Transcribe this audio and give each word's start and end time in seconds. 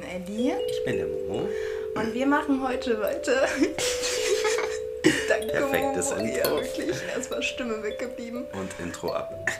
bin 0.00 0.08
Ellie. 0.08 0.56
Ich 0.68 0.84
bin 0.84 0.96
der 0.96 1.06
Momo. 1.06 1.48
Und 1.94 2.14
wir 2.14 2.26
machen 2.26 2.62
heute 2.62 3.00
weiter. 3.00 3.42
Danke, 5.28 5.46
Perfektes 5.46 6.10
Momo. 6.10 6.22
Intro. 6.22 6.38
Ja, 6.38 6.50
wirklich. 6.50 6.96
Erstmal 7.14 7.42
Stimme 7.42 7.82
weggeblieben. 7.82 8.46
Und 8.52 8.70
Intro 8.78 9.12
ab. 9.12 9.32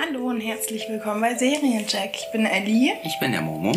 Hallo 0.00 0.28
und 0.28 0.40
herzlich 0.40 0.88
willkommen 0.88 1.20
bei 1.20 1.34
Seriencheck. 1.34 2.10
Ich 2.14 2.32
bin 2.32 2.46
Ellie 2.46 2.94
Ich 3.04 3.18
bin 3.20 3.32
der 3.32 3.42
Momo. 3.42 3.72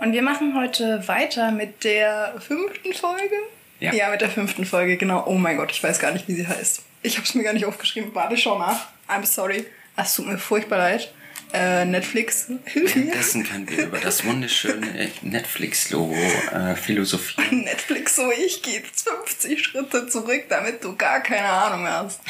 und 0.00 0.12
wir 0.12 0.22
machen 0.22 0.58
heute 0.58 1.06
weiter 1.06 1.50
mit 1.50 1.84
der 1.84 2.34
fünften 2.38 2.92
Folge. 2.92 3.36
Ja. 3.80 3.92
ja, 3.92 4.10
mit 4.10 4.20
der 4.20 4.30
fünften 4.30 4.64
Folge, 4.64 4.96
genau. 4.96 5.24
Oh 5.26 5.34
mein 5.34 5.56
Gott, 5.56 5.70
ich 5.70 5.82
weiß 5.82 5.98
gar 5.98 6.12
nicht, 6.12 6.28
wie 6.28 6.34
sie 6.34 6.46
heißt. 6.46 6.82
Ich 7.02 7.16
habe 7.16 7.26
es 7.26 7.34
mir 7.34 7.42
gar 7.42 7.52
nicht 7.52 7.66
aufgeschrieben. 7.66 8.14
Warte, 8.14 8.36
schau 8.36 8.58
nach. 8.58 8.86
I'm 9.08 9.24
sorry. 9.24 9.66
Es 9.96 10.14
tut 10.14 10.26
mir 10.26 10.38
furchtbar 10.38 10.78
leid. 10.78 11.12
Äh, 11.52 11.84
Netflix, 11.84 12.48
hilf 12.64 12.96
mir. 12.96 13.04
Währenddessen 13.04 13.44
können 13.44 13.70
wir 13.70 13.86
über 13.86 13.98
das 13.98 14.24
wunderschöne 14.24 15.10
Netflix-Logo 15.22 16.14
äh, 16.14 16.74
philosophieren. 16.74 17.64
Netflix 17.64 18.16
so, 18.16 18.30
ich 18.32 18.62
gehe 18.62 18.80
jetzt 18.80 19.08
50 19.08 19.62
Schritte 19.62 20.08
zurück, 20.08 20.44
damit 20.48 20.82
du 20.82 20.96
gar 20.96 21.22
keine 21.22 21.48
Ahnung 21.48 21.86
hast. 21.86 22.20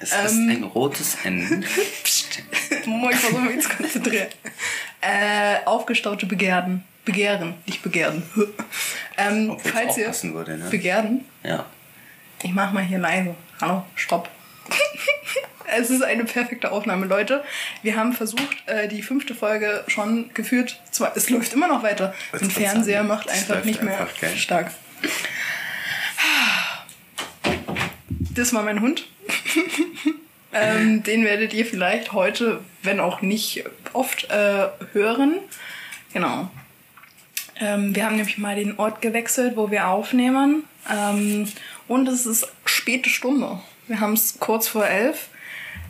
Es 0.00 0.12
ist 0.12 0.34
ein 0.34 0.62
rotes 0.62 1.16
N. 1.24 1.64
Psst. 2.04 2.42
Ich 2.70 3.18
versuche 3.18 3.40
mich 3.40 3.62
zu 3.62 3.68
konzentrieren. 3.70 4.28
Äh, 5.00 5.64
aufgestaute 5.64 6.26
Begehren. 6.26 6.84
Begehren, 7.04 7.54
nicht 7.66 7.82
Begehren. 7.82 8.24
Ähm, 9.16 9.50
Obwohl 9.50 9.66
es 9.66 9.72
falls 9.72 9.96
ihr 9.98 10.06
passen 10.06 10.34
würde, 10.34 10.56
ne? 10.58 10.68
Begehren, 10.70 11.24
Ja. 11.42 11.64
ich 12.42 12.52
mach 12.52 12.72
mal 12.72 12.82
hier 12.82 12.98
leise. 12.98 13.34
Hallo, 13.60 13.84
stopp. 13.94 14.28
es 15.78 15.90
ist 15.90 16.02
eine 16.02 16.24
perfekte 16.24 16.72
Aufnahme, 16.72 17.06
Leute. 17.06 17.42
Wir 17.82 17.96
haben 17.96 18.12
versucht, 18.12 18.56
äh, 18.66 18.88
die 18.88 19.02
fünfte 19.02 19.34
Folge 19.34 19.84
schon 19.88 20.32
geführt. 20.34 20.80
Zwar, 20.90 21.16
es 21.16 21.30
läuft 21.30 21.52
immer 21.52 21.68
noch 21.68 21.82
weiter. 21.82 22.14
Wollte 22.32 22.46
Ein 22.46 22.50
Fernseher 22.50 22.98
sagen. 22.98 23.08
macht 23.08 23.28
einfach 23.30 23.64
nicht 23.64 23.82
mehr 23.82 24.00
einfach, 24.00 24.36
stark. 24.36 24.70
Das 28.34 28.52
war 28.52 28.62
mein 28.62 28.80
Hund. 28.80 29.06
ähm, 30.52 31.02
den 31.02 31.24
werdet 31.24 31.54
ihr 31.54 31.64
vielleicht 31.64 32.12
heute, 32.12 32.60
wenn 32.82 33.00
auch 33.00 33.22
nicht 33.22 33.64
oft, 33.94 34.30
äh, 34.30 34.66
hören. 34.92 35.36
Genau. 36.12 36.50
Ähm, 37.60 37.94
wir 37.94 38.04
haben 38.04 38.16
nämlich 38.16 38.38
mal 38.38 38.56
den 38.56 38.78
Ort 38.78 39.00
gewechselt, 39.00 39.56
wo 39.56 39.70
wir 39.70 39.88
aufnehmen. 39.88 40.64
Ähm, 40.90 41.48
und 41.88 42.08
es 42.08 42.26
ist 42.26 42.48
späte 42.64 43.08
Stunde. 43.08 43.60
Wir 43.86 44.00
haben 44.00 44.12
es 44.12 44.38
kurz 44.38 44.68
vor 44.68 44.86
elf. 44.86 45.28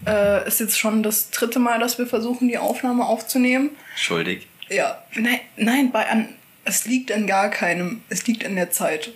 Äh, 0.07 0.47
ist 0.47 0.61
jetzt 0.61 0.79
schon 0.79 1.03
das 1.03 1.31
dritte 1.31 1.59
Mal, 1.59 1.79
dass 1.79 1.99
wir 1.99 2.07
versuchen, 2.07 2.49
die 2.49 2.59
Aufnahme 2.59 3.05
aufzunehmen. 3.05 3.71
Schuldig. 3.97 4.47
Ja, 4.69 5.03
nein, 5.15 5.41
nein, 5.57 5.91
bei 5.93 6.09
an, 6.09 6.29
es 6.65 6.87
liegt 6.87 7.11
an 7.13 7.27
gar 7.27 7.51
keinem. 7.51 8.03
Es 8.09 8.27
liegt 8.27 8.45
an 8.45 8.57
der 8.57 8.71
Zeit. 8.71 9.13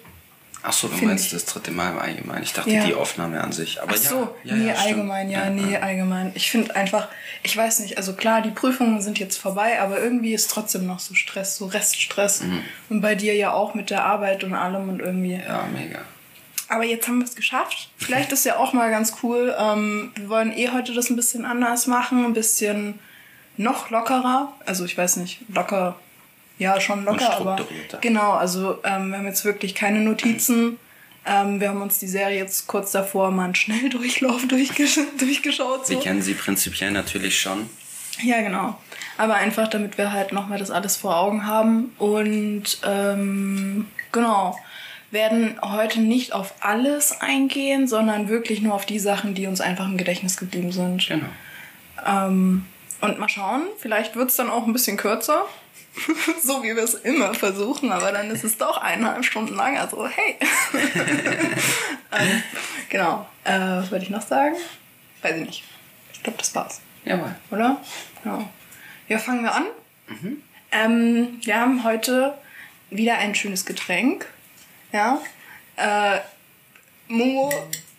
Achso, 0.62 0.88
du 0.88 0.94
Find 0.94 1.08
meinst 1.08 1.26
ich. 1.26 1.32
das 1.32 1.46
dritte 1.46 1.70
Mal 1.70 1.90
im 1.92 1.98
Allgemeinen. 1.98 2.42
Ich 2.42 2.52
dachte, 2.52 2.70
Ja. 2.70 2.84
die 2.84 2.94
Aufnahme 2.94 3.40
an 3.42 3.50
sich. 3.52 3.80
Aber 3.80 3.92
Ach 3.94 3.96
so, 3.96 4.34
ja, 4.44 4.54
ja, 4.54 4.56
nee, 4.56 4.72
allgemein, 4.72 5.30
ja, 5.30 5.48
nee, 5.48 5.76
allgemein. 5.76 6.32
Ich 6.34 6.50
finde 6.50 6.76
einfach, 6.76 7.08
ich 7.42 7.56
weiß 7.56 7.80
nicht, 7.80 7.96
also 7.96 8.12
klar, 8.12 8.42
die 8.42 8.50
Prüfungen 8.50 9.00
sind 9.00 9.18
jetzt 9.18 9.38
vorbei, 9.38 9.80
aber 9.80 9.98
irgendwie 10.00 10.34
ist 10.34 10.50
trotzdem 10.50 10.86
noch 10.86 10.98
so 10.98 11.14
Stress, 11.14 11.56
so 11.56 11.66
Reststress. 11.66 12.42
Und 12.90 13.00
bei 13.00 13.14
dir 13.14 13.34
ja 13.34 13.52
auch 13.52 13.74
mit 13.74 13.88
der 13.90 14.04
Arbeit 14.04 14.44
und 14.44 14.52
allem 14.54 14.88
und 14.90 15.00
irgendwie. 15.00 15.34
Ja, 15.46 15.66
mega. 15.72 16.00
Aber 16.68 16.84
jetzt 16.84 17.08
haben 17.08 17.18
wir 17.18 17.24
es 17.24 17.34
geschafft. 17.34 17.90
Vielleicht 17.96 18.30
ist 18.30 18.44
ja 18.44 18.56
auch 18.56 18.72
mal 18.72 18.90
ganz 18.90 19.14
cool. 19.22 19.54
Ähm, 19.58 20.12
wir 20.14 20.28
wollen 20.28 20.52
eh 20.56 20.68
heute 20.70 20.92
das 20.94 21.10
ein 21.10 21.16
bisschen 21.16 21.44
anders 21.44 21.86
machen, 21.86 22.24
ein 22.24 22.32
bisschen 22.34 22.98
noch 23.56 23.90
lockerer. 23.90 24.52
Also 24.66 24.84
ich 24.84 24.96
weiß 24.96 25.16
nicht, 25.16 25.40
locker, 25.48 25.96
ja 26.60 26.80
schon 26.80 27.04
locker, 27.04 27.38
aber 27.38 27.66
genau. 28.00 28.32
Also 28.32 28.78
ähm, 28.84 29.10
wir 29.10 29.18
haben 29.18 29.26
jetzt 29.26 29.44
wirklich 29.44 29.74
keine 29.74 30.00
Notizen. 30.00 30.78
Ähm, 31.26 31.60
wir 31.60 31.70
haben 31.70 31.82
uns 31.82 31.98
die 31.98 32.06
Serie 32.06 32.38
jetzt 32.38 32.66
kurz 32.66 32.92
davor 32.92 33.30
mal 33.30 33.44
einen 33.44 33.54
Schnelldurchlauf 33.54 34.46
durchgesch 34.48 35.00
durchgeschaut. 35.18 35.86
So. 35.86 35.94
Sie 35.94 36.00
kennen 36.00 36.22
sie 36.22 36.34
prinzipiell 36.34 36.92
natürlich 36.92 37.40
schon. 37.40 37.68
Ja, 38.22 38.40
genau. 38.42 38.78
Aber 39.18 39.34
einfach, 39.34 39.68
damit 39.68 39.98
wir 39.98 40.12
halt 40.12 40.32
nochmal 40.32 40.58
das 40.58 40.70
alles 40.70 40.96
vor 40.96 41.16
Augen 41.16 41.46
haben. 41.46 41.92
Und 41.98 42.80
ähm, 42.84 43.86
genau, 44.12 44.58
werden 45.10 45.58
heute 45.62 46.00
nicht 46.00 46.32
auf 46.32 46.54
alles 46.60 47.20
eingehen, 47.20 47.88
sondern 47.88 48.28
wirklich 48.28 48.60
nur 48.60 48.74
auf 48.74 48.86
die 48.86 48.98
Sachen, 48.98 49.34
die 49.34 49.46
uns 49.46 49.60
einfach 49.60 49.86
im 49.86 49.96
Gedächtnis 49.96 50.36
geblieben 50.36 50.72
sind. 50.72 51.06
Genau. 51.08 51.26
Ähm, 52.06 52.66
und 53.00 53.18
mal 53.18 53.28
schauen, 53.28 53.62
vielleicht 53.78 54.16
wird 54.16 54.30
es 54.30 54.36
dann 54.36 54.50
auch 54.50 54.66
ein 54.66 54.72
bisschen 54.72 54.96
kürzer. 54.96 55.46
so 56.42 56.62
wie 56.62 56.74
wir 56.74 56.82
es 56.82 56.94
immer 56.94 57.34
versuchen, 57.34 57.92
aber 57.92 58.12
dann 58.12 58.30
ist 58.30 58.44
es 58.44 58.56
doch 58.56 58.78
eineinhalb 58.78 59.24
Stunden 59.24 59.54
lang. 59.54 59.78
Also, 59.78 60.06
hey. 60.08 60.36
ähm, 62.12 62.42
genau. 62.88 63.26
Äh, 63.44 63.58
was 63.58 63.90
wollte 63.90 64.04
ich 64.04 64.10
noch 64.10 64.22
sagen? 64.22 64.56
Weiß 65.22 65.36
ich 65.36 65.46
nicht. 65.46 65.64
Ich 66.12 66.22
glaube, 66.22 66.38
das 66.38 66.54
war's 66.54 66.80
Jawohl. 67.04 67.34
oder? 67.50 67.80
Ja. 68.24 68.48
Ja, 69.08 69.18
fangen 69.18 69.42
wir 69.42 69.54
an. 69.54 69.66
Ähm, 70.72 71.40
wir 71.42 71.56
haben 71.56 71.84
heute 71.84 72.34
wieder 72.90 73.18
ein 73.18 73.34
schönes 73.34 73.64
Getränk. 73.64 74.26
Ja. 74.92 75.20
Äh, 75.76 76.20
Momo, 77.08 77.52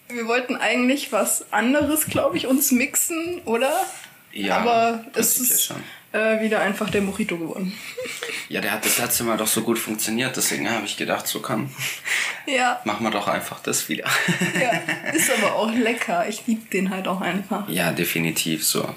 wir 0.08 0.28
wollten 0.28 0.56
eigentlich 0.56 1.12
was 1.12 1.52
anderes, 1.52 2.06
glaube 2.06 2.38
ich, 2.38 2.48
uns 2.48 2.72
mixen, 2.72 3.42
oder? 3.46 3.74
Ja, 4.32 4.58
Aber 4.58 5.06
es 5.14 5.38
ist 5.38 5.64
schon. 5.66 5.84
Äh, 6.14 6.42
wieder 6.42 6.62
einfach 6.62 6.90
der 6.90 7.02
Mojito 7.02 7.38
geworden. 7.38 7.74
Ja, 8.50 8.62
der 8.62 8.72
hat 8.72 8.86
das 8.86 8.98
letzte 8.98 9.24
Mal 9.24 9.38
doch 9.38 9.48
so 9.48 9.62
gut 9.62 9.80
funktioniert, 9.80 10.36
deswegen 10.36 10.70
habe 10.70 10.86
ich 10.86 10.98
gedacht, 10.98 11.28
so 11.28 11.40
komm, 11.40 11.70
ja, 12.46 12.82
machen 12.84 13.04
wir 13.06 13.12
doch 13.12 13.28
einfach 13.28 13.62
das 13.62 13.88
wieder. 13.88 14.06
ja, 14.62 14.72
ist 15.14 15.32
aber 15.32 15.56
auch 15.56 15.72
lecker. 15.72 16.28
Ich 16.28 16.46
liebe 16.48 16.70
den 16.70 16.90
halt 16.90 17.08
auch 17.08 17.22
einfach. 17.22 17.68
ja, 17.70 17.92
definitiv 17.92 18.66
so. 18.66 18.94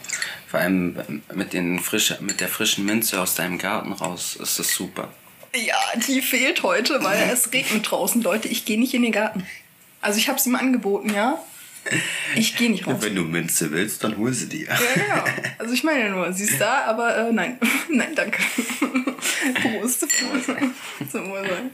Vor 0.48 0.60
allem 0.60 1.22
mit, 1.34 1.52
den 1.52 1.80
frische, 1.80 2.18
mit 2.20 2.40
der 2.40 2.48
frischen 2.48 2.84
Minze 2.84 3.20
aus 3.20 3.34
deinem 3.34 3.58
Garten 3.58 3.92
raus 3.92 4.36
ist 4.36 4.58
das 4.58 4.72
super. 4.72 5.08
Ja, 5.54 5.76
die 6.08 6.20
fehlt 6.20 6.62
heute, 6.62 7.02
weil 7.02 7.30
es 7.32 7.52
regnet 7.52 7.88
draußen, 7.88 8.22
Leute. 8.22 8.48
Ich 8.48 8.64
gehe 8.64 8.78
nicht 8.78 8.94
in 8.94 9.02
den 9.02 9.12
Garten. 9.12 9.46
Also 10.00 10.18
ich 10.18 10.28
habe 10.28 10.38
es 10.38 10.46
ihm 10.46 10.56
angeboten, 10.56 11.14
ja. 11.14 11.38
Ich 12.34 12.56
gehe 12.56 12.70
nicht 12.70 12.86
raus. 12.86 12.96
Wenn 13.00 13.14
du 13.14 13.22
Minze 13.22 13.70
willst, 13.70 14.02
dann 14.04 14.16
hol 14.16 14.32
sie 14.32 14.48
dir. 14.48 14.68
Ja, 14.68 14.78
genau. 14.94 15.24
Also 15.58 15.74
ich 15.74 15.84
meine 15.84 16.10
nur, 16.10 16.32
sie 16.32 16.44
ist 16.44 16.60
da, 16.60 16.84
aber 16.84 17.16
äh, 17.16 17.32
nein. 17.32 17.58
nein, 17.90 18.14
danke. 18.14 18.42
Prost. 19.62 20.00
Zum 21.10 21.30
Wohlsein. 21.30 21.70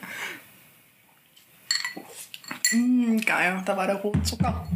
Mm, 2.73 3.19
geil, 3.19 3.63
da 3.65 3.77
war 3.77 3.87
der 3.87 3.97
rote 3.97 4.23
Zucker. 4.23 4.69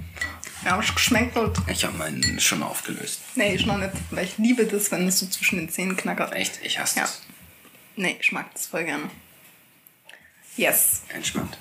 Ja, 0.65 0.81
es 0.81 0.87
schmeckt 1.01 1.35
gut. 1.35 1.53
Ich 1.67 1.85
habe 1.85 1.97
meinen 1.99 2.41
schon 2.41 2.63
aufgelöst. 2.63 3.21
Nee, 3.35 3.55
ich 3.55 3.67
noch 3.67 3.77
nicht, 3.79 3.93
weil 4.11 4.25
ich 4.25 4.39
liebe 4.39 4.65
das, 4.65 4.91
wenn 4.91 5.07
es 5.07 5.19
so 5.19 5.27
zwischen 5.27 5.59
den 5.59 5.69
Zähnen 5.69 5.97
knackert. 5.97 6.33
Echt? 6.33 6.61
Ich 6.63 6.79
hasse 6.79 7.01
Ja. 7.01 7.03
das. 7.03 7.23
Nee, 7.97 8.17
ich 8.21 8.33
mag 8.33 8.53
das 8.55 8.67
voll 8.67 8.85
gerne. 8.85 9.11
Yes. 10.57 11.03
Entspannt. 11.13 11.59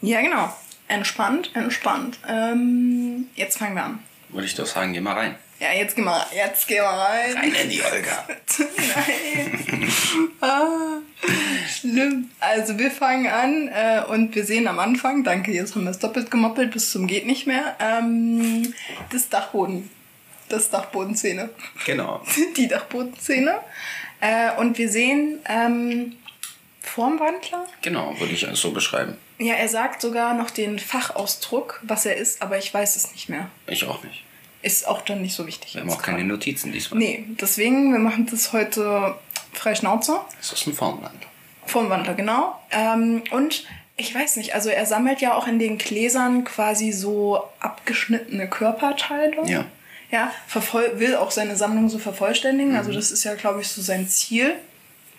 Ja, 0.00 0.20
genau. 0.20 0.54
Entspannt, 0.88 1.50
entspannt. 1.54 2.18
Ähm, 2.26 3.28
jetzt 3.34 3.58
fangen 3.58 3.74
wir 3.74 3.84
an. 3.84 3.98
Würde 4.30 4.46
ich 4.46 4.54
doch 4.54 4.66
sagen, 4.66 4.92
geh 4.92 5.00
mal 5.00 5.14
rein. 5.14 5.34
Ja, 5.60 5.72
jetzt 5.72 5.96
geh 5.96 6.02
mal, 6.02 6.24
jetzt 6.34 6.68
geh 6.68 6.80
mal 6.80 6.98
rein. 6.98 7.36
Rein 7.36 7.54
in 7.54 7.70
die 7.70 7.82
Olga. 7.82 8.28
Nein. 8.96 9.92
ah, 10.40 10.98
schlimm. 11.68 12.30
Also 12.38 12.78
wir 12.78 12.90
fangen 12.90 13.26
an 13.26 13.68
äh, 13.68 14.02
und 14.08 14.34
wir 14.34 14.44
sehen 14.44 14.68
am 14.68 14.78
Anfang, 14.78 15.24
danke, 15.24 15.52
jetzt 15.52 15.74
haben 15.74 15.84
wir 15.84 15.90
es 15.90 15.98
doppelt 15.98 16.30
gemoppelt 16.30 16.70
bis 16.70 16.92
zum 16.92 17.06
geht 17.08 17.26
nicht 17.26 17.46
mehr, 17.46 17.76
ähm, 17.80 18.72
das 19.10 19.28
Dachboden. 19.28 19.90
Das 20.48 20.70
Dachbodenszene. 20.70 21.50
Genau. 21.84 22.22
Die 22.56 22.68
Dachbodenszene. 22.68 23.58
Äh, 24.20 24.56
und 24.58 24.78
wir 24.78 24.88
sehen 24.88 25.40
ähm, 25.46 26.16
Formwandler. 26.80 27.66
Genau, 27.82 28.18
würde 28.18 28.32
ich 28.32 28.46
so 28.54 28.70
beschreiben. 28.70 29.18
Ja, 29.38 29.54
er 29.54 29.68
sagt 29.68 30.00
sogar 30.02 30.34
noch 30.34 30.50
den 30.50 30.78
Fachausdruck, 30.78 31.80
was 31.82 32.06
er 32.06 32.16
ist, 32.16 32.42
aber 32.42 32.58
ich 32.58 32.72
weiß 32.74 32.96
es 32.96 33.12
nicht 33.12 33.28
mehr. 33.28 33.48
Ich 33.66 33.84
auch 33.84 34.02
nicht. 34.02 34.24
Ist 34.62 34.88
auch 34.88 35.02
dann 35.02 35.22
nicht 35.22 35.34
so 35.34 35.46
wichtig. 35.46 35.74
Wir 35.74 35.82
haben 35.82 35.90
auch 35.90 36.02
keine. 36.02 36.24
Notizen 36.24 36.72
diesmal. 36.72 36.98
Nee, 36.98 37.24
deswegen, 37.40 37.92
wir 37.92 38.00
machen 38.00 38.26
das 38.28 38.52
heute 38.52 39.14
frei 39.52 39.74
Schnauze. 39.76 40.20
Das 40.38 40.52
ist 40.52 40.66
ein 40.66 40.74
Formland. 40.74 41.26
Vom 41.66 41.88
Wandler, 41.90 42.14
genau. 42.14 42.58
Ähm, 42.72 43.22
und 43.30 43.64
ich 43.96 44.12
weiß 44.14 44.36
nicht, 44.36 44.54
also 44.54 44.68
er 44.70 44.86
sammelt 44.86 45.20
ja 45.20 45.34
auch 45.34 45.46
in 45.46 45.58
den 45.60 45.78
Gläsern 45.78 46.42
quasi 46.44 46.90
so 46.92 47.42
abgeschnittene 47.60 48.48
Körperteile. 48.48 49.36
Ja. 49.46 49.64
Ja, 50.10 50.32
will 50.94 51.16
auch 51.16 51.30
seine 51.30 51.54
Sammlung 51.56 51.88
so 51.90 51.98
vervollständigen. 51.98 52.74
Also 52.76 52.92
das 52.92 53.10
ist 53.10 53.24
ja, 53.24 53.34
glaube 53.34 53.60
ich, 53.60 53.68
so 53.68 53.82
sein 53.82 54.08
Ziel. 54.08 54.54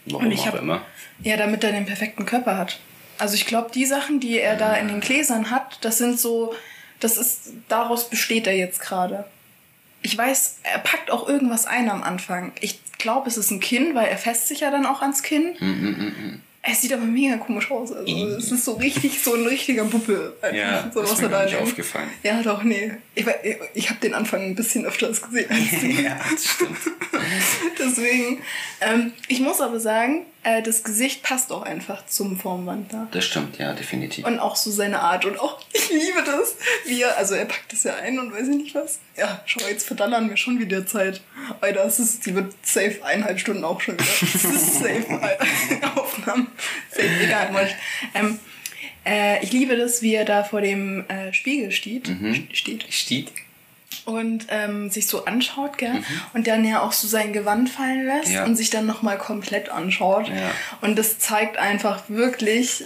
Warum 0.05 0.25
Und 0.25 0.31
ich 0.31 0.41
auch 0.41 0.47
hab- 0.47 0.55
immer. 0.59 0.81
Ja, 1.21 1.37
damit 1.37 1.63
er 1.63 1.71
den 1.71 1.85
perfekten 1.85 2.25
Körper 2.25 2.57
hat. 2.57 2.79
Also 3.19 3.35
ich 3.35 3.45
glaube, 3.45 3.69
die 3.73 3.85
Sachen, 3.85 4.19
die 4.19 4.39
er 4.39 4.55
da 4.55 4.73
in 4.75 4.87
den 4.87 4.99
Gläsern 5.01 5.51
hat, 5.51 5.77
das 5.81 5.97
sind 5.99 6.19
so, 6.19 6.53
das 6.99 7.17
ist, 7.17 7.51
daraus 7.67 8.09
besteht 8.09 8.47
er 8.47 8.55
jetzt 8.55 8.79
gerade. 8.81 9.25
Ich 10.01 10.17
weiß, 10.17 10.59
er 10.63 10.79
packt 10.79 11.11
auch 11.11 11.27
irgendwas 11.27 11.65
ein 11.65 11.89
am 11.89 12.01
Anfang. 12.03 12.53
Ich 12.61 12.79
glaube, 12.97 13.27
es 13.29 13.37
ist 13.37 13.51
ein 13.51 13.59
Kinn, 13.59 13.95
weil 13.95 14.07
er 14.07 14.17
fässt 14.17 14.47
sich 14.47 14.61
ja 14.61 14.71
dann 14.71 14.85
auch 14.85 15.01
ans 15.01 15.21
Kinn. 15.23 15.55
Mm, 15.59 16.39
Er 16.61 16.73
sieht 16.75 16.93
aber 16.93 17.03
mega 17.03 17.35
komisch 17.37 17.69
aus. 17.71 17.91
Also 17.91 18.27
es 18.37 18.51
ist 18.51 18.63
so 18.65 18.73
richtig, 18.73 19.21
so 19.21 19.33
ein 19.35 19.45
richtiger 19.45 19.83
Puppe. 19.85 20.35
Ja, 20.53 20.89
so, 20.93 21.01
was 21.03 21.11
ist 21.13 21.17
mir 21.21 21.25
er 21.27 21.29
da 21.31 21.45
nicht 21.45 21.55
aufgefallen. 21.57 22.09
Ja, 22.23 22.41
doch, 22.41 22.63
nee. 22.63 22.93
Ich, 23.15 23.25
ich 23.73 23.89
habe 23.89 23.99
den 23.99 24.13
Anfang 24.13 24.41
ein 24.43 24.55
bisschen 24.55 24.85
öfters 24.85 25.21
gesehen 25.21 25.49
als 25.49 25.69
du. 25.81 25.87
ja, 25.87 26.17
das 26.31 26.45
stimmt. 26.45 26.77
Deswegen, 27.79 28.41
ähm, 28.81 29.13
ich 29.27 29.39
muss 29.39 29.59
aber 29.61 29.79
sagen, 29.79 30.25
äh, 30.43 30.61
das 30.61 30.83
Gesicht 30.83 31.21
passt 31.21 31.51
auch 31.51 31.63
einfach 31.63 32.05
zum 32.05 32.37
Formwandler. 32.37 33.07
Das 33.11 33.25
stimmt, 33.25 33.57
ja, 33.57 33.73
definitiv. 33.73 34.25
Und 34.25 34.39
auch 34.39 34.55
so 34.55 34.71
seine 34.71 34.99
Art. 35.01 35.25
Und 35.25 35.39
auch, 35.39 35.59
ich 35.73 35.89
liebe 35.89 36.23
das, 36.25 36.55
wie 36.85 37.01
er, 37.01 37.17
also 37.17 37.35
er 37.35 37.45
packt 37.45 37.73
das 37.73 37.83
ja 37.83 37.95
ein 37.95 38.19
und 38.19 38.31
weiß 38.31 38.47
ich 38.47 38.55
nicht 38.55 38.75
was. 38.75 38.99
Ja, 39.17 39.41
schau, 39.45 39.67
jetzt 39.67 39.85
verdallern 39.85 40.29
wir 40.29 40.37
schon 40.37 40.59
wieder 40.59 40.85
Zeit. 40.85 41.21
Alter, 41.61 41.85
es 41.85 41.99
ist, 41.99 42.25
die 42.25 42.35
wird 42.35 42.53
safe 42.63 42.99
eineinhalb 43.03 43.39
Stunden 43.39 43.63
auch 43.63 43.81
schon 43.81 43.95
wieder. 43.95 44.05
Es 44.21 44.45
ist 44.45 44.75
safe. 44.75 45.05
Aufnahmen. 45.95 46.47
Safe, 46.91 47.09
egal, 47.21 47.53
wurscht. 47.53 47.75
Ähm, 48.13 48.39
äh, 49.05 49.43
ich 49.43 49.51
liebe 49.51 49.75
das, 49.75 50.01
wie 50.01 50.13
er 50.13 50.25
da 50.25 50.43
vor 50.43 50.61
dem 50.61 51.05
äh, 51.09 51.33
Spiegel 51.33 51.71
steht. 51.71 52.09
steht 52.53 52.85
Steht? 52.93 53.31
Und 54.05 54.47
ähm, 54.49 54.89
sich 54.89 55.07
so 55.07 55.25
anschaut, 55.25 55.77
gell? 55.77 56.03
Und 56.33 56.47
dann 56.47 56.63
ja 56.65 56.81
auch 56.81 56.91
so 56.91 57.07
sein 57.07 57.33
Gewand 57.33 57.69
fallen 57.69 58.05
lässt 58.05 58.29
Mhm. 58.29 58.33
Ja. 58.35 58.43
und 58.45 58.55
sich 58.55 58.69
dann 58.69 58.85
nochmal 58.85 59.17
komplett 59.17 59.69
anschaut. 59.69 60.27
Ja. 60.29 60.51
Und 60.81 60.97
das 60.97 61.19
zeigt 61.19 61.57
einfach 61.57 62.03
wirklich, 62.07 62.85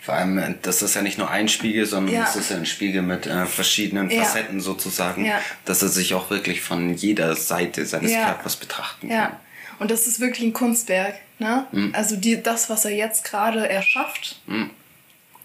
Vor 0.00 0.14
allem, 0.14 0.38
äh, 0.38 0.54
das 0.62 0.80
ist 0.82 0.94
ja 0.94 1.02
nicht 1.02 1.18
nur 1.18 1.30
ein 1.30 1.48
Spiegel, 1.48 1.84
sondern 1.84 2.14
Ja. 2.14 2.24
es 2.28 2.36
ist 2.36 2.50
ja 2.50 2.56
ein 2.56 2.66
Spiegel 2.66 3.02
mit 3.02 3.26
äh, 3.26 3.44
verschiedenen. 3.46 4.10
Facetten 4.10 4.60
sozusagen, 4.60 5.30
dass 5.64 5.82
er 5.82 5.88
sich 5.88 6.14
auch 6.14 6.30
wirklich 6.30 6.60
von 6.62 6.94
jeder 6.94 7.34
Seite 7.36 7.84
seines. 7.84 8.12
Körpers 8.12 8.56
betrachten 8.56 9.08
kann. 9.10 9.32
Und 9.80 9.90
das 9.90 10.06
ist 10.06 10.18
wirklich 10.18 10.44
ein 10.46 10.52
Kunstwerk, 10.52 11.14
ne? 11.38 11.66
Mhm. 11.72 11.92
Also 11.94 12.16
die, 12.16 12.42
das, 12.42 12.68
was 12.70 12.84
er 12.84 12.90
jetzt 12.92 13.22
gerade 13.24 13.68
erschafft, 13.68 14.40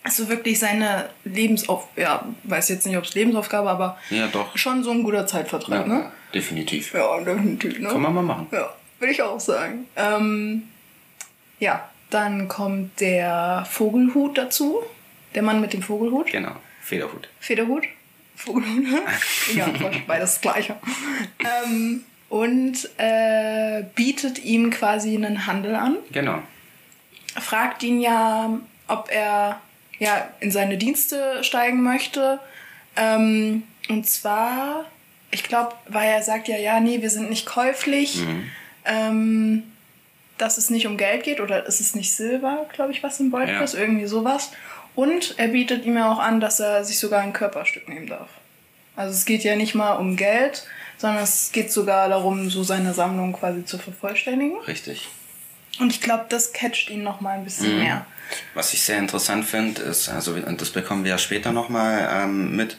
also 0.04 0.30
wirklich 0.30 0.60
seine 0.60 1.10
Lebensaufgabe, 1.24 2.02
ja, 2.02 2.26
weiß 2.44 2.70
jetzt 2.70 2.86
nicht, 2.86 2.98
ob 2.98 3.06
es 3.06 3.14
Lebensaufgabe, 3.16 3.70
aber 3.70 3.98
Ja, 4.10 4.28
doch. 4.28 4.56
schon 4.58 4.84
so 4.84 4.92
ein 4.92 5.04
guter 5.04 5.26
Zeitvertrag, 5.28 5.88
ne? 5.88 6.12
definitiv. 6.34 6.94
Ja, 6.94 7.20
definitiv, 7.20 7.80
ne? 7.80 7.90
Kann 7.90 8.02
man 8.02 8.14
mal 8.16 8.22
machen. 8.24 8.48
Ja, 8.52 8.74
würde 9.00 9.14
ich 9.14 9.22
auch 9.22 9.40
sagen. 9.40 9.86
Ähm, 9.96 10.64
ja, 11.60 11.90
dann 12.10 12.48
kommt 12.48 13.00
der 13.00 13.66
Vogelhut 13.70 14.38
dazu. 14.38 14.82
Der 15.36 15.44
Mann 15.44 15.62
mit 15.62 15.74
dem 15.74 15.82
Vogelhut. 15.82 16.28
Genau, 16.32 16.56
Federhut. 16.82 17.30
Federhut. 17.40 17.86
Vogelhut. 18.36 18.86
ja, 19.56 19.68
beides 20.08 20.34
das 20.34 20.42
gleiche. 20.42 20.76
Ähm, 21.40 22.04
und 22.30 22.90
äh, 22.98 23.84
bietet 23.96 24.44
ihm 24.44 24.72
quasi 24.72 25.16
einen 25.16 25.46
Handel 25.46 25.76
an. 25.76 25.98
Genau. 26.12 26.42
Fragt 27.40 27.84
ihn 27.84 28.02
ja, 28.02 28.60
ob 28.88 29.10
er 29.12 29.60
ja, 30.04 30.30
in 30.40 30.52
seine 30.52 30.78
Dienste 30.78 31.44
steigen 31.44 31.82
möchte. 31.82 32.40
Ähm, 32.96 33.64
und 33.90 34.08
zwar, 34.08 34.86
ich 35.32 35.44
glaube, 35.44 35.74
weil 35.88 36.10
er 36.10 36.22
sagt 36.24 36.48
ja, 36.48 36.58
ja, 36.58 36.80
nee, 36.80 37.02
wir 37.02 37.10
sind 37.10 37.30
nicht 37.30 37.46
käuflich. 37.46 38.22
Ähm, 38.86 39.64
dass 40.38 40.58
es 40.58 40.70
nicht 40.70 40.88
um 40.88 40.98
Geld 40.98 41.24
geht 41.24 41.40
oder 41.40 41.66
ist 41.66 41.80
es 41.80 41.96
nicht 41.96 42.14
Silber, 42.14 42.66
glaube 42.74 42.92
ich, 42.92 43.02
was 43.04 43.20
im 43.20 43.32
Beutel 43.32 43.54
Ja. 43.56 43.62
ist, 43.62 43.76
irgendwie 43.76 44.08
sowas. 44.08 44.52
Und 44.96 45.36
er 45.38 45.48
bietet 45.50 45.86
ihm 45.86 45.96
ja 45.96 46.12
auch 46.12 46.20
an, 46.20 46.40
dass 46.40 46.60
er 46.60 46.84
sich 46.84 47.00
sogar 47.00 47.22
ein 47.22 47.34
Körperstück 47.34 47.88
nehmen 47.88 48.08
darf. 48.08 48.30
Also 48.96 49.14
es 49.14 49.26
geht 49.26 49.44
ja 49.44 49.56
nicht 49.56 49.74
mal 49.74 49.94
um 49.94 50.16
Geld, 50.18 50.66
sondern 50.98 51.24
es 51.24 51.52
geht 51.52 51.72
sogar 51.72 52.10
darum, 52.10 52.50
so 52.50 52.64
seine 52.64 52.94
Sammlung 52.94 53.34
quasi 53.34 53.64
zu 53.66 53.78
vervollständigen. 53.78 54.60
Richtig. 54.68 55.08
Und 55.80 55.92
ich 55.92 56.02
glaube, 56.02 56.26
das 56.30 56.54
catcht 56.54 56.90
ihn 56.90 57.04
noch 57.04 57.20
mal 57.22 57.32
ein 57.38 57.44
bisschen 57.44 57.80
mehr. 57.80 58.06
Was 58.54 58.74
ich 58.74 58.82
sehr 58.82 58.98
interessant 59.00 59.46
finde, 59.46 59.82
ist, 59.82 60.10
also 60.10 60.34
und 60.34 60.62
das 60.62 60.70
bekommen 60.72 61.04
wir 61.04 61.12
ja 61.12 61.18
später 61.18 61.52
nochmal 61.52 62.08
ähm, 62.12 62.56
mit, 62.56 62.78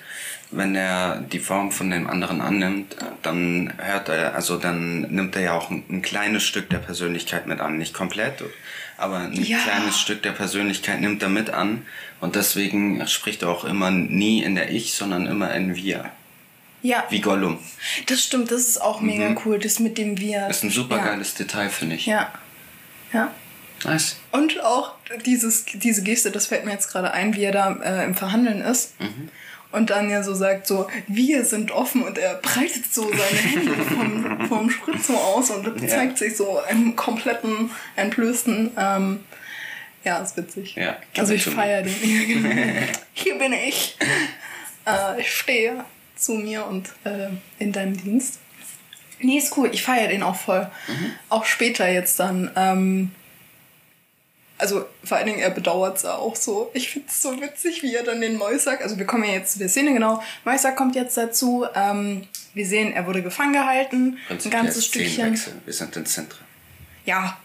wenn 0.51 0.75
er 0.75 1.19
die 1.21 1.39
Form 1.39 1.71
von 1.71 1.91
dem 1.91 2.09
anderen 2.09 2.41
annimmt, 2.41 2.97
dann 3.23 3.73
hört 3.79 4.09
er, 4.09 4.35
also 4.35 4.57
dann 4.57 5.03
nimmt 5.03 5.37
er 5.37 5.43
ja 5.43 5.53
auch 5.55 5.71
ein, 5.71 5.85
ein 5.91 6.03
kleines 6.03 6.45
Stück 6.45 6.71
der 6.71 6.79
Persönlichkeit 6.79 7.47
mit 7.47 7.61
an. 7.61 7.79
Nicht 7.79 7.95
komplett, 7.95 8.43
aber 8.97 9.19
ein 9.19 9.33
Ja. 9.33 9.59
kleines 9.59 9.99
Stück 10.01 10.23
der 10.23 10.33
Persönlichkeit 10.33 11.01
nimmt 11.01 11.23
er 11.23 11.29
mit 11.29 11.51
an. 11.51 11.85
Und 12.21 12.37
deswegen 12.37 13.07
spricht 13.07 13.43
er 13.43 13.49
auch 13.51 13.65
immer 13.65 13.91
nie 13.91 14.43
in 14.43 14.55
der 14.55 14.71
Ich, 14.73 14.95
sondern 14.95 15.27
immer 15.27 15.53
in 15.55 15.75
Wir. 15.77 16.11
Ja, 16.83 17.05
Wie 17.11 17.21
Gollum. 17.21 17.59
das 18.07 18.23
stimmt, 18.23 18.51
das 18.51 18.63
ist 18.63 18.81
auch 18.81 19.01
mega 19.01 19.35
cool, 19.45 19.59
das 19.59 19.79
mit 19.79 19.99
dem 19.99 20.19
Wir. 20.19 20.41
Das 20.49 20.59
ist 20.59 20.65
ein 20.65 20.71
super 20.71 20.99
geiles 20.99 21.35
Detail, 21.35 21.69
finde 21.71 21.97
ich. 21.97 22.07
Ja. 22.07 22.31
Ja. 23.15 23.31
Nice. 23.85 24.17
Und 24.33 24.63
auch 24.65 24.95
dieses, 25.27 25.65
diese 25.67 26.03
Geste, 26.03 26.31
das 26.31 26.47
fällt 26.47 26.65
mir 26.65 26.73
jetzt 26.73 26.89
gerade 26.91 27.13
ein, 27.13 27.35
wie 27.35 27.43
er 27.45 27.53
da 27.53 27.75
äh, 27.83 28.05
im 28.05 28.15
Verhandeln 28.15 28.61
ist. 28.63 28.95
Und 29.73 29.91
dann 29.91 30.09
ja 30.09 30.23
so 30.23 30.35
sagt 30.35 30.67
so, 30.67 30.87
wir 31.09 31.45
sind 31.45 31.71
offen 31.73 32.03
und 32.03 32.17
er 32.17 32.35
breitet 32.37 32.93
so 32.93 33.03
seine 33.11 33.21
Hände 33.41 33.73
vom, 33.95 34.49
vom 34.49 34.71
Schritt 34.71 35.05
so 35.05 35.15
aus 35.17 35.51
und 35.51 35.81
Ja. 35.83 35.89
zeigt 35.89 36.19
sich 36.19 36.37
so 36.37 36.61
im 36.71 36.95
kompletten, 36.97 37.71
entblößten. 37.97 38.71
Ähm, 38.79 39.21
ja, 40.05 40.19
ist 40.19 40.37
witzig. 40.37 40.77
Ja, 40.77 40.97
also 41.19 41.35
ich 41.35 41.45
feiere 41.45 41.83
den. 41.83 41.95
Genau. 42.43 42.87
Hier 43.15 43.39
bin 43.39 43.53
ich. 43.53 43.97
Äh, 44.87 45.21
ich 45.21 45.31
stehe 45.35 45.85
zu 46.17 46.33
mir 46.35 46.67
und 46.67 46.89
äh, 47.05 47.29
in 47.59 47.73
deinem 47.73 47.97
Dienst. 48.03 48.39
Nee, 49.21 49.39
ist 49.39 49.57
cool. 49.57 49.71
Ich 49.73 49.83
feiere 49.83 50.09
den 50.09 50.23
auch 50.23 50.37
voll. 50.37 50.71
Auch 51.29 51.45
später 51.45 51.89
jetzt 51.89 52.21
dann. 52.21 52.51
Ähm, 52.57 53.11
also 54.59 54.87
vor 55.03 55.17
allen 55.17 55.27
Dingen, 55.27 55.41
er 55.41 55.51
bedauert 55.51 55.97
es 55.99 56.05
auch 56.05 56.37
so. 56.37 56.71
Ich 56.75 56.91
finde 56.91 57.09
es 57.11 57.21
so 57.21 57.41
witzig, 57.41 57.83
wie 57.83 57.95
er 57.95 58.03
dann 58.05 58.21
den 58.21 58.37
Mäusack, 58.37 58.83
also 58.83 58.99
wir 58.99 59.05
kommen 59.07 59.25
ja 59.25 59.33
jetzt 59.33 59.55
zu 59.55 59.59
der 59.59 59.69
Szene 59.69 59.93
genau, 59.93 60.23
Mäusack 60.45 60.77
kommt 60.77 60.95
jetzt 60.95 61.17
dazu. 61.17 61.67
Ähm, 61.75 62.27
wir 62.55 62.67
sehen, 62.67 62.93
er 62.93 63.07
wurde 63.07 63.23
gefangen 63.23 63.53
gehalten, 63.53 64.19
ein 64.29 64.51
ganzes 64.51 64.87
Stückchen. 64.87 65.39
Wir 65.65 65.73
sind 65.75 65.97
in 65.97 66.07
Zentren. 66.07 66.45
Ja, 67.05 67.37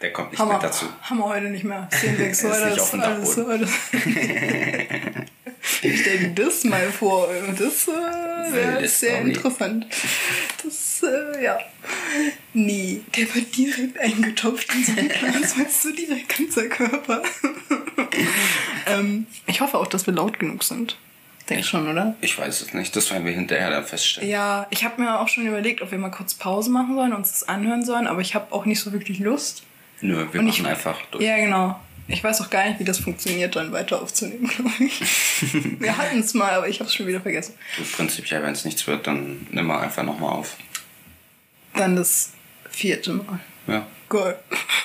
Der 0.00 0.12
kommt 0.12 0.30
nicht 0.32 0.40
haben 0.40 0.52
mit 0.52 0.62
dazu. 0.62 0.86
haben 1.02 1.18
wir 1.18 1.26
heute 1.26 1.46
nicht 1.50 1.64
mehr. 1.64 1.86
Szenenwechsel, 1.94 2.50
ist 2.50 2.56
nicht 2.56 2.64
alles, 2.64 2.80
auf 2.80 2.90
dem 2.90 3.00
alles, 3.00 3.38
alles. 3.38 3.70
Stell 5.96 6.18
dir 6.18 6.44
das 6.44 6.64
mal 6.64 6.90
vor. 6.92 7.28
Das 7.58 7.88
äh, 7.88 8.52
wäre 8.52 8.88
sehr 8.88 9.20
interessant. 9.22 9.86
Das, 10.64 11.02
äh, 11.02 11.44
ja. 11.44 11.58
Nee, 12.54 13.00
der 13.16 13.34
wird 13.34 13.56
direkt 13.56 13.98
eingetopft 13.98 14.68
in 14.74 14.84
so 14.84 14.92
ein 14.92 15.08
weißt 15.10 15.84
du, 15.84 15.92
direkt 15.92 16.36
ganzer 16.36 16.66
Körper. 16.68 17.22
ähm, 18.86 19.26
ich 19.46 19.60
hoffe 19.60 19.78
auch, 19.78 19.86
dass 19.86 20.06
wir 20.06 20.14
laut 20.14 20.38
genug 20.38 20.64
sind. 20.64 20.96
Denk 21.48 21.64
schon, 21.64 21.88
oder? 21.88 22.14
Ich 22.20 22.38
weiß 22.38 22.60
es 22.60 22.74
nicht. 22.74 22.94
Das 22.94 23.10
werden 23.10 23.24
wir 23.24 23.32
hinterher 23.32 23.70
dann 23.70 23.84
feststellen. 23.86 24.28
Ja, 24.28 24.66
ich 24.70 24.84
habe 24.84 25.00
mir 25.00 25.18
auch 25.20 25.28
schon 25.28 25.46
überlegt, 25.46 25.80
ob 25.80 25.90
wir 25.90 25.98
mal 25.98 26.10
kurz 26.10 26.34
Pause 26.34 26.70
machen 26.70 26.94
sollen, 26.94 27.14
uns 27.14 27.30
das 27.32 27.48
anhören 27.48 27.84
sollen, 27.84 28.06
aber 28.06 28.20
ich 28.20 28.34
habe 28.34 28.52
auch 28.52 28.66
nicht 28.66 28.80
so 28.80 28.92
wirklich 28.92 29.18
Lust. 29.18 29.62
Nö, 30.00 30.26
wir 30.30 30.40
Und 30.40 30.46
machen 30.46 30.60
ich- 30.62 30.66
einfach 30.66 30.98
durch. 31.10 31.24
Ja, 31.24 31.36
genau. 31.38 31.80
Ich 32.10 32.24
weiß 32.24 32.40
auch 32.40 32.48
gar 32.50 32.66
nicht, 32.66 32.80
wie 32.80 32.84
das 32.84 32.98
funktioniert, 32.98 33.54
dann 33.54 33.70
weiter 33.70 34.00
aufzunehmen, 34.00 34.46
glaube 34.48 34.72
ich. 34.84 35.00
wir 35.80 35.96
hatten 35.96 36.20
es 36.20 36.32
mal, 36.34 36.52
aber 36.52 36.66
ich 36.68 36.80
habe 36.80 36.88
es 36.88 36.94
schon 36.94 37.06
wieder 37.06 37.20
vergessen. 37.20 37.54
Prinzipiell, 37.92 38.42
wenn 38.42 38.52
es 38.52 38.64
nichts 38.64 38.86
wird, 38.86 39.06
dann 39.06 39.46
nimm 39.50 39.66
mal 39.66 39.80
einfach 39.80 40.02
nochmal 40.02 40.32
auf. 40.32 40.56
Dann 41.74 41.96
das 41.96 42.32
vierte 42.70 43.12
Mal. 43.12 43.40
Ja. 43.66 43.86
Cool. 44.10 44.38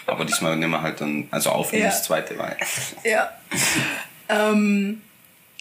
Aber 0.06 0.26
diesmal 0.26 0.58
nehmen 0.58 0.72
wir 0.74 0.82
halt 0.82 1.00
dann, 1.00 1.28
also 1.32 1.50
aufnehmen 1.52 1.86
Ja. 1.86 1.90
das 1.92 2.04
zweite 2.04 2.34
Mal. 2.34 2.58
Ja. 3.06 3.32
ähm, 4.28 5.02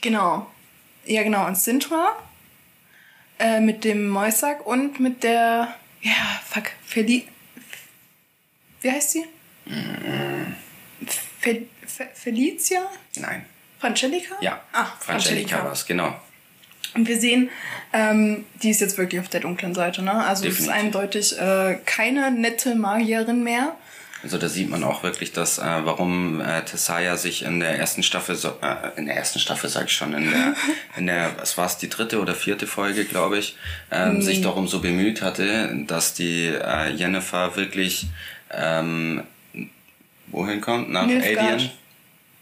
genau. 0.00 0.50
Ja, 1.06 1.22
genau. 1.22 1.46
Und 1.46 1.56
Sintra 1.56 2.16
äh, 3.38 3.60
mit 3.60 3.84
dem 3.84 4.08
Mäusack 4.08 4.66
und 4.66 4.98
mit 4.98 5.22
der, 5.22 5.74
ja, 6.00 6.40
fuck, 6.44 6.70
Feli... 6.84 7.28
Wie 8.80 8.90
heißt 8.90 9.12
sie? 9.12 9.24
Fe 11.42 11.66
Fe 11.86 12.08
Felicia? 12.14 12.80
Nein. 13.16 13.44
Francesca? 13.82 14.36
Ja. 14.40 14.60
Ah, 14.72 14.86
Frangelica 15.00 15.64
war 15.64 15.72
es, 15.72 15.84
genau. 15.84 16.14
Und 16.94 17.08
wir 17.08 17.18
sehen, 17.18 17.50
ähm, 17.92 18.44
die 18.62 18.70
ist 18.70 18.80
jetzt 18.80 18.96
wirklich 18.96 19.20
auf 19.20 19.28
der 19.28 19.40
dunklen 19.40 19.74
Seite, 19.74 20.02
ne? 20.02 20.12
Also 20.12 20.46
es 20.46 20.60
ist 20.60 20.68
eindeutig 20.68 21.36
äh, 21.38 21.78
keine 21.84 22.30
nette 22.30 22.76
Magierin 22.76 23.42
mehr. 23.42 23.74
Also 24.22 24.38
da 24.38 24.48
sieht 24.48 24.70
man 24.70 24.84
auch 24.84 25.02
wirklich, 25.02 25.32
dass 25.32 25.58
äh, 25.58 25.62
warum 25.62 26.40
äh, 26.40 26.62
Tessaya 26.62 27.16
sich 27.16 27.42
in 27.42 27.58
der 27.58 27.76
ersten 27.76 28.04
Staffel, 28.04 28.36
so, 28.36 28.50
äh, 28.60 28.96
in 28.96 29.06
der 29.06 29.16
ersten 29.16 29.40
Staffel 29.40 29.68
sag 29.68 29.86
ich 29.86 29.94
schon, 29.94 30.12
in 30.14 30.30
der, 30.30 30.54
in 30.96 31.06
der, 31.06 31.32
was 31.38 31.58
war 31.58 31.66
es, 31.66 31.78
die 31.78 31.88
dritte 31.88 32.20
oder 32.20 32.36
vierte 32.36 32.68
Folge, 32.68 33.04
glaube 33.04 33.38
ich, 33.38 33.56
ähm, 33.90 34.22
sich 34.22 34.40
darum 34.42 34.68
so 34.68 34.80
bemüht 34.80 35.22
hatte, 35.22 35.74
dass 35.88 36.14
die 36.14 36.46
äh, 36.46 36.90
Jennifer 36.90 37.56
wirklich 37.56 38.06
ähm, 38.52 39.24
wohin 40.28 40.60
kommt? 40.60 40.90
Nach 40.90 41.06
Nilfgaard. 41.06 41.38
Alien? 41.52 41.70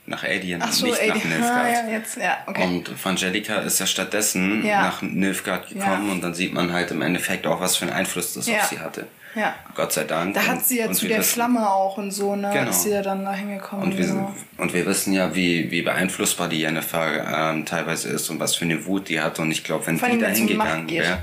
nach 0.06 0.24
Alien, 0.24 0.60
so, 0.72 0.86
nicht 0.86 0.98
ey, 0.98 1.08
nach 1.10 1.24
Nilfgaard. 1.24 1.66
ah, 1.66 1.68
ja, 1.68 1.88
jetzt, 1.92 2.16
ja, 2.16 2.38
okay. 2.46 2.64
Und 2.64 2.88
Frangelica 2.88 3.56
ist 3.60 3.78
ja 3.78 3.86
stattdessen 3.86 4.64
Ja. 4.66 4.82
nach 4.82 5.02
Nilfgaard 5.02 5.68
gekommen 5.68 6.06
Ja. 6.06 6.12
und 6.12 6.20
dann 6.20 6.34
sieht 6.34 6.52
man 6.52 6.72
halt 6.72 6.90
im 6.90 7.00
Endeffekt 7.02 7.46
auch, 7.46 7.60
was 7.60 7.76
für 7.76 7.84
einen 7.84 7.94
Einfluss 7.94 8.34
das 8.34 8.48
auf 8.48 8.64
sie 8.64 8.80
hatte. 8.80 9.06
Ja. 9.36 9.54
Gott 9.76 9.92
sei 9.92 10.02
Dank. 10.02 10.34
Da 10.34 10.44
hat 10.44 10.64
sie 10.66 10.80
ja 10.80 10.86
und 10.86 10.94
zu 10.94 11.06
der 11.06 11.18
wissen- 11.18 11.34
Flamme 11.34 11.70
auch 11.70 11.96
und 11.96 12.10
so, 12.10 12.34
ne? 12.34 12.50
Genau. 12.52 12.70
Ist 12.70 12.82
sie 12.82 12.90
ja 12.90 13.02
dann 13.02 13.24
da 13.24 13.32
hingekommen. 13.32 13.84
Und 13.84 13.96
wir, 13.98 14.04
genau. 14.04 14.34
und 14.56 14.74
wir 14.74 14.84
wissen 14.86 15.12
ja, 15.12 15.32
wie, 15.36 15.70
wie 15.70 15.82
beeinflussbar 15.82 16.48
die 16.48 16.58
Jennifer 16.58 17.52
ähm, 17.52 17.64
teilweise 17.64 18.08
ist 18.08 18.28
und 18.30 18.40
was 18.40 18.56
für 18.56 18.64
eine 18.64 18.84
Wut 18.86 19.08
die 19.08 19.20
hat. 19.20 19.38
Und 19.38 19.52
ich 19.52 19.62
glaube, 19.62 19.86
wenn 19.86 19.98
Vor 19.98 20.08
die 20.08 20.18
da 20.18 20.26
hingegangen 20.26 20.90
wäre, 20.90 21.18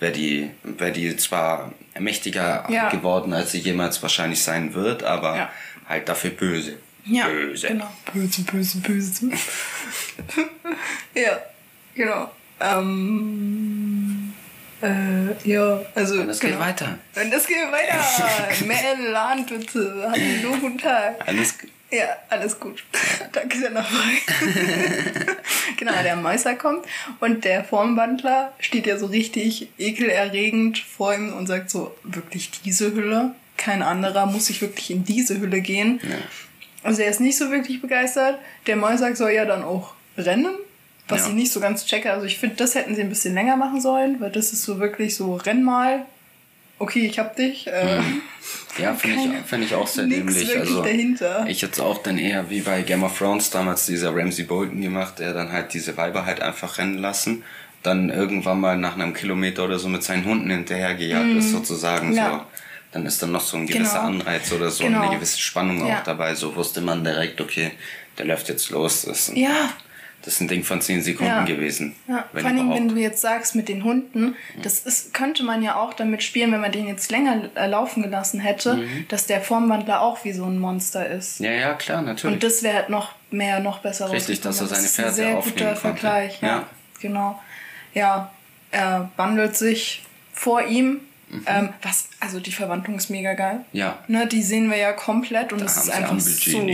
wäre 0.00 0.12
die, 0.12 0.48
wär 0.62 0.90
die 0.90 1.14
zwar 1.18 1.72
mächtiger 1.98 2.64
Ja. 2.70 2.88
geworden, 2.88 3.34
als 3.34 3.52
sie 3.52 3.58
jemals 3.58 4.00
wahrscheinlich 4.02 4.42
sein 4.42 4.72
wird, 4.72 5.02
aber 5.04 5.36
Ja. 5.36 5.50
Halt 5.92 6.08
dafür 6.08 6.30
böse. 6.30 6.78
Ja, 7.04 7.28
böse. 7.28 7.68
genau. 7.68 7.90
Böse, 8.12 8.42
böse, 8.42 8.78
böse. 8.78 9.30
ja, 11.14 11.38
genau. 11.94 12.30
Ähm, 12.60 14.32
äh, 14.80 15.48
ja, 15.48 15.80
also. 15.94 16.20
Und 16.20 16.30
es 16.30 16.40
genau. 16.40 16.54
geht 16.54 16.60
weiter. 16.60 16.98
Und 17.16 17.32
es 17.32 17.46
geht 17.46 17.56
weiter. 17.56 18.66
Mel 18.66 19.10
Land, 19.10 19.48
bitte. 19.48 20.10
Hallo, 20.10 20.56
guten 20.60 20.78
Tag. 20.78 21.16
Alles, 21.26 21.58
Ja, 21.90 22.16
alles 22.30 22.58
gut. 22.58 22.84
Danke 23.32 23.60
der 23.60 23.70
Nachfrage. 23.70 24.16
genau, 25.76 25.92
der 26.02 26.16
Meister 26.16 26.54
kommt 26.54 26.86
und 27.20 27.44
der 27.44 27.64
Formwandler 27.64 28.52
steht 28.60 28.86
ja 28.86 28.96
so 28.96 29.06
richtig 29.06 29.68
ekelerregend 29.76 30.78
vor 30.78 31.14
ihm 31.14 31.32
und 31.34 31.48
sagt 31.48 31.68
so, 31.70 31.94
wirklich 32.04 32.50
diese 32.64 32.94
Hülle? 32.94 33.34
Kein 33.56 33.82
anderer 33.82 34.26
muss 34.26 34.50
ich 34.50 34.60
wirklich 34.60 34.90
in 34.90 35.04
diese 35.04 35.38
Hülle 35.40 35.60
gehen. 35.60 36.00
Also 36.82 37.02
er 37.02 37.10
ist 37.10 37.20
nicht 37.20 37.36
so 37.38 37.50
wirklich 37.50 37.80
begeistert. 37.80 38.38
Der 38.66 38.76
Meister 38.76 39.14
soll 39.14 39.30
ja 39.32 39.44
dann 39.44 39.62
auch 39.62 39.94
rennen, 40.16 40.54
was 41.08 41.22
Ja. 41.22 41.28
ich 41.28 41.34
nicht 41.34 41.52
so 41.52 41.60
ganz 41.60 41.86
checke. 41.86 42.12
Also 42.12 42.26
ich 42.26 42.38
finde, 42.38 42.56
das 42.56 42.74
hätten 42.74 42.94
sie 42.94 43.02
ein 43.02 43.08
bisschen 43.08 43.34
länger 43.34 43.56
machen 43.56 43.80
sollen, 43.80 44.20
weil 44.20 44.30
das 44.30 44.52
ist 44.52 44.64
so 44.64 44.80
wirklich 44.80 45.14
so, 45.14 45.34
renn 45.36 45.62
mal. 45.62 46.04
Okay, 46.78 47.06
ich 47.06 47.20
hab 47.20 47.36
dich. 47.36 47.68
Äh, 47.68 48.00
ja, 48.78 48.94
finde 48.98 49.16
ich, 49.38 49.46
find 49.48 49.64
ich 49.64 49.74
auch 49.76 49.86
sehr 49.86 50.06
dämlich. 50.06 50.58
Also, 50.58 50.82
dahinter. 50.82 51.44
ich 51.46 51.62
hätte 51.62 51.84
auch 51.84 52.02
dann 52.02 52.18
eher 52.18 52.50
wie 52.50 52.62
bei 52.62 52.82
Game 52.82 53.04
of 53.04 53.16
Thrones 53.16 53.50
damals 53.50 53.86
dieser 53.86 54.12
Ramsey 54.12 54.44
Bolton 54.44 54.80
gemacht, 54.80 55.20
der 55.20 55.32
dann 55.32 55.52
halt 55.52 55.72
diese 55.74 55.96
Weiber 55.96 56.26
halt 56.26 56.40
einfach 56.42 56.78
rennen 56.78 56.98
lassen, 56.98 57.44
dann 57.84 58.10
irgendwann 58.10 58.60
mal 58.60 58.76
nach 58.76 58.94
einem 58.94 59.14
Kilometer 59.14 59.64
oder 59.64 59.78
so 59.78 59.88
mit 59.88 60.02
seinen 60.02 60.24
Hunden 60.24 60.50
hinterhergejagt 60.50 61.36
ist 61.36 61.50
sozusagen. 61.52 62.12
Ja. 62.14 62.30
so. 62.30 62.51
Dann 62.92 63.06
ist 63.06 63.22
dann 63.22 63.32
noch 63.32 63.40
so 63.40 63.56
ein 63.56 63.66
gewisser 63.66 64.00
Genau. 64.00 64.20
Anreiz 64.20 64.52
oder 64.52 64.70
so, 64.70 64.84
Genau. 64.84 65.02
eine 65.02 65.14
gewisse 65.16 65.40
Spannung 65.40 65.86
Ja. 65.86 65.98
auch 66.00 66.02
dabei. 66.04 66.34
So 66.34 66.54
wusste 66.54 66.80
man 66.82 67.02
direkt, 67.04 67.40
okay, 67.40 67.72
der 68.18 68.26
läuft 68.26 68.48
jetzt 68.48 68.68
los. 68.70 69.02
Das 69.02 69.20
ist 69.20 69.28
ein, 69.30 69.36
ja, 69.36 69.70
das 70.22 70.34
ist 70.34 70.40
ein 70.42 70.48
Ding 70.48 70.62
von 70.62 70.80
10 70.82 71.02
Sekunden 71.02 71.32
Ja. 71.32 71.44
gewesen. 71.44 71.96
Ja, 72.06 72.26
wenn 72.32 72.42
vor 72.42 72.50
allem, 72.50 72.70
wenn 72.74 72.88
du 72.90 72.96
jetzt 72.96 73.22
sagst 73.22 73.54
mit 73.56 73.68
den 73.68 73.82
Hunden, 73.82 74.36
das 74.62 74.80
ist, 74.80 75.14
könnte 75.14 75.42
man 75.42 75.62
ja 75.62 75.76
auch 75.76 75.94
damit 75.94 76.22
spielen, 76.22 76.52
wenn 76.52 76.60
man 76.60 76.70
den 76.70 76.86
jetzt 76.86 77.10
länger 77.10 77.48
äh, 77.54 77.66
laufen 77.66 78.02
gelassen 78.02 78.38
hätte, 78.40 78.84
dass 79.08 79.26
der 79.26 79.40
Formwandler 79.40 80.02
auch 80.02 80.22
wie 80.24 80.32
so 80.32 80.44
ein 80.44 80.58
Monster 80.58 81.08
ist. 81.08 81.40
ja, 81.40 81.50
ja, 81.50 81.72
klar, 81.74 82.02
natürlich. 82.02 82.34
Und 82.34 82.42
das 82.44 82.62
wäre 82.62 82.76
halt 82.76 82.88
noch 82.90 83.12
mehr, 83.30 83.58
noch 83.60 83.78
besser 83.78 84.12
Richtig, 84.12 84.42
dass 84.42 84.60
er 84.60 84.66
seine 84.66 84.82
Das 84.82 84.90
ist 84.90 85.00
ein 85.00 85.12
sehr 85.14 85.34
guter 85.36 85.64
konnte. 85.64 85.76
Vergleich, 85.76 86.42
ja. 86.42 86.48
Ja. 86.48 86.66
Genau. 87.00 87.40
Ja, 87.94 88.30
er 88.70 89.10
wandelt 89.16 89.56
sich 89.56 90.04
vor 90.34 90.62
ihm. 90.66 91.00
Mhm. 91.32 91.44
Ähm, 91.46 91.68
was, 91.80 92.08
also 92.20 92.40
die 92.40 92.52
Verwandlung 92.52 92.96
ist 92.96 93.08
mega 93.08 93.32
geil. 93.32 93.60
Ja. 93.72 93.98
Ne, 94.06 94.26
die 94.26 94.42
sehen 94.42 94.70
wir 94.70 94.76
ja 94.76 94.92
komplett 94.92 95.52
und 95.52 95.62
es 95.62 95.76
ist 95.78 95.90
einfach 95.90 96.20
so 96.20 96.58
cool. 96.58 96.68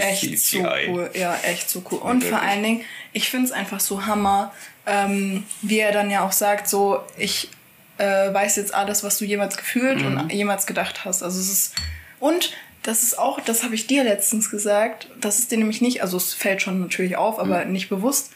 echt 0.00 0.20
CGI. 0.38 0.38
so 0.86 0.92
cool. 0.92 1.10
Ja, 1.14 1.36
echt 1.42 1.68
so 1.68 1.82
cool. 1.90 1.98
Und 1.98 2.22
vor 2.22 2.32
wirklich. 2.32 2.48
allen 2.50 2.62
Dingen, 2.62 2.80
ich 3.12 3.28
finde 3.28 3.46
es 3.46 3.52
einfach 3.52 3.80
so 3.80 4.06
Hammer, 4.06 4.52
ähm, 4.86 5.42
wie 5.62 5.80
er 5.80 5.90
dann 5.92 6.08
ja 6.10 6.24
auch 6.24 6.32
sagt, 6.32 6.68
so, 6.68 7.00
ich 7.18 7.50
äh, 7.98 8.32
weiß 8.32 8.56
jetzt 8.56 8.72
alles, 8.74 9.02
was 9.02 9.18
du 9.18 9.24
jemals 9.24 9.56
gefühlt 9.56 10.00
Mhm. 10.00 10.18
und 10.20 10.32
jemals 10.32 10.66
gedacht 10.66 11.04
hast. 11.04 11.22
Also 11.22 11.40
es 11.40 11.50
ist 11.50 11.74
und 12.20 12.52
das 12.84 13.02
ist 13.02 13.18
auch, 13.18 13.40
das 13.40 13.64
habe 13.64 13.74
ich 13.74 13.86
dir 13.88 14.04
letztens 14.04 14.50
gesagt, 14.50 15.08
das 15.20 15.38
ist 15.40 15.50
dir 15.50 15.58
nämlich 15.58 15.80
nicht, 15.80 16.00
also 16.02 16.16
es 16.16 16.32
fällt 16.34 16.62
schon 16.62 16.80
natürlich 16.80 17.16
auf, 17.16 17.38
aber 17.40 17.64
Mhm. 17.64 17.72
nicht 17.72 17.88
bewusst. 17.88 18.30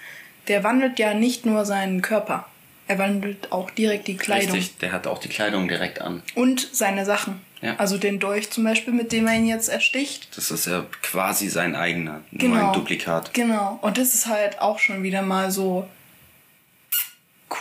Der 0.49 0.64
wandelt 0.64 0.99
ja 0.99 1.14
nicht 1.14 1.45
nur 1.47 1.64
seinen 1.64 2.00
Körper, 2.02 2.47
er 2.88 2.99
wandelt 2.99 3.52
auch 3.52 3.71
direkt 3.71 4.09
die 4.09 4.16
Kleidung 4.16 4.52
Richtig, 4.57 4.78
der 4.78 4.92
hat 4.92 5.07
auch 5.07 5.18
die 5.18 5.28
Kleidung 5.28 5.68
direkt 5.68 6.00
an. 6.00 6.23
und 6.35 6.68
seine 6.73 7.04
Sachen. 7.04 7.40
Ja. 7.61 7.75
Also 7.76 7.99
den 7.99 8.18
Dolch 8.21 8.50
zum 8.50 8.62
Beispiel, 8.64 8.92
mit 8.95 9.11
dem 9.12 9.26
er 9.26 9.35
ihn 9.35 9.47
jetzt 9.47 9.68
ersticht. 9.68 10.37
Das 10.37 10.50
ist 10.52 10.66
ja 10.66 10.87
quasi 11.02 11.49
sein 11.49 11.75
eigener, 11.75 12.23
nur 12.30 12.40
Genau. 12.50 12.68
ein 12.68 12.73
Duplikat. 12.73 13.35
Genau. 13.35 13.78
Und 13.83 13.99
das 13.99 14.14
ist 14.14 14.26
halt 14.26 14.61
auch 14.61 14.78
schon 14.78 15.02
wieder 15.02 15.23
mal 15.23 15.50
so 15.50 15.88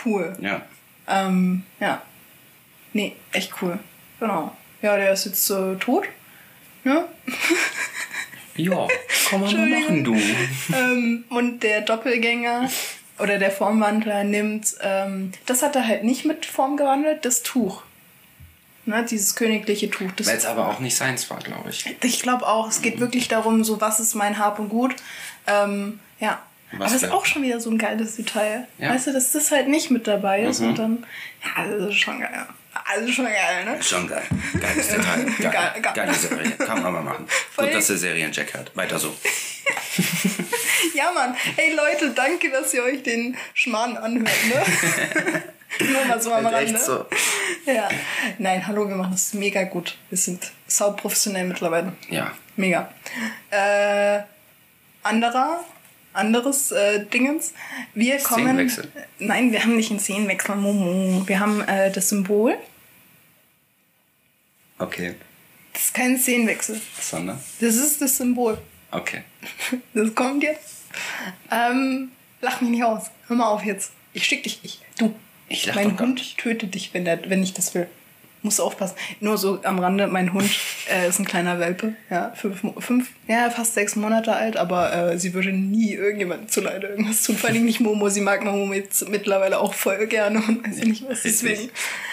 cool. 0.04 0.36
Ja. 0.40 0.62
Ähm, 1.08 1.64
ja. 1.80 2.02
Nee, 2.92 3.16
echt 3.32 3.52
cool. 3.60 3.78
Genau. 4.20 4.56
Ja, 4.82 4.96
der 4.96 5.12
ist 5.12 5.24
jetzt 5.26 5.50
äh, 5.50 5.74
tot. 5.76 6.04
Ne? 6.84 7.04
Ja, 8.56 8.86
kann 9.28 9.40
man 9.40 9.54
mal 9.54 9.80
machen, 9.80 10.04
du. 10.04 10.14
ähm, 10.74 11.24
und 11.28 11.60
der 11.62 11.80
Doppelgänger 11.82 12.68
oder 13.18 13.38
der 13.38 13.50
Formwandler 13.50 14.24
nimmt, 14.24 14.74
ähm, 14.80 15.32
das 15.46 15.62
hat 15.62 15.76
er 15.76 15.86
halt 15.86 16.04
nicht 16.04 16.24
mit 16.24 16.46
Form 16.46 16.76
gewandelt, 16.76 17.24
das 17.24 17.42
Tuch. 17.42 17.82
Ne, 18.86 19.04
dieses 19.04 19.34
königliche 19.34 19.90
Tuch. 19.90 20.10
Das 20.16 20.26
Weil 20.28 20.38
es 20.38 20.46
aber 20.46 20.68
auch 20.68 20.78
nicht 20.80 20.96
seins 20.96 21.28
war, 21.28 21.38
glaube 21.38 21.68
ich. 21.68 21.84
Ich 22.02 22.22
glaube 22.22 22.46
auch, 22.46 22.68
es 22.68 22.80
geht 22.80 23.00
wirklich 23.00 23.28
darum, 23.28 23.62
so 23.62 23.80
was 23.82 24.00
ist 24.00 24.14
mein 24.14 24.38
Hab 24.38 24.58
und 24.58 24.70
Gut. 24.70 24.94
Ähm, 25.46 26.00
ja. 26.20 26.38
Was 26.72 26.80
Aber 26.80 26.84
das 26.84 27.02
ist 27.02 27.10
auch 27.12 27.26
schon 27.26 27.42
wieder 27.42 27.60
so 27.60 27.70
ein 27.70 27.76
geiles 27.78 28.16
Detail. 28.16 28.66
Ja. 28.78 28.90
Weißt 28.90 29.06
du, 29.08 29.12
dass 29.12 29.32
das 29.32 29.50
halt 29.50 29.68
nicht 29.68 29.90
mit 29.90 30.06
dabei 30.06 30.42
ist 30.42 30.60
Mhm. 30.60 30.68
und 30.68 30.78
dann. 30.78 31.06
Ja, 31.44 31.66
das 31.66 31.88
ist 31.90 31.96
schon 31.98 32.20
geil. 32.20 32.46
Also 32.90 33.12
schon 33.12 33.26
geil, 33.26 33.64
ne? 33.66 33.82
Schon 33.82 34.08
geil. 34.08 34.22
Geiles 34.60 34.88
Detail. 34.88 35.24
Geil. 35.38 35.50
Geil, 35.52 35.82
geil. 35.82 35.92
Geile 35.94 36.14
Serie. 36.14 36.50
Kann 36.52 36.82
man 36.82 36.94
mal 36.94 37.02
machen. 37.02 37.26
Voll. 37.54 37.66
Gut, 37.66 37.74
dass 37.74 37.88
der 37.88 37.98
Seriencheck 37.98 38.54
hat. 38.54 38.74
Weiter 38.76 38.98
so. 38.98 39.14
Ja, 40.94 41.12
Mann. 41.12 41.34
Hey 41.56 41.74
Leute, 41.74 42.10
danke, 42.10 42.50
dass 42.50 42.72
ihr 42.74 42.82
euch 42.82 43.02
den 43.02 43.36
Schmarrn 43.54 43.96
anhört, 43.96 44.30
ne? 44.48 45.42
Nur 45.86 46.04
mal 46.06 46.20
so 46.20 46.32
am 46.32 46.46
Rande. 46.46 46.72
Echt 46.72 46.80
so. 46.80 47.04
Ja. 47.66 47.88
Nein, 48.38 48.66
hallo, 48.66 48.88
wir 48.88 48.96
machen 48.96 49.12
das 49.12 49.34
mega 49.34 49.62
gut. 49.64 49.96
Wir 50.08 50.18
sind 50.18 50.50
sau 50.66 50.92
professionell 50.92 51.46
mittlerweile. 51.46 51.92
Ja. 52.08 52.32
Mega. 52.56 52.92
Äh, 53.50 54.20
anderer, 55.02 55.64
anderes 56.14 56.72
äh, 56.72 57.04
Dingens. 57.04 57.52
Wir 57.94 58.18
kommen. 58.18 58.72
Nein, 59.18 59.52
wir 59.52 59.62
haben 59.62 59.76
nicht 59.76 59.90
einen 59.90 60.00
Szenenwechsel, 60.00 60.56
Momo. 60.56 61.22
Wir 61.28 61.38
haben 61.38 61.60
äh, 61.62 61.92
das 61.92 62.08
Symbol. 62.08 62.56
Okay. 64.78 65.14
Das 65.72 65.84
ist 65.84 65.94
kein 65.94 66.18
Szenenwechsel. 66.18 66.80
Sondern? 67.00 67.38
Das 67.60 67.76
ist 67.76 68.00
das 68.00 68.16
Symbol. 68.16 68.58
Okay. 68.90 69.22
Das 69.94 70.14
kommt 70.14 70.42
jetzt. 70.42 70.84
Ähm, 71.50 72.10
lach 72.40 72.60
mich 72.60 72.70
nicht 72.70 72.84
aus. 72.84 73.10
Hör 73.26 73.36
mal 73.36 73.48
auf 73.48 73.64
jetzt. 73.64 73.92
Ich 74.12 74.24
schick 74.24 74.42
dich 74.42 74.62
nicht. 74.62 74.80
Du. 74.98 75.14
Ich 75.48 75.66
lach 75.66 75.76
mein 75.76 75.98
Hund 75.98 76.36
tötet 76.38 76.74
dich, 76.74 76.92
wenn, 76.94 77.04
der, 77.04 77.28
wenn 77.30 77.42
ich 77.42 77.54
das 77.54 77.74
will. 77.74 77.88
Musst 78.42 78.60
du 78.60 78.62
aufpassen. 78.62 78.94
Nur 79.20 79.36
so 79.36 79.60
am 79.64 79.80
Rande, 79.80 80.06
mein 80.06 80.32
Hund 80.32 80.48
äh, 80.90 81.08
ist 81.08 81.18
ein 81.18 81.24
kleiner 81.24 81.58
Welpe. 81.58 81.94
Ja, 82.08 82.32
fünf, 82.36 82.62
fünf, 82.78 83.10
ja, 83.26 83.50
fast 83.50 83.74
sechs 83.74 83.96
Monate 83.96 84.32
alt, 84.32 84.56
aber 84.56 84.92
äh, 84.92 85.18
sie 85.18 85.34
würde 85.34 85.52
nie 85.52 85.94
irgendjemandem 85.94 86.48
zuleide 86.48 86.86
irgendwas 86.86 87.22
tun. 87.24 87.36
Vor 87.36 87.50
allem 87.50 87.64
nicht 87.64 87.80
Momo. 87.80 88.08
Sie 88.08 88.20
mag 88.20 88.44
Momo 88.44 88.72
jetzt 88.72 89.08
mittlerweile 89.08 89.58
auch 89.58 89.74
voll 89.74 90.06
gerne 90.06 90.38
und 90.38 90.66
weiß 90.66 90.78
ich 90.78 90.84
nicht 90.84 91.08
was. 91.08 91.22
Deswegen. 91.22 91.70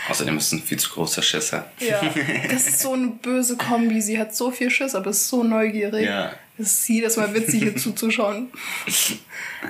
Außerdem 0.10 0.38
ist 0.38 0.48
es 0.48 0.52
ein 0.54 0.64
viel 0.64 0.80
zu 0.80 0.90
großer 0.90 1.22
Schisser. 1.22 1.66
Ja, 1.80 2.02
das 2.50 2.68
ist 2.68 2.80
so 2.80 2.94
eine 2.94 3.08
böse 3.08 3.56
Kombi. 3.56 4.02
Sie 4.02 4.20
hat 4.20 4.36
so 4.36 4.50
viel 4.50 4.72
Schiss, 4.72 4.96
aber 4.96 5.12
ist 5.12 5.28
so 5.28 5.44
neugierig. 5.44 6.06
Ja. 6.06 6.32
Das 6.58 6.72
ist 6.72 6.90
jedes 6.90 7.18
Mal 7.18 7.34
witzig, 7.34 7.64
hier 7.64 7.76
zuzuschauen. 7.76 8.50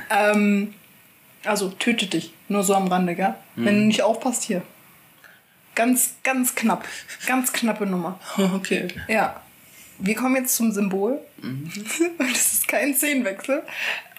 ähm, 0.09 0.74
also, 1.43 1.69
töte 1.69 2.07
dich. 2.07 2.31
Nur 2.47 2.63
so 2.63 2.75
am 2.75 2.88
Rande, 2.88 3.15
gell? 3.15 3.35
Wenn 3.55 3.79
du 3.79 3.85
nicht 3.85 4.03
aufpasst, 4.03 4.43
hier. 4.43 4.62
Ganz, 5.75 6.15
ganz 6.24 6.55
knapp. 6.55 6.86
Ganz 7.27 7.53
knappe 7.53 7.86
Nummer. 7.86 8.20
Okay. 8.38 8.88
Ja. 9.08 9.41
Wir 10.00 10.15
kommen 10.15 10.36
jetzt 10.36 10.55
zum 10.55 10.72
Symbol. 10.72 11.20
Und 11.41 11.72
das 12.20 12.53
ist 12.53 12.67
kein 12.67 12.96
Szenenwechsel. 12.96 13.63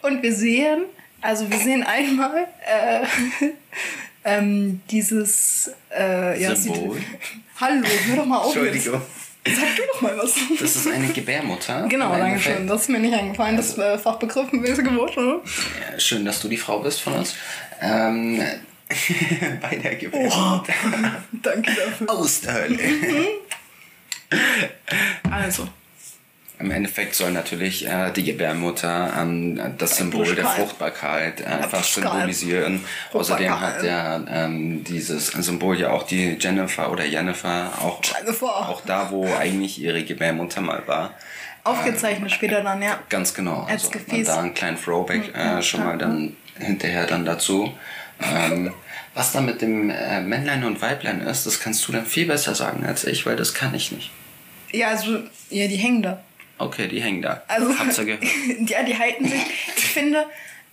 Und 0.03 0.23
wir 0.23 0.35
sehen, 0.35 0.85
also 1.21 1.51
wir 1.51 1.59
sehen 1.59 1.83
einmal 1.83 2.47
äh, 2.67 3.07
ähm, 4.25 4.81
dieses 4.91 5.71
äh, 5.95 6.41
ja, 6.41 6.55
Symbol. 6.55 6.97
Sieht, 6.97 7.07
Hallo, 7.61 7.87
hör 8.07 8.17
doch 8.17 8.27
mal 8.27 8.39
auf. 8.39 8.55
Entschuldigung. 8.55 9.01
Jetzt. 9.45 9.61
Sag 9.61 9.77
du 9.77 9.83
doch 9.93 10.01
mal 10.01 10.19
was. 10.19 10.35
Das 10.61 10.77
ist 10.77 10.89
eine 10.89 11.09
Gebärmutter. 11.09 11.87
Genau, 11.89 12.17
danke 12.17 12.41
schön. 12.41 12.67
Das 12.67 12.83
ist 12.83 12.89
mir 12.89 12.99
nicht 12.99 13.15
eingefallen. 13.15 13.57
Das 13.57 13.79
äh, 13.79 13.97
Fachbegriff 13.97 14.51
bisschen 14.51 14.85
geworden, 14.85 15.13
oder? 15.17 15.43
Ja, 15.93 16.01
Schön, 16.01 16.25
dass 16.25 16.41
du 16.41 16.49
die 16.49 16.57
Frau 16.57 16.81
bist 16.81 17.01
von 17.01 17.15
uns. 17.15 17.35
Ähm, 17.81 18.43
bei 19.61 19.77
der 19.77 19.97
Gebärmutter. 19.97 20.73
Danke 21.33 21.71
dafür. 21.75 22.11
Aus 22.11 22.41
der 22.41 22.55
Hölle. 22.55 22.79
Also, 25.31 25.69
Im 26.59 26.71
Endeffekt 26.71 27.15
soll 27.15 27.33
natürlich 27.33 27.87
äh, 27.87 28.11
die 28.13 28.25
Gebärmutter 28.25 29.13
ähm, 29.21 29.61
das 29.79 29.97
Symbol 29.97 30.35
der. 30.35 30.47
Fruchtbarkeit 30.47 31.41
äh, 31.41 31.45
einfach 31.45 31.85
symbolisieren. 31.85 32.85
Außerdem 33.13 33.61
hat 33.61 33.83
der 33.83 34.25
ähm, 34.29 34.83
dieses 34.85 35.29
Symbol 35.29 35.79
ja 35.79 35.91
auch 35.91 36.05
die 36.05 36.37
Jennifer 36.41 36.91
oder 36.91 37.05
Jennifer 37.05 37.73
auch, 37.81 38.01
Jennifer. 38.03 38.69
auch 38.69 38.81
da, 38.87 39.11
wo 39.11 39.27
eigentlich 39.35 39.81
ihre 39.81 40.03
Gebärmutter 40.05 40.61
mal 40.61 40.83
war. 40.87 41.15
Aufgezeichnet 41.65 42.31
später 42.31 42.63
dann, 42.63 42.81
ja. 42.81 43.01
Ganz 43.09 43.35
genau. 43.35 43.63
Als 43.69 43.87
Also 43.87 43.91
Gefäß. 43.91 44.27
da 44.29 44.39
einen 44.39 44.55
kleinen 44.55 44.81
Throwback 44.81 45.35
äh, 45.35 45.61
schon 45.63 45.85
mal 45.85 45.99
dann 45.99 46.37
hinterher 46.59 47.07
dann 47.07 47.25
dazu. 47.25 47.73
Ähm, 48.21 48.73
was 49.15 49.33
da 49.33 49.41
mit 49.41 49.63
dem 49.63 49.91
äh, 49.91 50.21
Männlein 50.21 50.65
und 50.65 50.81
Weiblein 50.83 51.21
ist, 51.21 51.47
das 51.47 51.61
kannst 51.61 51.87
du 51.87 51.93
dann 51.93 52.07
viel 52.07 52.27
besser 52.27 52.55
sagen 52.55 52.85
als 52.85 53.05
ich, 53.05 53.27
weil 53.27 53.37
das 53.37 53.55
kann 53.55 53.75
ich 53.75 53.93
nicht. 53.93 54.11
Ja, 54.73 54.89
also, 54.89 55.19
ja, 55.51 55.69
die 55.69 55.77
hängen 55.77 56.03
da. 56.03 56.23
Okay, 56.59 56.89
die 56.89 57.01
hängen 57.03 57.23
da. 57.23 57.43
Also, 57.49 57.79
Hab's 57.79 57.97
ja 57.99 58.05
gehört. 58.05 58.25
ja, 58.69 58.83
die 58.83 58.99
halten 58.99 59.29
sich. 59.29 59.41
Ich 59.77 59.85
finde, 59.87 60.25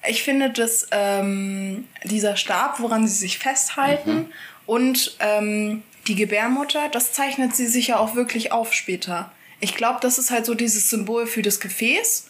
ich 0.07 0.23
finde, 0.23 0.49
dass 0.49 0.87
ähm, 0.91 1.87
dieser 2.03 2.35
Stab, 2.37 2.79
woran 2.79 3.07
sie 3.07 3.15
sich 3.15 3.37
festhalten, 3.39 4.13
Mhm. 4.13 4.25
und 4.65 5.15
ähm, 5.19 5.83
die 6.07 6.15
Gebärmutter, 6.15 6.89
das 6.89 7.13
zeichnet 7.13 7.55
sie 7.55 7.67
sich 7.67 7.87
ja 7.87 7.97
auch 7.97 8.15
wirklich 8.15 8.51
auf 8.51 8.73
später. 8.73 9.31
Ich 9.61 9.75
glaube, 9.75 9.99
das 10.01 10.17
ist 10.17 10.31
halt 10.31 10.45
so 10.45 10.53
dieses 10.53 10.89
Symbol 10.89 11.27
für 11.27 11.41
das 11.41 11.59
Gefäß 11.61 12.29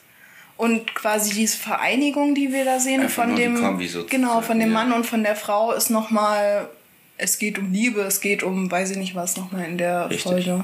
und 0.57 0.93
quasi 0.93 1.33
diese 1.33 1.57
Vereinigung, 1.57 2.35
die 2.35 2.51
wir 2.51 2.65
da 2.65 2.79
sehen 2.79 3.01
Einfach 3.01 3.25
von 3.25 3.35
dem 3.35 3.79
genau 4.07 4.41
von 4.41 4.59
dem 4.59 4.69
ja. 4.69 4.73
Mann 4.73 4.93
und 4.93 5.05
von 5.05 5.23
der 5.23 5.35
Frau 5.35 5.71
ist 5.71 5.89
noch 5.89 6.09
mal 6.09 6.69
es 7.17 7.37
geht 7.37 7.57
um 7.57 7.71
Liebe, 7.71 8.01
es 8.01 8.21
geht 8.21 8.43
um 8.43 8.69
weiß 8.69 8.91
ich 8.91 8.97
nicht 8.97 9.15
was 9.15 9.37
noch 9.37 9.51
mal 9.51 9.63
in 9.63 9.77
der 9.77 10.09
Richtig. 10.09 10.23
Folge 10.23 10.63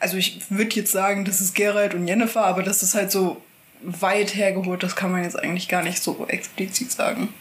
also 0.00 0.16
ich 0.16 0.40
würde 0.50 0.76
jetzt 0.76 0.92
sagen, 0.92 1.24
das 1.24 1.40
ist 1.40 1.54
Geralt 1.54 1.94
und 1.94 2.06
Jennifer, 2.06 2.44
aber 2.44 2.62
das 2.62 2.82
ist 2.82 2.94
halt 2.94 3.10
so 3.10 3.42
weit 3.82 4.34
hergeholt, 4.34 4.82
das 4.82 4.96
kann 4.96 5.12
man 5.12 5.22
jetzt 5.22 5.38
eigentlich 5.38 5.68
gar 5.68 5.82
nicht 5.82 6.02
so 6.02 6.26
explizit 6.28 6.90
sagen. 6.92 7.32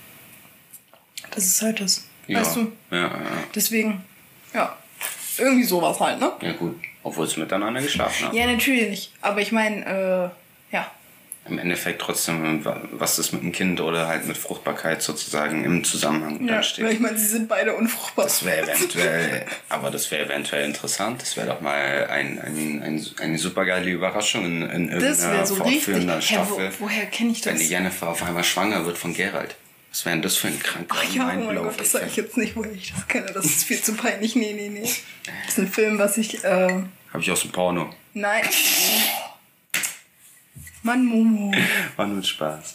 Das 1.31 1.45
ist 1.45 1.61
halt 1.61 1.81
das. 1.81 2.05
Ja. 2.27 2.39
Weißt 2.39 2.55
du? 2.57 2.71
Ja, 2.91 2.97
ja, 2.97 3.11
Deswegen, 3.55 4.03
ja. 4.53 4.75
Irgendwie 5.37 5.63
sowas 5.63 5.99
halt, 5.99 6.19
ne? 6.19 6.31
ja, 6.41 6.53
gut. 6.53 6.75
Obwohl 7.03 7.27
sie 7.27 7.39
miteinander 7.39 7.81
geschlafen 7.81 8.27
haben. 8.27 8.35
Ja, 8.35 8.47
natürlich. 8.47 9.13
Aber 9.21 9.39
ich 9.39 9.51
meine, 9.51 9.85
äh, 9.85 10.75
ja. 10.75 10.91
Im 11.49 11.59
Endeffekt 11.59 12.01
trotzdem, 12.01 12.65
was 12.91 13.15
das 13.17 13.31
mit 13.31 13.41
dem 13.41 13.51
Kind 13.51 13.79
oder 13.81 14.07
halt 14.07 14.27
mit 14.27 14.37
Fruchtbarkeit 14.37 15.01
sozusagen 15.01 15.63
im 15.63 15.83
Zusammenhang 15.83 16.45
ja 16.45 16.55
dann 16.55 16.63
steht. 16.63 16.89
ich 16.91 16.99
meine, 16.99 17.17
sie 17.17 17.27
sind 17.27 17.47
beide 17.47 17.73
unfruchtbar. 17.75 18.25
Das 18.25 18.43
wäre 18.45 18.63
eventuell, 18.69 19.45
aber 19.69 19.89
das 19.91 20.11
wäre 20.11 20.25
eventuell 20.25 20.65
interessant. 20.65 21.21
Das 21.21 21.37
wäre 21.37 21.47
doch 21.47 21.61
mal 21.61 22.07
ein, 22.09 22.39
ein, 22.39 22.81
ein, 22.83 23.05
eine 23.21 23.37
super 23.37 23.65
geile 23.65 23.89
Überraschung 23.89 24.45
in, 24.45 24.61
in 24.69 24.89
Das 24.89 25.01
irgendeiner 25.03 25.33
wäre 25.33 25.45
so 25.47 25.53
richtig. 25.55 25.83
fortführenden 25.83 26.09
Hä, 26.21 26.37
wo, 26.39 26.43
Staffel. 26.55 26.71
woher 26.79 27.05
kenne 27.05 27.31
ich 27.31 27.45
wenn 27.45 27.53
das? 27.53 27.61
die 27.61 27.69
Jennifer 27.69 28.09
auf 28.09 28.23
einmal 28.23 28.43
schwanger 28.43 28.85
wird 28.85 28.97
von 28.97 29.13
Geralt. 29.13 29.55
Was 29.89 30.05
wäre 30.05 30.15
denn 30.15 30.21
das 30.21 30.35
für 30.35 30.47
ein 30.47 30.59
kranker 30.59 30.95
Ach 30.99 31.13
ja, 31.13 31.23
oh 31.23 31.25
mein? 31.43 31.55
Gott, 31.55 31.79
das 31.79 31.91
sage 31.93 32.05
ich 32.07 32.17
jetzt 32.17 32.37
nicht, 32.37 32.55
woher 32.55 32.71
ich 32.73 32.91
das 32.93 33.07
kenne. 33.07 33.27
Das 33.33 33.45
ist 33.45 33.63
viel 33.63 33.81
zu 33.81 33.93
peinlich. 33.95 34.35
Nee, 34.35 34.53
nee, 34.53 34.69
nee. 34.69 34.81
Das 35.45 35.53
ist 35.53 35.59
ein 35.59 35.67
Film, 35.71 35.97
was 35.97 36.17
ich. 36.17 36.43
Äh, 36.43 36.49
Habe 37.13 37.21
ich 37.21 37.31
aus 37.31 37.41
dem 37.41 37.51
Porno. 37.51 37.89
nein. 38.13 38.43
Mann, 40.87 41.05
Momo. 41.05 41.51
War 41.95 42.07
nur 42.07 42.23
Spaß. 42.23 42.73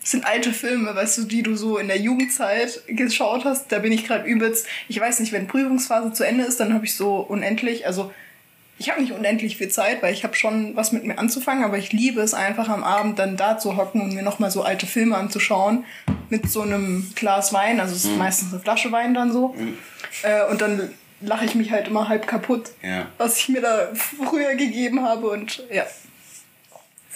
Das 0.00 0.12
sind 0.12 0.24
alte 0.24 0.52
Filme, 0.54 0.94
weißt 0.94 1.18
du, 1.18 1.24
die 1.24 1.42
du 1.42 1.54
so 1.54 1.76
in 1.76 1.88
der 1.88 1.98
Jugendzeit 1.98 2.82
geschaut 2.86 3.44
hast. 3.44 3.70
Da 3.70 3.78
bin 3.80 3.92
ich 3.92 4.06
gerade 4.06 4.26
übelst. 4.26 4.66
Ich 4.88 4.98
weiß 4.98 5.20
nicht, 5.20 5.32
wenn 5.32 5.46
Prüfungsphase 5.48 6.12
zu 6.14 6.24
Ende 6.24 6.44
ist, 6.44 6.60
dann 6.60 6.72
habe 6.72 6.86
ich 6.86 6.94
so 6.94 7.16
unendlich. 7.16 7.86
Also, 7.86 8.10
ich 8.78 8.88
habe 8.90 9.02
nicht 9.02 9.12
unendlich 9.12 9.56
viel 9.58 9.68
Zeit, 9.68 10.02
weil 10.02 10.14
ich 10.14 10.22
habe 10.24 10.34
schon 10.36 10.76
was 10.76 10.92
mit 10.92 11.04
mir 11.04 11.18
anzufangen, 11.18 11.64
aber 11.64 11.76
ich 11.76 11.92
liebe 11.92 12.22
es 12.22 12.32
einfach 12.32 12.68
am 12.68 12.84
Abend 12.84 13.18
dann 13.18 13.36
da 13.36 13.58
zu 13.58 13.76
hocken 13.76 14.00
und 14.00 14.14
mir 14.14 14.22
nochmal 14.22 14.50
so 14.52 14.62
alte 14.62 14.86
Filme 14.86 15.16
anzuschauen. 15.16 15.84
Mit 16.30 16.48
so 16.48 16.62
einem 16.62 17.10
Glas 17.16 17.52
Wein, 17.52 17.80
also 17.80 17.94
es 17.94 18.04
ist 18.04 18.16
meistens 18.16 18.52
eine 18.52 18.62
Flasche 18.62 18.92
Wein 18.92 19.12
dann 19.14 19.32
so. 19.32 19.54
Äh, 20.22 20.44
und 20.50 20.60
dann 20.62 20.90
lache 21.20 21.44
ich 21.44 21.54
mich 21.56 21.70
halt 21.72 21.88
immer 21.88 22.08
halb 22.08 22.26
kaputt, 22.28 22.70
Ja. 22.82 23.06
was 23.18 23.38
ich 23.38 23.48
mir 23.48 23.60
da 23.60 23.88
früher 23.94 24.54
gegeben 24.54 25.02
habe 25.02 25.28
und 25.28 25.64
ja. 25.72 25.84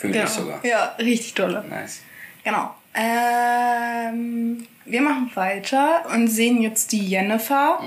Fühle 0.02 0.14
Genau. 0.14 0.24
ich 0.24 0.30
sogar. 0.32 0.64
Ja, 0.66 0.96
richtig 0.98 1.34
dolle. 1.34 1.64
Nice. 1.70 2.00
Genau. 2.42 2.74
Ähm, 2.92 4.66
wir 4.84 5.00
machen 5.00 5.30
weiter 5.34 6.02
und 6.12 6.26
sehen 6.26 6.60
jetzt 6.60 6.90
die 6.90 7.06
Jennifer, 7.06 7.80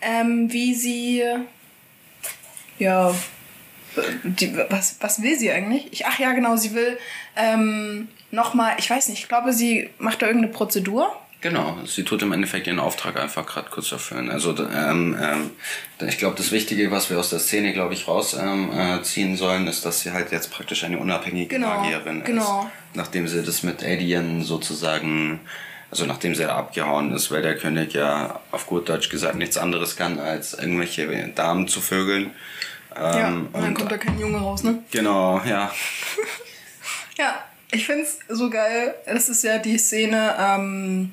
ähm, 0.00 0.52
wie 0.52 0.72
sie. 0.74 1.24
Ja. 2.78 3.12
Die, 4.22 4.56
was, 4.70 4.96
was 5.00 5.20
will 5.22 5.36
sie 5.36 5.50
eigentlich? 5.50 5.92
Ich, 5.92 6.06
ach 6.06 6.16
ja, 6.20 6.30
genau, 6.32 6.54
sie 6.54 6.72
will 6.74 6.96
ähm, 7.34 8.06
nochmal, 8.30 8.76
ich 8.78 8.88
weiß 8.88 9.08
nicht, 9.08 9.18
ich 9.22 9.28
glaube, 9.28 9.52
sie 9.52 9.90
macht 9.98 10.22
da 10.22 10.26
irgendeine 10.28 10.52
Prozedur. 10.54 11.10
Genau, 11.40 11.76
sie 11.86 12.02
tut 12.02 12.22
im 12.22 12.32
Endeffekt 12.32 12.66
ihren 12.66 12.80
Auftrag 12.80 13.16
einfach 13.16 13.46
gerade 13.46 13.70
kurz 13.70 13.92
erfüllen. 13.92 14.28
Also 14.28 14.56
ähm, 14.58 15.16
ähm, 15.20 15.50
ich 16.08 16.18
glaube, 16.18 16.34
das 16.36 16.50
Wichtige, 16.50 16.90
was 16.90 17.10
wir 17.10 17.18
aus 17.20 17.30
der 17.30 17.38
Szene, 17.38 17.72
glaube 17.72 17.94
ich, 17.94 18.08
rausziehen 18.08 18.70
ähm, 18.72 18.98
äh, 18.98 19.02
ziehen 19.04 19.36
sollen, 19.36 19.68
ist, 19.68 19.84
dass 19.84 20.00
sie 20.00 20.10
halt 20.12 20.32
jetzt 20.32 20.50
praktisch 20.50 20.82
eine 20.82 20.98
unabhängige 20.98 21.46
Genau, 21.54 21.80
Magierin 21.80 22.24
genau. 22.24 22.62
ist. 22.62 22.96
Nachdem 22.96 23.28
sie 23.28 23.42
das 23.44 23.62
mit 23.62 23.84
Alien 23.84 24.42
sozusagen, 24.42 25.38
also 25.92 26.06
nachdem 26.06 26.34
sie 26.34 26.42
da 26.42 26.56
abgehauen 26.56 27.12
ist, 27.12 27.30
weil 27.30 27.42
der 27.42 27.56
König 27.56 27.92
ja 27.92 28.40
auf 28.50 28.66
gut 28.66 28.88
Deutsch 28.88 29.08
gesagt 29.08 29.36
nichts 29.36 29.56
anderes 29.56 29.94
kann, 29.94 30.18
als 30.18 30.54
irgendwelche 30.54 31.06
Damen 31.36 31.68
zu 31.68 31.80
vögeln. 31.80 32.32
ja, 32.96 33.28
Ähm, 33.28 33.48
und 33.52 33.62
dann 33.62 33.74
kommt 33.74 33.92
da 33.92 33.96
kein 33.98 34.18
Junge 34.18 34.38
raus, 34.38 34.64
ne? 34.64 34.82
Genau, 34.90 35.40
ja. 35.46 35.70
Ja, 37.16 37.44
ich 37.72 37.84
find's 37.86 38.18
so 38.28 38.48
geil. 38.48 38.94
Das 39.06 39.28
ist 39.28 39.42
ja 39.42 39.58
die 39.58 39.76
Szene, 39.78 40.36
ähm, 40.38 41.12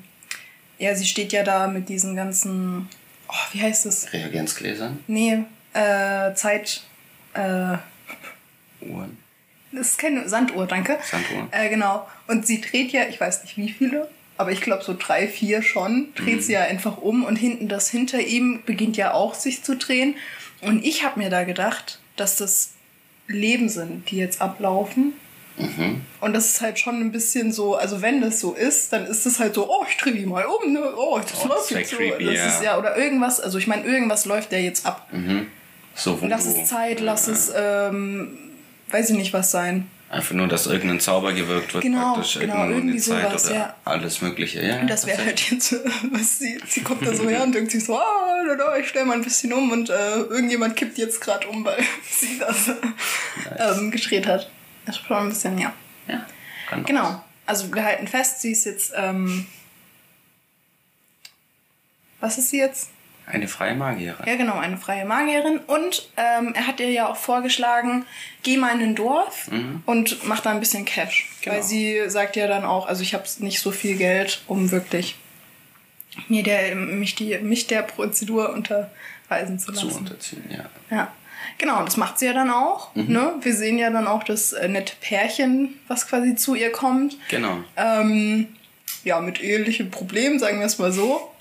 ja, 0.78 0.94
sie 0.94 1.06
steht 1.06 1.32
ja 1.32 1.42
da 1.42 1.66
mit 1.68 1.88
diesen 1.88 2.16
ganzen, 2.16 2.88
oh, 3.28 3.34
wie 3.52 3.62
heißt 3.62 3.86
das? 3.86 4.12
Reagenzgläsern, 4.12 4.98
Nee, 5.06 5.44
äh, 5.72 6.34
Zeit, 6.34 6.82
äh, 7.34 7.76
Uhren. 8.80 9.18
das 9.72 9.88
ist 9.90 9.98
keine 9.98 10.28
Sanduhr, 10.28 10.66
danke. 10.66 10.98
Sanduhr. 11.02 11.48
Äh, 11.50 11.68
genau. 11.68 12.06
Und 12.28 12.46
sie 12.46 12.60
dreht 12.60 12.92
ja, 12.92 13.04
ich 13.08 13.20
weiß 13.20 13.42
nicht 13.44 13.56
wie 13.56 13.70
viele, 13.70 14.08
aber 14.36 14.52
ich 14.52 14.60
glaube 14.60 14.82
so 14.84 14.94
drei, 14.98 15.28
vier 15.28 15.62
schon, 15.62 16.12
dreht 16.14 16.44
sie 16.44 16.52
ja 16.52 16.62
einfach 16.62 16.98
um 16.98 17.24
und 17.24 17.36
hinten 17.36 17.68
das 17.68 17.88
hinter 17.90 18.20
ihm 18.20 18.62
beginnt 18.66 18.96
ja 18.96 19.12
auch 19.14 19.34
sich 19.34 19.62
zu 19.62 19.76
drehen. 19.76 20.14
Und 20.60 20.84
ich 20.84 21.04
habe 21.04 21.18
mir 21.20 21.30
da 21.30 21.44
gedacht, 21.44 22.00
dass 22.16 22.36
das 22.36 22.72
Leben 23.28 23.68
sind, 23.68 24.10
die 24.10 24.16
jetzt 24.16 24.40
ablaufen. 24.40 25.14
Und 26.20 26.32
das 26.34 26.46
ist 26.46 26.60
halt 26.60 26.78
schon 26.78 27.00
ein 27.00 27.12
bisschen 27.12 27.50
so, 27.52 27.76
also 27.76 28.02
wenn 28.02 28.20
das 28.20 28.40
so 28.40 28.52
ist, 28.54 28.92
dann 28.92 29.06
ist 29.06 29.24
es 29.24 29.38
halt 29.38 29.54
so, 29.54 29.68
oh, 29.70 29.84
ich 29.88 29.96
drehe 29.96 30.12
die 30.12 30.26
mal 30.26 30.44
um, 30.44 30.72
ne? 30.72 30.80
Oh, 30.96 31.18
das 31.18 31.32
Oh, 31.44 31.48
läuft 31.48 31.60
das 31.62 31.70
jetzt 31.70 31.90
so. 31.90 31.96
creepy, 31.96 32.24
das 32.26 32.34
ja. 32.34 32.46
ist 32.48 32.62
ja, 32.62 32.78
oder 32.78 32.96
irgendwas, 32.96 33.40
also 33.40 33.56
ich 33.58 33.66
meine, 33.66 33.84
irgendwas 33.84 34.26
läuft 34.26 34.52
ja 34.52 34.58
jetzt 34.58 34.84
ab. 34.84 35.08
So, 35.94 36.20
wo 36.20 36.26
Lass 36.26 36.44
du- 36.52 36.60
es 36.60 36.68
Zeit, 36.68 37.00
lass 37.00 37.26
es, 37.28 37.50
ähm, 37.56 38.36
weiß 38.90 39.10
ich 39.10 39.16
nicht 39.16 39.32
was 39.32 39.50
sein. 39.50 39.86
Einfach 40.08 40.34
nur, 40.34 40.46
dass 40.46 40.66
irgendein 40.68 41.00
Zauber 41.00 41.32
gewirkt 41.32 41.74
wird, 41.74 41.82
Genau, 41.82 42.12
praktisch 42.14 42.38
genau, 42.38 42.58
irgendwo 42.58 42.76
irgendwie 42.78 42.98
Zeit 42.98 43.22
sowas, 43.28 43.46
oder 43.46 43.54
ja. 43.56 43.74
alles 43.84 44.22
Mögliche. 44.22 44.62
Ja, 44.64 44.80
Und 44.80 44.88
das 44.88 45.04
wäre 45.06 45.24
halt 45.24 45.40
jetzt, 45.50 45.74
was 46.12 46.38
sie, 46.38 46.60
sie 46.68 46.82
kommt 46.82 47.04
da 47.04 47.12
so 47.14 47.28
her 47.28 47.42
und 47.42 47.52
denkt 47.54 47.72
sich 47.72 47.84
so, 47.84 47.96
ah, 47.98 48.44
da, 48.46 48.54
da, 48.54 48.76
ich 48.76 48.88
stelle 48.88 49.04
mal 49.06 49.14
ein 49.14 49.24
bisschen 49.24 49.52
um 49.52 49.72
und 49.72 49.90
äh, 49.90 50.16
irgendjemand 50.28 50.76
kippt 50.76 50.96
jetzt 50.98 51.20
gerade 51.20 51.48
um, 51.48 51.64
weil 51.64 51.78
sie 52.10 52.38
das 52.38 52.70
ähm, 53.58 53.90
geschreht 53.90 54.26
hat. 54.28 54.48
Das 54.86 54.96
schon 54.98 55.16
ein 55.16 55.28
bisschen, 55.28 55.58
ja. 55.58 55.72
ja, 56.08 56.24
auch. 56.70 56.84
Genau. 56.86 57.22
Also 57.44 57.72
wir 57.74 57.84
halten 57.84 58.08
fest, 58.08 58.40
sie 58.40 58.52
ist 58.52 58.64
jetzt, 58.64 58.92
ähm, 58.96 59.46
was 62.20 62.38
ist 62.38 62.50
sie 62.50 62.58
jetzt? 62.58 62.90
Eine 63.26 63.48
freie 63.48 63.74
Magierin. 63.74 64.24
Ja, 64.24 64.36
genau, 64.36 64.54
eine 64.54 64.78
freie 64.78 65.04
Magierin. 65.04 65.58
Und 65.58 66.08
ähm, 66.16 66.54
er 66.54 66.68
hat 66.68 66.78
ihr 66.78 66.90
ja 66.90 67.08
auch 67.08 67.16
vorgeschlagen, 67.16 68.06
geh 68.44 68.56
mal 68.56 68.72
in 68.80 68.90
ein 68.90 68.94
Dorf 68.94 69.50
und 69.84 70.24
mach 70.28 70.40
da 70.40 70.50
ein 70.52 70.60
bisschen 70.60 70.84
Cash. 70.84 71.28
Genau. 71.42 71.56
Weil 71.56 71.62
sie 71.64 72.08
sagt 72.08 72.36
ja 72.36 72.46
dann 72.46 72.64
auch, 72.64 72.86
also 72.86 73.02
ich 73.02 73.14
habe 73.14 73.24
nicht 73.40 73.58
so 73.60 73.72
viel 73.72 73.96
Geld, 73.96 74.42
um 74.46 74.70
wirklich 74.70 75.16
mir 76.28 76.44
der, 76.44 76.76
mich, 76.76 77.16
die, 77.16 77.36
mich 77.38 77.66
der 77.66 77.82
Prozedur 77.82 78.50
unterweisen 78.50 79.58
zu 79.58 79.72
Zu 79.72 79.86
lassen. 79.86 79.98
unterziehen, 79.98 80.44
ja. 80.48 80.96
Ja. 80.96 81.12
Genau, 81.58 81.82
das 81.84 81.96
macht 81.96 82.18
sie 82.18 82.26
ja 82.26 82.32
dann 82.32 82.50
auch. 82.50 82.94
Ne? 82.94 83.34
Wir 83.40 83.54
sehen 83.54 83.78
ja 83.78 83.90
dann 83.90 84.06
auch 84.06 84.24
das 84.24 84.52
äh, 84.52 84.68
nette 84.68 84.94
Pärchen, 85.00 85.80
was 85.88 86.06
quasi 86.06 86.34
zu 86.34 86.54
ihr 86.54 86.70
kommt. 86.70 87.16
Genau. 87.30 87.58
Ähm, 87.76 88.48
ja, 89.04 89.20
mit 89.20 89.40
ehelichen 89.40 89.90
Problemen, 89.90 90.38
sagen 90.38 90.58
wir 90.58 90.66
es 90.66 90.78
mal 90.78 90.92
so. 90.92 91.32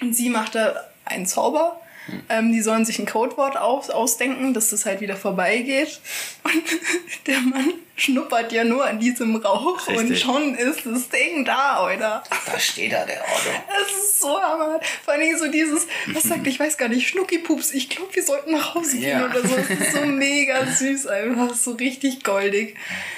Und 0.00 0.14
sie 0.14 0.30
macht 0.30 0.54
da 0.54 0.74
einen 1.04 1.26
Zauber. 1.26 1.80
Ähm, 2.28 2.52
die 2.52 2.60
sollen 2.60 2.84
sich 2.84 2.98
ein 2.98 3.06
Codewort 3.06 3.56
aus 3.56 3.90
ausdenken, 3.90 4.52
dass 4.54 4.70
das 4.70 4.84
halt 4.86 5.00
wieder 5.00 5.16
vorbeigeht. 5.16 6.00
Und 6.44 7.26
der 7.26 7.40
Mann 7.40 7.72
schnuppert 7.96 8.50
ja 8.52 8.64
nur 8.64 8.84
an 8.84 8.98
diesem 8.98 9.36
Rauch 9.36 9.86
und 9.88 9.96
Richtig. 9.98 10.20
schon 10.20 10.54
ist 10.56 10.80
das 10.84 11.08
Ding 11.08 11.44
da, 11.44 11.84
oder? 11.84 12.22
Da 12.46 12.58
steht 12.58 12.92
da 12.92 13.04
der 13.04 13.20
Otto. 13.22 13.50
Das 13.68 13.92
ist 13.96 14.20
so 14.20 14.40
hammer. 14.40 14.80
Vor 15.04 15.14
allem, 15.14 15.38
so 15.38 15.48
dieses, 15.50 15.86
was 16.08 16.24
sagt, 16.24 16.46
ich 16.46 16.58
weiß 16.58 16.76
gar 16.76 16.88
nicht, 16.88 17.08
Schnuckipups, 17.08 17.72
ich 17.72 17.88
glaube, 17.90 18.14
wir 18.14 18.22
sollten 18.22 18.52
nach 18.52 18.74
Hause 18.74 18.98
gehen 18.98 19.20
Ja. 19.20 19.24
oder 19.26 19.42
so. 19.46 19.54
Das 19.56 19.70
ist 19.70 19.92
so 19.92 20.04
mega 20.04 20.66
süß 20.66 21.06
einfach, 21.06 21.54
so 21.54 21.72
richtig 21.72 22.24
goldig. 22.24 22.76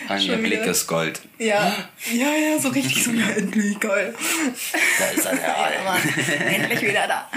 Ein 0.08 0.42
Blick 0.42 0.64
ist 0.66 0.86
Gold. 0.86 1.20
Ja, 1.38 1.74
ja, 2.12 2.28
ja, 2.34 2.58
so 2.58 2.68
richtig 2.68 3.02
so, 3.04 3.10
ja, 3.10 3.28
endlich 3.36 3.78
geil. 3.80 4.14
Da 4.98 5.04
ist 5.06 5.24
er, 5.26 5.34
Ja, 5.46 5.84
Mann, 5.84 6.00
endlich 6.54 6.82
wieder 6.82 7.06
da. 7.06 7.28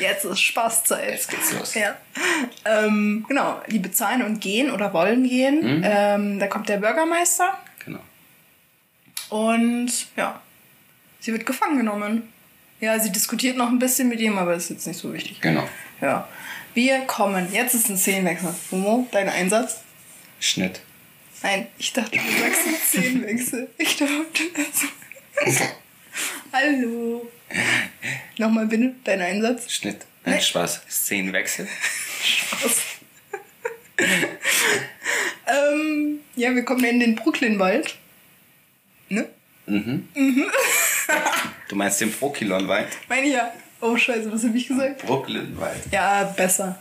Jetzt 0.00 0.24
ist 0.24 0.40
Spaßzeit. 0.40 1.10
Jetzt 1.10 1.30
geht's 1.30 1.52
los. 1.52 1.74
Ja. 1.74 1.96
Ähm, 2.64 3.24
genau, 3.28 3.60
die 3.68 3.78
bezahlen 3.78 4.22
und 4.22 4.40
gehen 4.40 4.70
oder 4.70 4.92
wollen 4.92 5.28
gehen. 5.28 5.78
Mhm. 5.78 5.82
Ähm, 5.84 6.38
da 6.38 6.46
kommt 6.46 6.68
der 6.68 6.79
Bürgermeister 6.80 7.58
Genau. 7.84 8.00
und 9.30 9.90
ja, 10.16 10.40
sie 11.20 11.32
wird 11.32 11.46
gefangen 11.46 11.78
genommen. 11.78 12.32
Ja, 12.80 12.98
sie 12.98 13.12
diskutiert 13.12 13.56
noch 13.56 13.68
ein 13.68 13.78
bisschen 13.78 14.08
mit 14.08 14.20
ihm, 14.20 14.38
aber 14.38 14.54
ist 14.54 14.70
jetzt 14.70 14.86
nicht 14.86 14.98
so 14.98 15.12
wichtig. 15.12 15.40
Genau. 15.40 15.68
Ja. 16.00 16.26
Wir 16.72 17.00
kommen. 17.00 17.52
Jetzt 17.52 17.74
ist 17.74 17.90
ein 17.90 17.98
Szenenwechsel. 17.98 18.54
Momo, 18.70 19.06
dein 19.12 19.28
Einsatz? 19.28 19.80
Schnitt. 20.38 20.80
Nein, 21.42 21.66
ich 21.78 21.92
dachte, 21.92 22.12
du 22.18 22.40
sagst 22.40 22.66
einen 22.66 22.76
Szenenwechsel. 22.76 23.68
Ich 23.76 23.96
dachte, 23.96 24.14
also. 25.44 25.64
Hallo. 26.52 27.30
Nochmal 28.38 28.66
bitte, 28.66 28.94
dein 29.04 29.20
Einsatz? 29.20 29.70
Schnitt. 29.70 30.06
Nein, 30.24 30.36
Nee. 30.36 30.40
Spaß. 30.42 30.80
Szenenwechsel. 30.88 31.66
Spaß. 32.24 32.76
ähm, 35.46 36.20
ja, 36.40 36.54
wir 36.54 36.64
kommen 36.64 36.84
in 36.84 37.00
den 37.00 37.14
Brooklyn-Wald. 37.16 37.96
Ne? 39.08 39.28
Du 41.68 41.76
meinst 41.76 42.00
den 42.00 42.12
Prokilon-Wald? 42.12 42.88
Meine 43.08 43.26
ich 43.26 43.32
ja. 43.32 43.52
Oh, 43.80 43.96
scheiße, 43.96 44.32
was 44.32 44.44
habe 44.44 44.56
ich 44.56 44.66
gesagt? 44.66 45.06
Brooklyn-Wald. 45.06 45.82
Ja, 45.92 46.24
besser. 46.36 46.80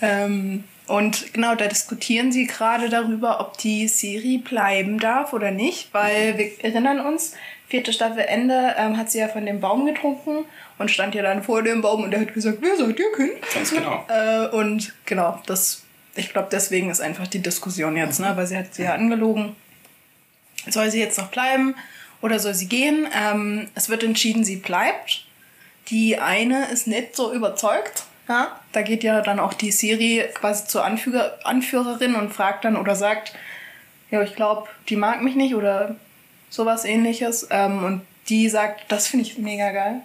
Ähm, 0.00 0.64
und 0.86 1.32
genau, 1.32 1.54
da 1.56 1.66
diskutieren 1.66 2.30
sie 2.30 2.46
gerade 2.46 2.88
darüber, 2.88 3.40
ob 3.40 3.58
die 3.58 3.88
Serie 3.88 4.38
bleiben 4.38 4.98
darf 4.98 5.32
oder 5.32 5.50
nicht, 5.50 5.92
weil 5.92 6.38
wir 6.38 6.64
erinnern 6.64 7.00
uns, 7.00 7.34
vierte 7.68 7.92
Staffel 7.92 8.20
Ende 8.20 8.74
ähm, 8.78 8.96
hat 8.96 9.10
sie 9.10 9.18
ja 9.18 9.28
von 9.28 9.46
dem 9.46 9.60
Baum 9.60 9.86
getrunken 9.86 10.44
und 10.78 10.90
stand 10.90 11.14
ja 11.14 11.22
dann 11.22 11.42
vor 11.42 11.62
dem 11.62 11.82
Baum 11.82 12.04
und 12.04 12.12
er 12.12 12.20
hat 12.20 12.34
gesagt, 12.34 12.58
wer 12.60 12.76
seid 12.76 12.98
ihr 12.98 13.12
Kind? 13.12 13.32
Ganz 13.52 13.70
genau. 13.72 14.04
Äh, 14.08 14.48
und 14.48 14.94
genau, 15.06 15.40
das, 15.46 15.84
ich 16.20 16.32
glaube, 16.32 16.48
deswegen 16.52 16.90
ist 16.90 17.00
einfach 17.00 17.26
die 17.26 17.40
Diskussion 17.40 17.96
jetzt, 17.96 18.20
ne? 18.20 18.32
weil 18.36 18.46
sie 18.46 18.56
hat 18.56 18.74
sie 18.74 18.84
ja 18.84 18.94
angelogen. 18.94 19.56
Soll 20.68 20.90
sie 20.90 21.00
jetzt 21.00 21.18
noch 21.18 21.28
bleiben 21.28 21.74
oder 22.20 22.38
soll 22.38 22.54
sie 22.54 22.68
gehen? 22.68 23.08
Ähm, 23.14 23.68
es 23.74 23.88
wird 23.88 24.02
entschieden, 24.02 24.44
sie 24.44 24.56
bleibt. 24.56 25.24
Die 25.88 26.18
eine 26.18 26.66
ist 26.66 26.86
nicht 26.86 27.16
so 27.16 27.32
überzeugt. 27.32 28.04
Ja? 28.28 28.60
Da 28.72 28.82
geht 28.82 29.02
ja 29.02 29.22
dann 29.22 29.40
auch 29.40 29.54
die 29.54 29.72
Serie 29.72 30.28
quasi 30.28 30.66
zur 30.66 30.84
Anführer, 30.84 31.38
Anführerin 31.44 32.14
und 32.14 32.32
fragt 32.32 32.64
dann 32.64 32.76
oder 32.76 32.94
sagt, 32.94 33.32
ja, 34.10 34.22
ich 34.22 34.36
glaube, 34.36 34.68
die 34.88 34.96
mag 34.96 35.22
mich 35.22 35.34
nicht 35.34 35.54
oder 35.54 35.96
sowas 36.50 36.84
ähnliches. 36.84 37.48
Ähm, 37.50 37.84
und 37.84 38.02
die 38.28 38.48
sagt, 38.48 38.92
das 38.92 39.08
finde 39.08 39.26
ich 39.26 39.38
mega 39.38 39.72
geil. 39.72 40.00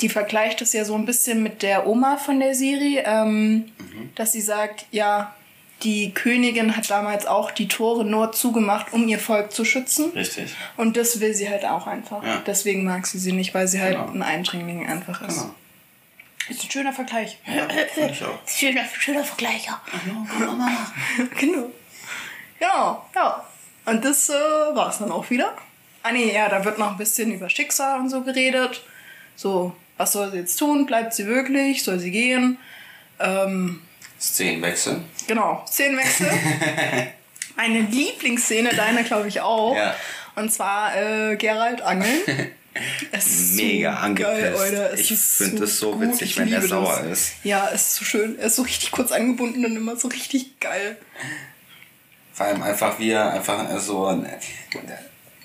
Die 0.00 0.08
vergleicht 0.08 0.62
es 0.62 0.72
ja 0.72 0.84
so 0.84 0.94
ein 0.94 1.04
bisschen 1.04 1.42
mit 1.42 1.62
der 1.62 1.86
Oma 1.86 2.16
von 2.16 2.40
der 2.40 2.54
Serie, 2.54 3.04
ähm, 3.06 3.70
dass 4.16 4.32
sie 4.32 4.40
sagt, 4.40 4.86
ja, 4.90 5.34
die 5.82 6.12
Königin 6.14 6.76
hat 6.76 6.88
damals 6.90 7.26
auch 7.26 7.50
die 7.50 7.68
Tore 7.68 8.04
nur 8.04 8.32
zugemacht, 8.32 8.92
um 8.92 9.08
ihr 9.08 9.18
Volk 9.18 9.52
zu 9.52 9.64
schützen. 9.64 10.10
Richtig. 10.12 10.54
Und 10.76 10.96
das 10.96 11.20
will 11.20 11.34
sie 11.34 11.48
halt 11.48 11.64
auch 11.64 11.86
einfach. 11.86 12.22
Ja. 12.22 12.42
Deswegen 12.46 12.84
mag 12.84 13.06
sie 13.06 13.18
sie 13.18 13.32
nicht, 13.32 13.52
weil 13.54 13.66
sie 13.68 13.80
halt 13.80 13.96
Genau. 13.96 14.10
ein 14.12 14.22
Eindringling 14.22 14.88
einfach 14.88 15.20
ist. 15.22 15.40
Genau. 15.40 15.54
Ist 16.48 16.64
ein 16.64 16.70
schöner 16.70 16.92
Vergleich. 16.92 17.38
Ja, 17.46 17.68
finde 17.92 18.12
ich 18.12 18.24
auch. 18.24 18.38
Schöner, 18.48 18.82
schöner 18.98 19.24
Vergleich, 19.24 19.66
ja. 19.66 19.80
genau. 21.38 21.70
Genau, 22.58 23.04
ja. 23.14 23.44
Und 23.86 24.04
das 24.04 24.28
äh, 24.28 24.32
war's 24.32 24.98
dann 24.98 25.10
auch 25.10 25.28
wieder. 25.30 25.56
Ah 26.04 26.12
nee, 26.12 26.32
ja, 26.32 26.48
da 26.48 26.64
wird 26.64 26.78
noch 26.78 26.92
ein 26.92 26.96
bisschen 26.96 27.32
über 27.32 27.48
Schicksal 27.48 28.00
und 28.00 28.08
so 28.08 28.22
geredet. 28.22 28.82
So, 29.36 29.74
was 29.96 30.12
soll 30.12 30.30
sie 30.30 30.38
jetzt 30.38 30.56
tun? 30.56 30.86
Bleibt 30.86 31.14
sie 31.14 31.26
wirklich? 31.26 31.82
Soll 31.82 31.98
sie 31.98 32.10
gehen? 32.10 32.58
Ähm, 33.20 33.82
Szenenwechsel. 34.22 35.00
genau, 35.26 35.64
Szenenwechsel. 35.66 36.30
Meine 37.56 37.80
Lieblingsszene, 37.90 38.70
deine 38.74 39.02
glaube 39.04 39.28
ich 39.28 39.40
auch. 39.40 39.74
Ja. 39.76 39.94
Und 40.36 40.52
zwar 40.52 40.96
äh, 40.96 41.36
Gerald 41.36 41.82
Angeln. 41.82 42.20
Mega 43.54 43.92
so 43.92 43.98
angepisst. 43.98 44.72
Geil, 44.72 44.94
Ich 44.96 45.10
ist 45.10 45.36
find 45.36 45.60
das 45.60 45.78
so 45.78 45.92
gut. 45.92 46.02
witzig, 46.08 46.30
Ich 46.30 46.38
wenn 46.38 46.50
er 46.50 46.62
sauer 46.62 47.02
das. 47.06 47.18
ist. 47.18 47.32
Ja, 47.44 47.68
es 47.74 47.82
ist 47.88 47.94
so 47.96 48.04
schön. 48.06 48.38
Er 48.38 48.46
ist 48.46 48.56
so 48.56 48.62
richtig 48.62 48.92
kurz 48.92 49.12
angebunden 49.12 49.64
und 49.66 49.76
immer 49.76 49.96
so 49.96 50.08
richtig 50.08 50.58
geil. 50.58 50.96
Vor 52.32 52.46
allem 52.46 52.62
einfach, 52.62 52.98
wie 52.98 53.10
er 53.10 53.30
einfach 53.32 53.78
so. 53.78 54.06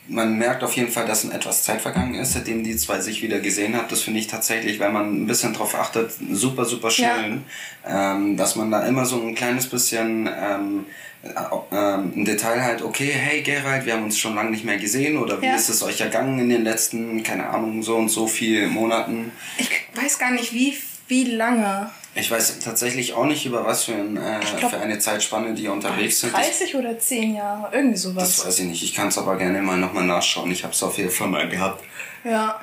Man 0.10 0.38
merkt 0.38 0.64
auf 0.64 0.74
jeden 0.74 0.90
Fall, 0.92 1.06
dass 1.06 1.24
ein 1.24 1.32
etwas 1.32 1.64
Zeit 1.64 1.82
vergangen 1.82 2.16
ist, 2.16 2.34
seitdem 2.34 2.64
die 2.64 2.76
zwei 2.78 3.00
sich 3.02 3.22
wieder 3.22 3.40
gesehen 3.40 3.76
hat. 3.76 3.92
Das 3.92 4.02
finde 4.02 4.20
ich 4.20 4.28
tatsächlich, 4.28 4.80
wenn 4.80 4.94
man 4.94 5.24
ein 5.24 5.28
bisschen 5.28 5.54
drauf 5.54 5.76
achtet, 5.76 6.12
super, 6.32 6.66
super 6.66 6.90
schön. 6.92 7.44
Ähm, 7.86 8.38
dass 8.38 8.56
man 8.56 8.72
da 8.72 8.86
immer 8.88 9.06
so 9.06 9.22
ein 9.22 9.36
kleines 9.36 9.68
bisschen 9.68 10.28
ähm, 10.28 10.86
äh, 11.24 11.30
ähm, 11.76 12.14
ein 12.16 12.26
Detail 12.26 12.62
halt, 12.64 12.82
okay, 12.82 13.12
hey 13.12 13.42
Gerald, 13.42 13.86
wir 13.86 13.94
haben 13.94 14.04
uns 14.04 14.18
schon 14.18 14.36
lange 14.36 14.52
nicht 14.52 14.64
mehr 14.66 14.78
gesehen 14.78 15.18
oder 15.18 15.42
wie 15.42 15.46
Ja. 15.48 15.56
ist 15.56 15.70
es 15.70 15.84
euch 15.84 16.00
ergangen 16.02 16.40
in 16.40 16.50
den 16.50 16.64
letzten, 16.64 17.24
keine 17.24 17.48
Ahnung, 17.50 17.84
so 17.84 17.96
und 17.96 18.10
so 18.10 18.28
viel 18.28 18.68
Monaten. 18.68 19.32
Ich 19.58 19.70
weiß 19.96 20.20
gar 20.20 20.32
nicht, 20.32 20.54
wie, 20.54 20.78
wie 21.08 21.24
lange. 21.26 21.90
Ich 22.20 22.32
weiß 22.32 22.60
tatsächlich 22.60 23.14
auch 23.14 23.26
nicht, 23.26 23.46
über 23.46 23.66
was 23.66 23.84
für, 23.86 23.94
ein, 23.94 24.18
äh, 24.18 24.40
glaub, 24.58 24.72
für 24.72 24.80
eine 24.80 24.98
Zeitspanne 25.00 25.54
die 25.54 25.68
unterwegs 25.68 26.20
sind. 26.22 26.34
Das- 26.34 26.42
30 26.42 26.76
oder 26.76 26.98
10 26.98 27.36
Jahre, 27.36 27.74
irgendwie 27.76 27.98
sowas. 27.98 28.38
Das 28.38 28.46
weiß 28.48 28.60
ich 28.60 28.66
nicht. 28.66 28.84
Ich 28.84 28.94
kann 28.96 29.08
es 29.10 29.18
aber 29.18 29.38
gerne 29.38 29.62
mal 29.62 29.78
nochmal 29.78 30.06
nachschauen. 30.06 30.52
Ich 30.52 30.64
habe 30.64 30.74
es 30.74 30.82
auf 30.84 30.98
jeden 30.98 31.12
Fall 31.12 31.28
mal 31.28 31.48
gehabt. 31.48 31.84
Ja. 32.24 32.60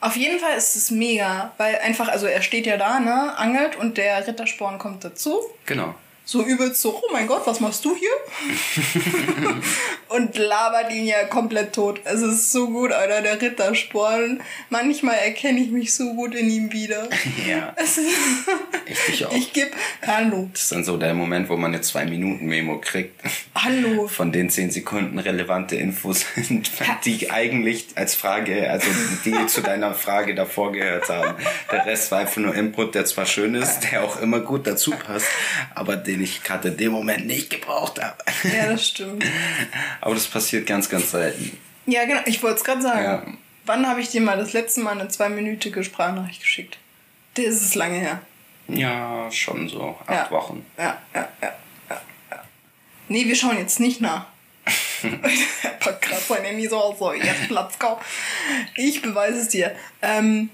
Auf 0.00 0.16
jeden 0.16 0.38
Fall 0.38 0.56
ist 0.56 0.76
es 0.76 0.90
mega, 0.90 1.52
weil 1.58 1.76
einfach, 1.78 2.08
also 2.08 2.26
er 2.26 2.40
steht 2.42 2.66
ja 2.66 2.76
da, 2.78 3.00
ne, 3.00 3.36
angelt 3.36 3.76
und 3.76 3.98
der 3.98 4.26
Rittersporn 4.26 4.78
kommt 4.78 5.04
dazu. 5.04 5.38
Genau. 5.66 5.94
So 6.24 6.44
übelst 6.44 6.80
so, 6.80 6.94
oh 6.94 7.12
mein 7.12 7.26
Gott, 7.26 7.44
was 7.44 7.58
machst 7.58 7.84
du 7.84 7.96
hier? 7.96 8.10
und 10.08 10.36
labert 10.36 10.92
ihn 10.92 11.06
ja 11.06 11.24
komplett 11.24 11.74
tot. 11.74 12.00
Es 12.04 12.20
ist 12.22 12.52
so 12.52 12.68
gut, 12.68 12.92
Alter, 12.92 13.20
der 13.22 13.40
Rittersporn. 13.42 14.40
Manchmal 14.68 15.16
erkenne 15.16 15.58
ich 15.58 15.70
mich 15.70 15.92
so 15.94 16.14
gut 16.14 16.34
in 16.36 16.48
ihm 16.48 16.72
wieder. 16.72 17.08
Ja. 17.48 17.74
Es 17.76 17.98
ist, 17.98 18.08
Ich 18.86 18.98
dich 19.06 19.26
auch. 19.26 19.32
ich 19.32 19.52
geb, 19.52 19.74
hallo, 20.06 20.48
Das 20.52 20.62
ist 20.62 20.72
dann 20.72 20.84
so 20.84 20.96
der 20.96 21.14
Moment, 21.14 21.48
wo 21.48 21.56
man 21.56 21.74
eine 21.74 21.82
2-Minuten-Memo 21.82 22.78
kriegt. 22.80 23.20
hallo. 23.56 24.06
Von 24.06 24.30
den 24.30 24.50
10 24.50 24.70
Sekunden 24.70 25.18
relevante 25.18 25.74
Infos 25.76 26.24
sind, 26.36 26.70
die 27.04 27.30
eigentlich 27.30 27.86
als 27.96 28.14
Frage, 28.14 28.70
also 28.70 28.88
die 29.24 29.46
zu 29.46 29.62
deiner 29.62 29.94
Frage 29.94 30.34
davor 30.36 30.70
gehört 30.72 31.08
haben. 31.08 31.34
Der 31.72 31.86
Rest 31.86 32.12
war 32.12 32.20
einfach 32.20 32.36
nur 32.36 32.54
Input, 32.54 32.94
der 32.94 33.04
zwar 33.04 33.26
schön 33.26 33.54
ist, 33.54 33.80
der 33.90 34.04
auch 34.04 34.20
immer 34.20 34.40
gut 34.40 34.66
dazu 34.66 34.92
passt, 34.92 35.26
aber 35.74 35.96
den 36.10 36.22
ich 36.22 36.42
gerade 36.42 36.68
in 36.68 36.76
dem 36.76 36.92
Moment 36.92 37.26
nicht 37.26 37.50
gebraucht 37.50 38.02
habe. 38.02 38.16
Ja, 38.44 38.66
das 38.72 38.86
stimmt. 38.88 39.24
Aber 40.00 40.14
das 40.14 40.26
passiert 40.26 40.66
ganz, 40.66 40.88
ganz 40.88 41.10
selten. 41.10 41.56
Ja, 41.86 42.04
genau, 42.04 42.20
ich 42.26 42.42
wollte 42.42 42.58
es 42.58 42.64
gerade 42.64 42.82
sagen. 42.82 43.04
Ja. 43.04 43.26
Wann 43.66 43.86
habe 43.86 44.00
ich 44.00 44.08
dir 44.08 44.20
mal 44.20 44.36
das 44.36 44.52
letzte 44.52 44.80
Mal 44.80 44.92
eine 44.92 45.08
zweiminütige 45.08 45.84
Sprachnachricht 45.84 46.40
geschickt? 46.40 46.78
Das 47.34 47.46
ist 47.46 47.74
lange 47.74 47.98
her. 47.98 48.20
Ja, 48.68 49.30
schon 49.30 49.68
so. 49.68 49.96
Acht 50.06 50.10
Ja. 50.10 50.30
Wochen. 50.30 50.64
Ja, 50.76 50.98
ja, 51.14 51.28
ja, 51.42 51.54
ja, 51.88 52.00
ja. 52.30 52.42
Nee, 53.08 53.26
wir 53.26 53.36
schauen 53.36 53.58
jetzt 53.58 53.80
nicht 53.80 54.00
nach. 54.00 54.26
er 55.62 55.70
packt 55.80 56.02
gerade 56.02 56.20
sein 56.20 56.44
Handy 56.44 56.68
so 56.68 56.76
aus, 56.76 56.98
so, 56.98 57.12
jetzt 57.12 57.48
Platz, 57.48 57.78
go. 57.78 57.98
Ich 58.76 59.02
beweise 59.02 59.40
es 59.40 59.48
dir. 59.48 59.74
Ähm, 60.02 60.50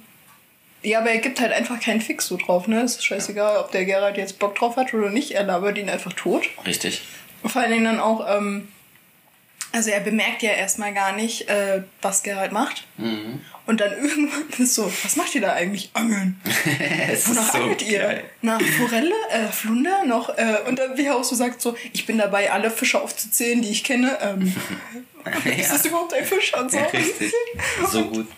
ja, 0.87 1.01
aber 1.01 1.11
er 1.11 1.18
gibt 1.18 1.40
halt 1.40 1.53
einfach 1.53 1.81
keinen 1.81 2.01
Fix 2.01 2.29
so 2.29 2.37
drauf, 2.37 2.68
ne? 2.68 2.81
Es 2.81 2.96
ist 2.96 3.05
scheißegal, 3.05 3.57
ob 3.59 3.72
der 3.72 3.85
Gerald 3.85 4.16
jetzt 4.16 4.38
Bock 4.38 4.55
drauf 4.55 4.77
hat 4.77 4.94
oder 4.94 5.11
nicht. 5.11 5.33
Er 5.33 5.42
labert 5.42 5.79
ihn 5.79 5.90
einfach 5.90 6.12
tot. 6.12 6.49
Richtig. 6.64 7.03
Vor 7.44 7.61
allen 7.61 7.72
Dingen 7.72 7.85
dann 7.85 7.99
auch, 7.99 8.25
ähm, 8.29 8.68
also 9.72 9.90
er 9.90 9.99
bemerkt 9.99 10.42
ja 10.42 10.53
erstmal 10.53 10.94
gar 10.94 11.12
nicht, 11.12 11.49
äh, 11.49 11.83
was 12.03 12.22
Gerald 12.22 12.53
macht. 12.53 12.85
Mhm. 12.99 13.40
Und 13.66 13.81
dann 13.81 13.92
irgendwann 14.01 14.44
ist 14.59 14.77
so, 14.77 14.92
was 15.03 15.16
macht 15.16 15.35
ihr 15.35 15.40
da 15.40 15.55
eigentlich? 15.55 15.90
Angeln. 15.92 16.40
Wonach 17.25 17.53
so 17.53 17.59
angelt 17.59 17.83
ihr? 17.83 17.99
geil. 17.99 18.25
Nach 18.42 18.62
Forelle, 18.62 19.14
äh, 19.31 19.49
Flunder 19.51 20.05
noch? 20.05 20.38
Äh, 20.38 20.59
und 20.68 20.79
dann 20.79 20.96
wie 20.96 21.07
er 21.07 21.16
auch 21.16 21.25
so 21.25 21.35
sagt, 21.35 21.61
so, 21.61 21.77
ich 21.92 22.07
bin 22.07 22.16
dabei, 22.16 22.53
alle 22.53 22.70
Fische 22.70 23.01
aufzuzählen, 23.01 23.61
die 23.61 23.70
ich 23.70 23.83
kenne. 23.83 24.18
Ähm, 24.22 24.55
Ist 25.59 25.72
das 25.72 25.85
überhaupt 25.85 26.14
ein 26.14 26.25
Fisch? 26.25 26.55
Und 26.55 26.70
so. 26.70 26.79
Ja, 26.79 26.85
richtig. 26.85 27.33
So 27.90 28.05
gut. 28.05 28.29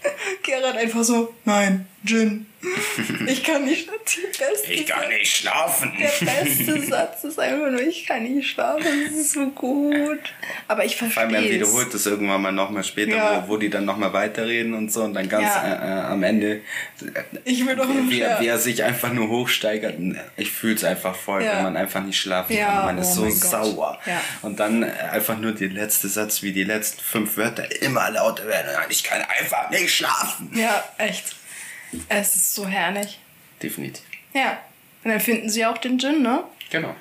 Gerard 0.42 0.76
einfach 0.76 1.04
so, 1.04 1.34
nein, 1.44 1.86
Gin. 2.04 2.46
Ich 3.28 3.44
kann 3.44 3.64
nicht 3.64 3.88
beste 4.12 4.72
Ich 4.72 4.86
kann 4.86 5.08
nicht 5.08 5.36
schlafen. 5.36 5.92
Der 5.98 6.10
beste 6.26 6.80
Satz 6.88 7.22
ist 7.22 7.38
einfach 7.38 7.70
nur, 7.70 7.80
ich 7.80 8.04
kann 8.04 8.24
nicht 8.24 8.50
schlafen, 8.50 8.84
das 9.06 9.14
ist 9.14 9.32
so 9.32 9.46
gut. 9.50 10.18
Aber 10.66 10.84
ich 10.84 10.96
Vor 10.96 11.06
allem 11.06 11.34
er 11.34 11.40
verstehe 11.40 11.60
es. 11.62 11.68
wiederholt 11.68 11.94
es 11.94 12.06
irgendwann 12.06 12.42
mal 12.42 12.50
nochmal 12.52 12.82
später, 12.82 13.14
Ja. 13.14 13.44
wo, 13.46 13.52
wo 13.52 13.56
die 13.58 13.70
dann 13.70 13.84
nochmal 13.84 14.12
weiterreden 14.12 14.74
und 14.74 14.92
so 14.92 15.04
und 15.04 15.14
dann 15.14 15.28
ganz 15.28 15.44
Ja. 15.44 15.66
äh, 15.72 15.76
äh, 16.00 16.02
am 16.12 16.22
Ende, 16.24 16.62
Ich 17.44 17.64
will 17.64 17.76
doch 17.76 17.86
nur 17.86 18.10
wie, 18.10 18.24
wie 18.40 18.46
er 18.48 18.58
sich 18.58 18.82
einfach 18.82 19.12
nur 19.12 19.28
hochsteigert. 19.28 19.94
Ich 20.36 20.50
fühle 20.50 20.74
es 20.74 20.82
einfach 20.84 21.14
voll, 21.14 21.44
Ja. 21.44 21.56
wenn 21.58 21.62
man 21.64 21.76
einfach 21.76 22.02
nicht 22.02 22.18
schlafen 22.18 22.56
kann. 22.58 22.86
Man 22.86 22.98
ist 22.98 23.16
oh 23.18 23.28
so 23.28 23.30
sauer. 23.30 24.00
Und 24.42 24.58
dann 24.58 24.82
äh, 24.82 24.90
einfach 25.12 25.38
nur 25.38 25.52
der 25.52 25.68
letzte 25.68 26.08
Satz, 26.08 26.42
wie 26.42 26.52
die 26.52 26.64
letzten 26.64 27.00
fünf 27.02 27.36
Wörter 27.36 27.68
immer 27.82 28.10
lauter 28.10 28.46
werden. 28.48 28.70
Ich 28.88 29.04
kann 29.04 29.20
einfach 29.22 29.70
nicht 29.70 29.94
schlafen. 29.94 30.50
Ja, 30.54 30.82
echt. 30.98 31.36
Es 32.08 32.36
ist 32.36 32.54
so 32.54 32.66
herrlich. 32.66 33.18
Definitiv. 33.62 34.02
Ja. 34.34 34.58
Und 35.04 35.10
dann 35.12 35.20
finden 35.20 35.48
sie 35.48 35.64
auch 35.64 35.78
den 35.78 35.98
Djinn, 35.98 36.22
ne? 36.22 36.44
Genau. 36.70 36.94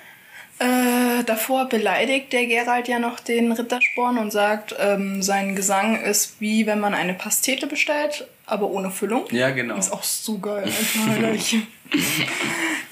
Äh, 0.59 1.23
davor 1.25 1.65
beleidigt 1.69 2.33
der 2.33 2.47
Geralt 2.47 2.87
ja 2.87 2.97
noch 2.97 3.19
den 3.19 3.51
Rittersporn 3.51 4.17
und 4.17 4.31
sagt, 4.31 4.75
ähm, 4.79 5.21
sein 5.21 5.55
Gesang 5.55 6.01
ist 6.01 6.39
wie 6.41 6.65
wenn 6.65 6.79
man 6.79 6.95
eine 6.95 7.13
Pastete 7.13 7.67
bestellt, 7.67 8.27
aber 8.47 8.69
ohne 8.71 8.89
Füllung. 8.89 9.25
Ja, 9.31 9.51
genau. 9.51 9.77
Ist 9.77 9.91
auch 9.93 10.01
so 10.03 10.39
geil, 10.39 10.67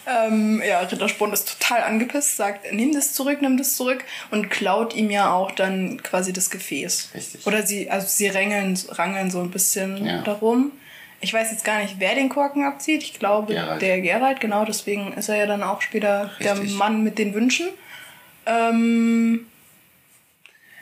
ähm, 0.08 0.62
ja, 0.66 0.80
Rittersporn 0.82 1.34
ist 1.34 1.60
total 1.60 1.84
angepisst, 1.84 2.38
sagt, 2.38 2.72
nimm 2.72 2.94
das 2.94 3.14
zurück, 3.14 3.42
nimm 3.42 3.58
das 3.58 3.76
zurück 3.76 4.04
und 4.32 4.50
klaut 4.50 4.94
ihm 4.94 5.10
ja 5.10 5.34
auch 5.34 5.52
dann 5.52 6.02
quasi 6.04 6.34
das 6.34 6.50
Gefäß. 6.52 7.10
Richtig. 7.16 7.48
Oder 7.48 7.66
sie, 7.66 7.90
also 7.90 8.08
sie 8.08 8.28
rangeln, 8.28 8.78
rangeln 8.90 9.32
so 9.32 9.40
ein 9.42 9.50
bisschen 9.50 10.06
Ja. 10.06 10.22
darum. 10.22 10.72
Ich 11.26 11.34
weiß 11.34 11.50
jetzt 11.52 11.66
gar 11.66 11.80
nicht, 11.82 11.96
wer 11.98 12.14
den 12.14 12.30
Korken 12.30 12.64
abzieht. 12.66 13.02
Ich 13.02 13.18
glaube, 13.18 13.54
Geralt. 13.56 13.82
der 13.82 14.00
Geralt, 14.00 14.40
genau, 14.40 14.64
deswegen 14.64 15.12
ist 15.14 15.28
er 15.28 15.38
ja 15.38 15.46
dann 15.48 15.64
auch 15.64 15.82
später 15.82 16.30
der 16.40 16.54
Richtig. 16.54 16.78
Mann 16.78 17.04
mit 17.04 17.18
den 17.18 17.34
Wünschen. 17.34 17.68
Ähm, 18.46 19.48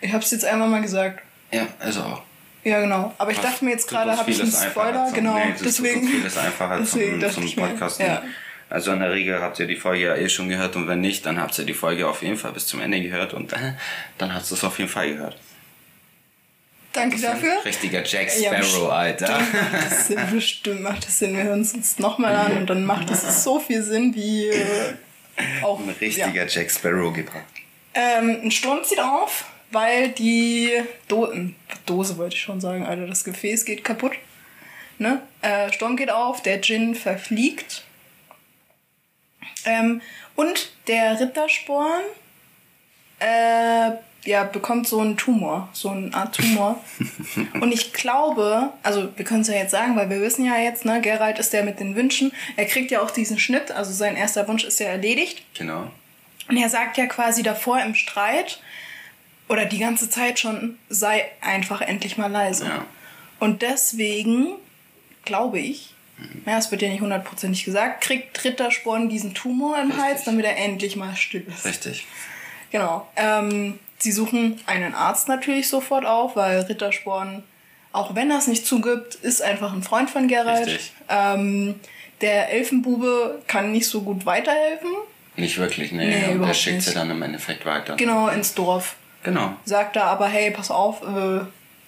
ich 0.02 0.12
hab's 0.14 0.32
jetzt 0.32 0.44
einmal 0.44 0.68
mal 0.68 0.82
gesagt. 0.82 1.22
Ja, 1.52 1.66
also 1.80 2.02
auch. 2.02 2.22
Ja, 2.66 2.82
genau. 2.82 3.14
Aber 3.18 3.32
ich 3.32 3.38
Das 3.40 3.52
dachte 3.52 3.64
mir 3.64 3.72
jetzt 3.72 3.88
gerade, 3.88 4.18
habe 4.18 4.30
ich 4.30 4.42
einen 4.42 4.52
Spoiler? 4.52 5.12
genau, 5.14 5.36
Nee, 5.36 5.54
deswegen. 5.64 6.06
Vieles 6.08 6.38
einfacher 6.38 6.78
deswegen 6.80 7.22
zum, 7.32 7.48
zum 7.48 7.56
Podcasten. 7.64 8.06
ja. 8.06 8.22
Also 8.70 8.92
in 8.92 9.00
der 9.00 9.12
Regel 9.12 9.40
habt 9.40 9.60
ihr 9.60 9.68
die 9.68 9.76
Folge 9.78 10.04
ja 10.06 10.16
eh 10.16 10.28
schon 10.28 10.50
gehört 10.50 10.76
und 10.76 10.88
wenn 10.90 11.00
nicht, 11.00 11.26
dann 11.26 11.40
habt 11.40 11.58
ihr 11.60 11.66
die 11.66 11.74
Folge 11.74 12.06
auf 12.08 12.22
jeden 12.22 12.38
Fall 12.38 12.52
bis 12.52 12.68
zum 12.68 12.82
Ende 12.82 13.00
gehört 13.02 13.34
und 13.34 13.54
dann 14.18 14.34
habt 14.34 14.52
ihr 14.52 14.56
es 14.56 14.64
auf 14.64 14.78
jeden 14.78 14.90
Fall 14.90 15.08
gehört. 15.14 15.38
Danke 16.94 17.20
dafür. 17.20 17.66
Richtiger 17.66 18.04
Jack 18.06 18.28
Ja, 18.40 18.50
Sparrow, 18.50 18.60
bestimmt. 18.60 18.92
Alter. 18.92 19.40
Macht 19.40 19.86
das 19.92 20.08
Sinn, 20.08 20.20
bestimmt 20.32 20.82
macht 20.82 21.06
das 21.08 21.20
Sinn. 21.20 21.36
Wir 21.36 21.44
hören 21.44 21.62
es 21.62 21.74
uns 21.74 22.00
nochmal 22.00 22.36
an 22.36 22.58
und 22.58 22.70
dann 22.70 22.86
macht 22.86 23.10
es 23.10 23.44
so 23.44 23.60
viel 23.60 23.82
Sinn 23.84 24.14
wie 24.16 24.48
äh, 24.48 24.94
auch. 25.64 25.80
Ein 25.80 25.90
richtiger 26.00 26.32
Ja. 26.34 26.46
Jack 26.48 26.70
Sparrow 26.72 27.12
gebracht. 27.14 27.44
Ähm, 27.96 28.42
ein 28.44 28.52
Sturm 28.52 28.84
zieht 28.84 29.00
auf, 29.00 29.46
weil 29.72 30.10
die 30.10 30.72
Do 31.08 31.32
ähm, 31.32 31.56
Dose, 31.86 32.18
wollte 32.18 32.36
ich 32.36 32.42
schon 32.42 32.62
sagen, 32.62 32.86
Alter, 32.86 33.08
das 33.08 33.24
Gefäß 33.24 33.66
geht 33.66 33.84
kaputt. 33.84 34.14
Ne? 35.00 35.22
Äh, 35.42 35.72
Sturm 35.74 35.98
geht 35.98 36.12
auf, 36.12 36.42
der 36.44 36.58
Djinn 36.60 36.94
verfliegt. 36.96 37.84
Ähm, 39.66 40.02
und 40.36 40.72
der 40.88 41.20
Rittersporn 41.20 42.04
äh, 43.20 43.92
ja, 44.26 44.44
bekommt 44.44 44.88
so 44.88 45.00
einen 45.00 45.18
Tumor, 45.18 45.70
so 45.74 45.90
eine 45.90 46.14
Art 46.14 46.36
Tumor. 46.36 46.84
und 47.60 47.72
ich 47.74 47.94
glaube, 47.94 48.72
also 48.82 49.10
wir 49.16 49.26
können 49.26 49.42
es 49.42 49.48
ja 49.48 49.56
jetzt 49.56 49.72
sagen, 49.72 49.96
weil 49.96 50.10
wir 50.10 50.22
wissen 50.22 50.46
ja 50.46 50.58
jetzt, 50.58 50.86
ne, 50.86 51.02
Geralt 51.02 51.40
ist 51.40 51.54
der 51.54 51.64
mit 51.64 51.80
den 51.80 51.96
Wünschen. 51.96 52.32
Er 52.56 52.66
kriegt 52.66 52.92
ja 52.92 53.02
auch 53.02 53.12
diesen 53.12 53.40
Schnitt, 53.40 53.72
also 53.72 53.92
sein 53.92 54.16
erster 54.16 54.48
Wunsch 54.48 54.64
ist 54.64 54.80
ja 54.80 54.88
erledigt. 54.88 55.44
Genau. 55.58 55.92
Und 56.48 56.58
er 56.58 56.70
sagt 56.70 56.98
ja 56.98 57.06
quasi 57.06 57.44
davor 57.44 57.82
im 57.82 57.96
Streit 57.96 58.62
oder 59.50 59.66
die 59.66 59.80
ganze 59.80 60.10
Zeit 60.10 60.40
schon, 60.40 60.78
sei 60.90 61.26
einfach 61.42 61.82
endlich 61.82 62.18
mal 62.18 62.32
leise. 62.32 62.66
Ja. 62.66 62.86
Und 63.40 63.62
deswegen 63.62 64.54
glaube 65.26 65.60
ich, 65.60 65.94
ja, 66.46 66.58
es 66.58 66.72
wird 66.72 66.82
ja 66.82 66.90
nicht 66.90 67.02
hundertprozentig 67.02 67.66
gesagt, 67.66 68.04
kriegt 68.04 68.44
Rittersporn 68.44 69.10
diesen 69.10 69.34
Tumor 69.34 69.78
im 69.78 69.88
Richtig. 69.88 70.04
Hals, 70.04 70.24
damit 70.24 70.46
er 70.46 70.58
endlich 70.58 70.96
mal 70.96 71.16
still 71.16 71.46
ist. 71.48 71.66
Richtig. 71.66 72.06
Genau. 72.72 73.08
Ähm, 73.16 73.80
sie 74.04 74.12
suchen 74.12 74.60
einen 74.68 74.94
Arzt 74.94 75.28
natürlich 75.28 75.68
sofort 75.70 76.06
auf, 76.06 76.36
weil 76.36 76.60
Rittersporn, 76.62 77.44
auch 77.92 78.14
wenn 78.16 78.30
er 78.30 78.38
es 78.38 78.48
nicht 78.48 78.68
zugibt, 78.68 79.16
ist 79.16 79.42
einfach 79.42 79.74
ein 79.74 79.82
Freund 79.84 80.10
von 80.10 80.28
Geralt. 80.28 80.68
Richtig. 80.68 80.92
Ähm, 81.10 81.80
der 82.22 82.50
Elfenbube 82.52 83.42
kann 83.48 83.72
nicht 83.72 83.88
so 83.88 84.02
gut 84.02 84.26
weiterhelfen. 84.26 84.90
Nicht 85.36 85.58
wirklich, 85.58 85.92
nee. 85.92 86.08
Nee, 86.28 86.34
und 86.36 86.44
er 86.44 86.54
schickt 86.54 86.84
sie 86.84 86.90
nicht. 86.90 86.98
dann 86.98 87.10
im 87.10 87.22
Endeffekt 87.22 87.66
weiter. 87.66 87.96
Genau, 87.96 88.28
ins 88.28 88.54
Dorf. 88.54 88.96
Genau. 89.24 89.54
sagt 89.64 89.96
er 89.96 90.04
aber, 90.06 90.28
hey, 90.28 90.52
pass 90.52 90.70
auf, 90.70 91.02
äh, 91.02 91.40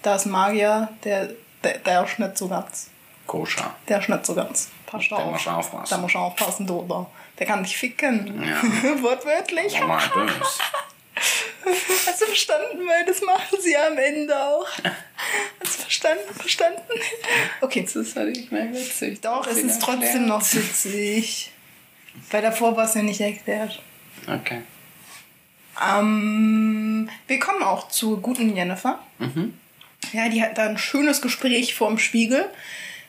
da 0.01 0.15
ist 0.15 0.25
ein 0.25 0.31
Magier, 0.31 0.87
der, 1.03 1.29
der, 1.63 1.79
der 1.79 2.05
ist 2.05 2.17
nicht 2.17 2.37
so 2.37 2.47
ganz. 2.47 2.89
Koscher. 3.27 3.75
Der 3.89 3.99
ist 3.99 4.07
nicht 4.07 4.25
so 4.25 4.33
ganz. 4.35 4.69
Passt 4.85 5.11
Der 5.11 5.17
auf. 5.17 5.31
muss 5.33 5.47
aufpassen. 5.47 5.87
Da 5.89 5.97
muss 5.97 6.15
er 6.15 6.21
aufpassen, 6.21 6.65
du, 6.65 6.85
da. 6.87 7.05
Der 7.37 7.45
kann 7.45 7.61
dich 7.63 7.75
ficken. 7.75 8.41
Ja. 8.41 8.61
Wortwörtlich. 9.03 9.77
Oh 9.83 9.87
mein 9.87 10.09
Gott. 10.13 10.29
Hast 12.05 12.21
du 12.21 12.25
verstanden? 12.25 12.87
Weil 12.87 13.05
das 13.05 13.21
machen 13.21 13.57
sie 13.61 13.75
am 13.75 13.97
Ende 13.97 14.37
auch. 14.37 14.67
Hast 15.59 15.77
du 15.79 15.81
verstanden? 15.83 16.33
Verstanden? 16.33 16.81
Okay. 17.61 17.81
Das 17.83 17.95
ist 17.95 18.15
halt 18.15 18.35
nicht 18.35 18.51
mehr 18.51 18.71
witzig. 18.71 19.21
Doch, 19.21 19.47
es 19.47 19.57
ist 19.57 19.81
trotzdem 19.81 20.03
erklären. 20.03 20.27
noch 20.27 20.53
witzig. 20.53 21.51
Weil 22.31 22.41
davor 22.41 22.77
war 22.77 22.85
es 22.85 22.93
ja 22.93 23.01
nicht 23.01 23.21
erklärt. 23.21 23.81
Okay. 24.27 24.61
Ähm, 25.83 27.09
wir 27.27 27.39
kommen 27.39 27.63
auch 27.63 27.89
zur 27.89 28.21
guten 28.21 28.55
Jennifer. 28.55 28.99
Mhm. 29.19 29.53
Ja, 30.13 30.29
die 30.29 30.41
hat 30.41 30.57
da 30.57 30.63
ein 30.63 30.77
schönes 30.77 31.21
Gespräch 31.21 31.75
vorm 31.75 31.97
Spiegel 31.97 32.49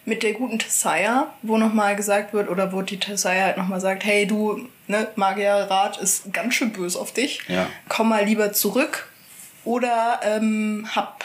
mit 0.07 0.23
der 0.23 0.33
guten 0.33 0.59
Tessaya, 0.59 1.35
wo 1.43 1.59
nochmal 1.59 1.97
gesagt 1.97 2.33
wird, 2.33 2.49
oder 2.49 2.73
wo 2.73 2.81
die 2.81 2.99
Tessaya 2.99 3.47
halt 3.47 3.57
nochmal 3.59 3.81
sagt, 3.81 4.05
hey 4.05 4.27
du, 4.27 4.69
ne, 4.87 5.09
Magierrat 5.17 5.99
ist 5.99 6.33
ganz 6.33 6.55
schön 6.55 6.73
böse 6.73 6.99
auf 6.99 7.13
dich. 7.13 7.41
Ja. 7.49 7.69
Komm 7.89 8.09
mal 8.09 8.25
lieber 8.25 8.53
zurück. 8.53 9.11
Oder 9.65 10.21
ähm, 10.23 10.89
hab, 10.95 11.25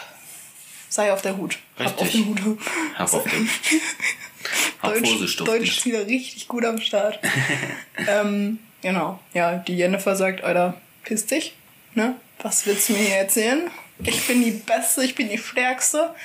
sei 0.90 1.14
auf 1.14 1.22
der 1.22 1.38
Hut. 1.38 1.60
Hab 1.78 1.94
auf 1.94 2.02
Richtig. 2.02 2.26
den 2.26 2.44
Hut. 2.44 2.60
Hab 2.98 3.14
auf 3.14 3.24
den. 3.24 3.48
Hab 4.82 4.96
Deutsch, 4.96 5.38
Deutsch 5.38 5.78
ist 5.78 5.86
wieder 5.86 6.08
richtig 6.08 6.48
gut 6.48 6.66
am 6.66 6.82
Start. 6.82 7.20
ähm, 8.08 8.58
genau. 8.82 9.20
Ja, 9.36 9.58
die 9.58 9.78
Jennifer 9.78 10.16
sagt, 10.16 10.44
Alter, 10.44 10.74
piss 11.04 11.28
dich. 11.28 11.54
Ne? 11.94 12.16
Was 12.42 12.66
willst 12.66 12.90
du 12.90 12.94
mir 12.94 13.04
hier 13.04 13.18
erzählen? 13.18 13.70
Ich 14.04 14.26
bin 14.26 14.44
die 14.44 14.52
Beste, 14.52 15.04
ich 15.04 15.14
bin 15.14 15.30
die 15.30 15.38
Stärkste. 15.38 16.16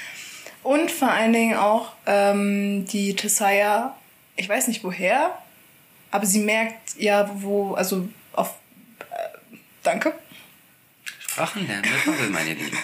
Und 0.66 0.90
vor 0.90 1.12
allen 1.12 1.32
Dingen 1.32 1.56
auch 1.56 1.92
ähm, 2.06 2.86
die 2.86 3.14
Tessaya, 3.14 3.94
ich 4.34 4.48
weiß 4.48 4.66
nicht 4.66 4.82
woher, 4.82 5.38
aber 6.10 6.26
sie 6.26 6.40
merkt 6.40 6.96
ja, 6.98 7.30
wo, 7.34 7.74
also 7.74 8.08
auf. 8.32 8.56
Äh, 8.98 9.56
danke. 9.84 10.12
Sprachen 11.20 11.68
lernen 11.68 11.84
mit 11.88 12.04
Bubble, 12.04 12.30
meine 12.30 12.54
Lieben. 12.54 12.76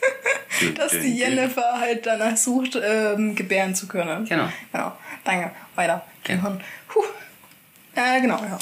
Dass 0.76 0.92
die. 0.92 1.14
Jennifer 1.14 1.78
halt 1.78 2.06
danach 2.06 2.38
sucht, 2.38 2.78
ähm, 2.82 3.34
gebären 3.34 3.74
zu 3.74 3.86
können. 3.86 4.24
Genau. 4.24 4.48
Genau. 4.72 4.92
Danke. 5.22 5.50
Weiter. 5.74 6.02
Genau. 6.24 6.56
Puh. 6.88 7.04
Äh, 7.96 8.22
genau, 8.22 8.38
ja. 8.38 8.58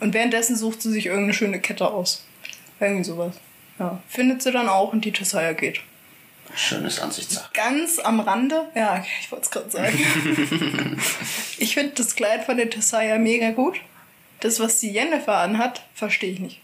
Und 0.00 0.12
währenddessen 0.12 0.56
sucht 0.56 0.82
sie 0.82 0.90
sich 0.90 1.06
irgendeine 1.06 1.34
schöne 1.34 1.60
Kette 1.60 1.86
aus. 1.88 2.26
Irgendwie 2.80 3.04
sowas. 3.04 3.36
Ja. 3.78 4.02
Findet 4.08 4.42
sie 4.42 4.50
dann 4.50 4.68
auch 4.68 4.92
und 4.92 5.04
die 5.04 5.12
Tessaya 5.12 5.52
geht. 5.52 5.80
Schönes 6.54 7.00
Ansichtssache. 7.00 7.50
Ganz 7.54 7.98
am 7.98 8.20
Rande, 8.20 8.68
ja, 8.74 8.94
okay, 8.94 9.06
ich 9.20 9.32
wollte 9.32 9.44
es 9.44 9.50
gerade 9.50 9.70
sagen. 9.70 9.98
ich 11.58 11.74
finde 11.74 11.92
das 11.96 12.14
Kleid 12.14 12.44
von 12.44 12.56
der 12.56 12.70
Tessaya 12.70 13.18
mega 13.18 13.50
gut. 13.50 13.76
Das, 14.40 14.60
was 14.60 14.80
die 14.80 14.90
Jennifer 14.90 15.38
anhat, 15.38 15.82
verstehe 15.94 16.32
ich 16.32 16.40
nicht. 16.40 16.60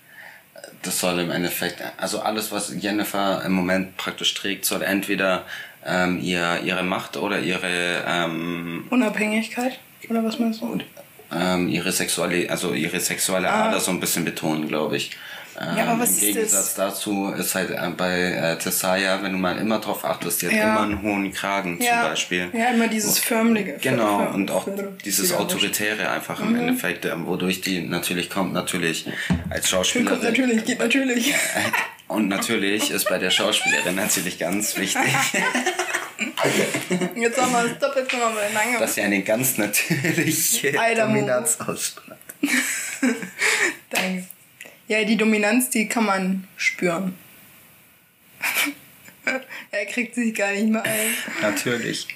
Das 0.82 0.98
soll 0.98 1.18
im 1.20 1.30
Endeffekt, 1.30 1.82
also 1.96 2.20
alles, 2.20 2.52
was 2.52 2.72
Jennifer 2.78 3.42
im 3.44 3.52
Moment 3.52 3.96
praktisch 3.96 4.34
trägt, 4.34 4.64
soll 4.64 4.82
entweder 4.82 5.44
ähm, 5.86 6.20
ihr, 6.20 6.60
ihre 6.64 6.82
Macht 6.82 7.16
oder 7.16 7.40
ihre, 7.40 8.04
ähm, 8.06 8.86
Unabhängigkeit? 8.90 9.78
Oder 10.08 10.24
was 10.24 10.38
meinst 10.38 10.60
du? 10.60 10.78
ähm, 11.32 11.68
ihre 11.68 11.92
sexuelle, 11.92 12.48
also 12.50 12.72
ihre 12.72 13.00
sexuelle 13.00 13.50
Ader 13.50 13.80
so 13.80 13.90
ein 13.90 14.00
bisschen 14.00 14.24
betonen, 14.24 14.68
glaube 14.68 14.96
ich. 14.96 15.10
Ähm. 15.60 15.76
Ja, 15.76 15.84
aber 15.86 16.00
was 16.02 16.10
Im 16.10 16.14
ist 16.14 16.20
Gegensatz 16.20 16.74
dazu 16.74 17.32
ist 17.36 17.54
halt 17.54 17.70
äh, 17.70 17.90
bei 17.96 18.20
äh, 18.32 18.58
Tessaya, 18.58 19.22
wenn 19.22 19.32
du 19.32 19.38
mal 19.38 19.58
immer 19.58 19.78
drauf 19.80 20.04
achtest, 20.04 20.42
die 20.42 20.46
hat 20.46 20.54
Ja. 20.54 20.72
immer 20.74 20.82
einen 20.82 21.02
hohen 21.02 21.32
Kragen 21.32 21.80
ja. 21.80 22.02
zum 22.02 22.10
Beispiel. 22.10 22.48
Ja, 22.52 22.68
immer 22.70 22.86
dieses 22.88 23.18
förmliche. 23.18 23.76
Genau, 23.80 24.18
För- 24.18 24.34
und 24.34 24.50
auch 24.50 24.68
dieses 25.04 25.32
Autoritäre 25.32 26.10
einfach 26.10 26.40
Mhm. 26.40 26.48
im 26.48 26.60
Endeffekt, 26.60 27.04
ähm, 27.06 27.26
wodurch 27.26 27.60
die 27.60 27.80
natürlich 27.80 28.30
kommt, 28.30 28.52
natürlich 28.52 29.06
als 29.50 29.62
Kommt 29.62 29.66
Schauspielerin. 29.86 30.22
natürlich, 30.22 30.64
geht 30.64 30.78
natürlich. 30.78 31.34
Und 32.08 32.28
natürlich 32.28 32.90
ist 32.90 33.06
bei 33.10 33.18
der 33.18 33.30
Schauspielerin 33.30 33.94
natürlich 33.96 34.38
ganz 34.38 34.78
wichtig, 34.78 35.02
Jetzt 37.14 37.38
haben 37.40 37.52
wir 37.52 37.64
das 37.68 37.78
doppelt 37.78 38.10
nochmal 38.12 38.50
lange. 38.54 38.78
Dass 38.78 38.94
sie 38.94 39.02
eine 39.02 39.22
ganz 39.22 39.58
natürliche. 39.58 40.72
Dominanz 40.96 41.58
ausstrahlt. 41.60 42.18
Danke. 43.90 44.24
Ja, 44.88 45.04
die 45.04 45.16
Dominanz, 45.16 45.68
die 45.68 45.86
kann 45.86 46.06
man 46.06 46.48
spüren. 46.56 47.14
er 49.70 49.86
kriegt 49.86 50.14
sich 50.14 50.34
gar 50.34 50.52
nicht 50.52 50.68
mehr 50.68 50.82
ein. 50.82 51.14
Natürlich. 51.42 52.08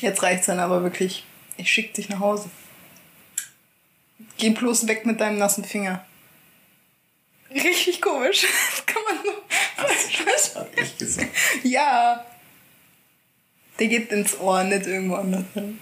Jetzt 0.00 0.22
reicht's 0.22 0.46
dann 0.46 0.60
aber 0.60 0.82
wirklich. 0.82 1.24
Ich 1.56 1.72
schick 1.72 1.94
dich 1.94 2.08
nach 2.10 2.20
Hause. 2.20 2.50
Geh 4.36 4.50
bloß 4.50 4.86
weg 4.86 5.06
mit 5.06 5.20
deinem 5.20 5.38
nassen 5.38 5.64
Finger. 5.64 6.04
Richtig 7.50 8.00
komisch. 8.02 8.42
Das 8.42 8.86
kann 8.86 9.02
man 9.04 9.24
so. 9.24 10.60
Hab 10.60 10.78
ich 10.78 10.98
gesagt. 10.98 11.30
Ja. 11.62 12.24
Der 13.78 13.86
geht 13.86 14.12
ins 14.12 14.38
Ohr, 14.38 14.64
nicht 14.64 14.86
irgendwo 14.86 15.16
anders 15.16 15.44
hin. 15.54 15.78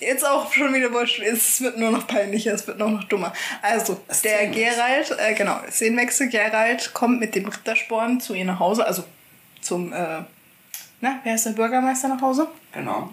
Jetzt 0.00 0.26
auch 0.26 0.52
schon 0.52 0.72
wieder 0.74 0.92
wurscht. 0.92 1.20
Es 1.20 1.60
wird 1.60 1.78
nur 1.78 1.90
noch 1.90 2.06
peinlicher, 2.06 2.52
es 2.52 2.66
wird 2.66 2.78
nur 2.78 2.90
noch 2.90 3.04
dummer. 3.04 3.32
Also, 3.62 4.00
Das 4.08 4.22
der. 4.22 4.46
Gerald, 4.48 5.14
äh, 5.18 5.34
genau, 5.34 5.60
Szenenwechsel, 5.70 6.28
Gerald 6.28 6.92
kommt 6.94 7.20
mit 7.20 7.34
dem 7.34 7.46
Rittersporn 7.46 8.20
zu 8.20 8.34
ihr 8.34 8.46
nach 8.46 8.58
Hause, 8.58 8.86
also 8.86 9.04
zum, 9.60 9.92
äh, 9.92 10.22
na, 11.00 11.20
wer 11.22 11.34
ist 11.34 11.46
der 11.46 11.52
Bürgermeister 11.52 12.08
nach 12.08 12.20
Hause? 12.20 12.48
Genau. 12.72 13.12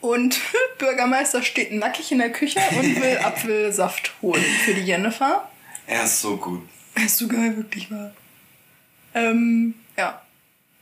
Und 0.00 0.40
Bürgermeister 0.78 1.42
steht 1.42 1.72
nackig 1.72 2.12
in 2.12 2.18
der 2.18 2.32
Küche 2.32 2.60
und 2.78 2.96
will 3.02 3.18
Apfelsaft 3.18 4.12
holen 4.22 4.44
für 4.64 4.74
die 4.74 4.82
Jennifer. 4.82 5.48
Er 5.86 6.04
ist 6.04 6.20
so 6.20 6.36
gut. 6.36 6.66
Ist 6.94 7.18
so 7.18 7.28
geil, 7.28 7.56
wirklich 7.56 7.90
wahr. 7.90 8.12
Ähm, 9.14 9.74
ja. 9.96 10.20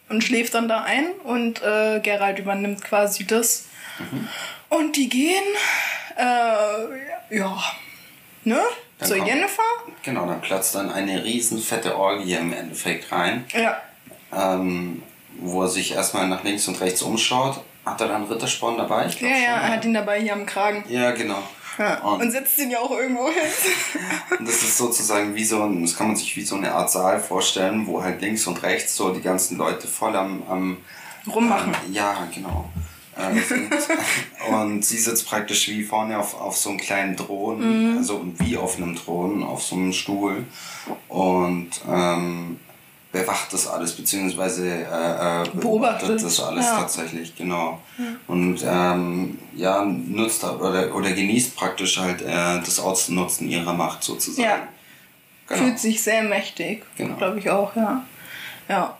Und 0.08 0.22
schläft 0.22 0.54
dann 0.54 0.68
da 0.68 0.82
ein 0.82 1.06
und 1.24 1.62
äh, 1.62 2.00
Gerald 2.00 2.38
übernimmt 2.38 2.82
quasi 2.82 3.24
das. 3.24 3.66
Und 4.68 4.96
die 4.96 5.09
gehen, 5.09 5.42
äh, 6.16 7.37
ja, 7.37 7.62
ne? 8.44 8.61
Dann 8.98 9.09
Zur 9.09 9.16
kommt- 9.18 9.28
Jennifer. 9.28 9.62
Genau, 10.02 10.26
dann 10.26 10.40
platzt 10.40 10.74
dann 10.74 10.90
eine 10.92 11.24
riesen 11.24 11.59
fette 11.59 11.96
Orgie 11.96 12.35
im 12.35 12.52
Endeffekt 12.52 13.11
rein, 13.12 13.44
Ja. 13.52 13.81
ähm, 14.33 15.02
wo 15.38 15.62
er 15.62 15.68
sich 15.68 15.92
erstmal 15.92 16.28
nach 16.28 16.44
links 16.44 16.68
und 16.68 16.81
rechts 16.81 17.02
umschaut. 17.02 17.61
Hat 17.85 18.00
er 18.00 18.07
dann 18.09 18.24
Rittersporn 18.24 18.76
dabei? 18.76 19.07
Ich 19.07 19.18
glaub 19.18 19.31
Ja, 19.33 19.37
ja, 19.37 19.57
er 19.57 19.68
hat 19.70 19.85
ihn 19.85 19.94
dabei 19.94 20.20
hier 20.20 20.35
am 20.35 20.46
Kragen. 20.46 20.85
Ja, 20.88 21.11
genau. 21.11 21.42
Ja. 21.78 21.98
Und, 22.02 22.20
Und 22.20 22.31
setzt 22.31 22.59
ihn 22.59 22.70
ja 22.70 22.78
auch 22.78 22.90
irgendwo 22.92 23.26
hin. 23.28 23.42
und 24.38 24.46
das 24.46 24.62
ist 24.62 24.76
sozusagen 24.78 25.35
wie 25.35 25.44
so 25.44 25.62
ein, 25.64 25.83
das 25.83 25.96
kann 25.96 26.09
man 26.09 26.16
sich 26.16 26.37
wie 26.37 26.42
so 26.44 26.55
eine 26.55 26.70
Art 26.72 26.90
Saal 26.92 27.18
vorstellen, 27.18 27.87
wo 27.87 28.02
halt 28.02 28.20
links 28.20 28.46
und 28.46 28.62
rechts 28.62 28.94
so 28.94 29.12
die 29.12 29.22
ganzen 29.22 29.57
Leute 29.59 29.88
voll 29.88 30.14
am, 30.14 30.42
am 30.48 30.76
Rummachen. 31.26 31.74
Ähm, 31.87 31.92
ja, 31.94 32.28
genau. 32.33 32.68
Äh, 33.30 33.40
sind. 33.48 33.72
und 34.50 34.85
sie 34.85 34.98
sitzt 34.98 35.26
praktisch 35.28 35.68
wie 35.68 35.82
vorne 35.85 36.18
auf, 36.18 36.38
auf 36.40 36.56
so 36.56 36.70
einem 36.70 36.78
kleinen 36.78 37.16
Thron, 37.16 37.92
Mhm. 37.92 37.98
also 37.98 38.24
wie 38.38 38.56
auf 38.56 38.76
einem 38.76 38.96
Thron, 38.96 39.42
auf 39.42 39.62
so 39.62 39.76
einem 39.76 39.92
Stuhl 39.92 40.44
und 41.08 41.70
ähm, 41.88 42.58
bewacht 43.12 43.52
das 43.52 43.66
alles, 43.66 43.92
beziehungsweise 43.94 44.66
äh, 44.68 45.42
äh, 45.42 45.48
Beobachtet. 45.54 46.22
das 46.22 46.40
alles 46.40 46.64
Ja. 46.66 46.78
tatsächlich, 46.78 47.37
genau. 47.37 47.80
Und 48.26 48.64
ähm, 48.66 49.38
ja, 49.54 49.85
nutzt 49.85 50.42
oder, 50.44 50.94
oder 50.94 51.12
genießt 51.12 51.54
praktisch 51.54 51.98
halt 51.98 52.22
äh, 52.22 52.58
das 52.61 52.80
Ausnutzen 52.80 53.50
ihrer 53.50 53.74
Macht 53.74 54.02
sozusagen. 54.02 54.48
Ja. 54.48 54.66
Genau. 55.48 55.62
Fühlt 55.64 55.78
sich 55.78 56.02
sehr 56.02 56.22
mächtig. 56.22 56.85
Genau. 56.96 57.16
Glaube 57.16 57.38
ich 57.38 57.50
auch, 57.50 57.76
ja. 57.76 58.02
Ja. 58.68 58.96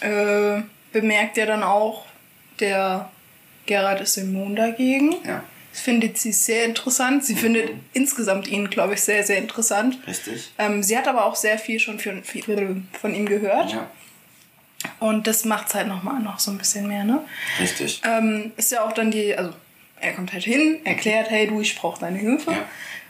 Äh, 0.00 0.62
bemerkt 0.92 1.36
ja 1.38 1.46
dann 1.46 1.62
auch, 1.62 2.04
der 2.60 3.10
Gerhard 3.66 4.00
ist 4.00 4.16
immun 4.16 4.56
dagegen. 4.56 5.14
Ja, 5.26 5.42
Das 5.72 5.80
findet 5.80 6.18
sie 6.18 6.32
sehr 6.32 6.64
interessant. 6.64 7.24
Sie 7.24 7.34
findet 7.36 7.70
insgesamt 7.92 8.48
ihn, 8.48 8.68
glaube 8.70 8.94
ich, 8.94 9.00
sehr, 9.02 9.24
sehr 9.24 9.38
interessant. 9.38 9.98
richtig. 10.06 10.52
Ähm, 10.58 10.82
sie 10.82 10.96
hat 10.98 11.06
aber 11.08 11.24
auch 11.26 11.36
sehr 11.36 11.58
viel 11.58 11.78
schon 11.80 11.98
für, 11.98 12.22
für, 12.22 12.76
von 13.00 13.14
ihm 13.14 13.26
gehört. 13.26 13.72
Ja, 13.72 13.90
Und 15.00 15.26
das 15.26 15.44
macht 15.44 15.68
es 15.68 15.74
halt 15.74 15.88
nochmal 15.88 16.20
noch 16.20 16.38
so 16.40 16.50
ein 16.50 16.58
bisschen 16.58 16.88
mehr, 16.88 17.04
ne? 17.04 17.24
richtig. 17.60 18.02
Ähm, 18.04 18.52
ist 18.56 18.72
ja 18.72 18.84
auch 18.84 18.92
dann 18.92 19.10
die, 19.10 19.34
also 19.36 19.52
er 20.00 20.12
kommt 20.14 20.32
halt 20.32 20.42
hin, 20.44 20.80
erklärt, 20.84 21.30
hey 21.30 21.46
du, 21.46 21.60
ich 21.60 21.76
brauche 21.76 22.00
deine 22.00 22.18
Hilfe. 22.18 22.50
Ja. 22.50 22.58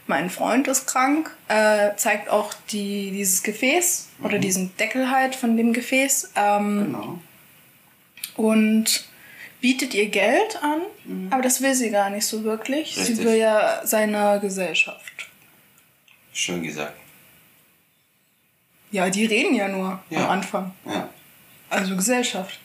Mein 0.09 0.29
Freund 0.31 0.67
ist 0.69 0.87
krank, 0.87 1.31
äh, 1.49 1.91
zeigt 1.97 2.29
auch 2.29 2.53
die, 2.71 3.13
dieses 3.13 3.43
Gefäß 3.45 4.09
oder 4.23 4.39
diesen 4.39 4.77
Deckel 4.77 5.11
halt 5.11 5.35
von 5.37 5.57
dem 5.57 5.73
Gefäß 5.73 6.33
ähm, 6.37 6.85
Genau. 6.87 7.19
und 8.37 9.05
bietet 9.63 9.95
ihr 9.95 10.09
Geld 10.11 10.59
an, 10.63 10.83
aber 11.31 11.41
das 11.43 11.63
will 11.63 11.75
sie 11.75 11.91
gar 11.91 12.11
nicht 12.11 12.27
so 12.27 12.45
wirklich. 12.45 12.95
Sie 12.95 13.01
Mhm. 13.01 13.07
Richtig. 13.07 13.25
will 13.27 13.37
ja 13.37 13.81
seine 13.87 14.39
Gesellschaft. 14.41 15.29
Schön 16.35 16.63
gesagt. 16.63 16.99
Ja, 18.91 19.09
die 19.09 19.25
reden 19.25 19.55
ja 19.55 19.69
nur 19.69 20.03
Ja. 20.11 20.25
am 20.25 20.31
Anfang. 20.31 20.75
Ja. 20.85 21.09
Also 21.71 21.97
Gesellschaft. 21.97 22.59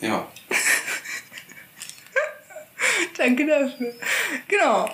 Ja. 0.00 0.26
Danke 3.16 3.46
dafür. 3.46 3.94
Genau. 4.48 4.86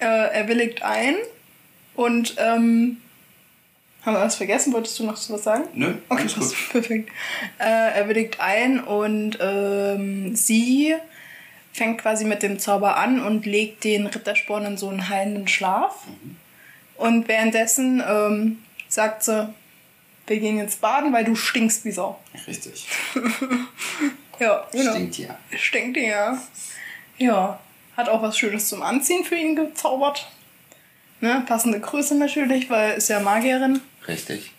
Äh, 0.00 0.04
er 0.06 0.48
willigt 0.48 0.82
ein 0.82 1.16
und 1.94 2.34
ähm, 2.38 3.00
haben 4.04 4.14
wir 4.14 4.20
was 4.20 4.36
vergessen? 4.36 4.72
Wolltest 4.72 4.98
du 4.98 5.04
noch 5.04 5.16
so 5.16 5.34
was 5.34 5.44
sagen? 5.44 5.64
Nö, 5.74 5.94
Okay, 6.08 6.22
alles 6.22 6.34
gut. 6.34 6.56
perfekt. 6.70 7.10
Äh, 7.58 7.98
er 7.98 8.08
willigt 8.08 8.40
ein 8.40 8.82
und 8.82 9.38
ähm, 9.40 10.34
sie 10.34 10.94
fängt 11.72 12.00
quasi 12.00 12.24
mit 12.24 12.42
dem 12.42 12.58
Zauber 12.58 12.96
an 12.96 13.20
und 13.20 13.46
legt 13.46 13.84
den 13.84 14.06
Rittersporn 14.06 14.64
in 14.66 14.76
so 14.76 14.88
einen 14.88 15.08
heilenden 15.08 15.48
Schlaf. 15.48 16.06
Mhm. 16.06 16.36
Und 16.96 17.28
währenddessen 17.28 18.02
ähm, 18.06 18.58
sagt 18.88 19.22
sie, 19.24 19.48
wir 20.26 20.38
gehen 20.38 20.58
jetzt 20.58 20.80
baden, 20.80 21.12
weil 21.12 21.24
du 21.24 21.34
stinkst 21.34 21.84
wie 21.84 21.92
Sau. 21.92 22.18
Richtig. 22.46 22.86
Ja, 24.40 24.66
genau. 24.72 24.92
Stinkt 24.92 25.18
ja. 25.18 25.38
Stinkt 25.54 25.96
ja. 25.98 26.38
Ja. 27.18 27.60
Hat 27.94 28.08
auch 28.08 28.22
was 28.22 28.38
Schönes 28.38 28.68
zum 28.68 28.80
Anziehen 28.82 29.22
für 29.22 29.34
ihn 29.34 29.54
gezaubert. 29.54 30.30
Ne? 31.20 31.42
Passende 31.46 31.80
Größe 31.80 32.14
natürlich, 32.14 32.70
weil 32.70 32.96
ist 32.96 33.08
ja 33.08 33.20
Magierin. 33.20 33.80
Richtig. 34.08 34.52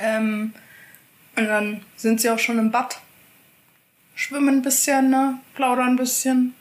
Ähm, 0.00 0.52
und 1.36 1.46
dann 1.46 1.82
sind 1.96 2.20
sie 2.20 2.30
auch 2.30 2.38
schon 2.38 2.58
im 2.58 2.70
Bad. 2.70 2.98
Schwimmen 4.14 4.56
ein 4.58 4.62
bisschen, 4.62 5.10
ne? 5.10 5.38
Plaudern 5.54 5.90
ein 5.90 5.96
bisschen. 5.96 6.54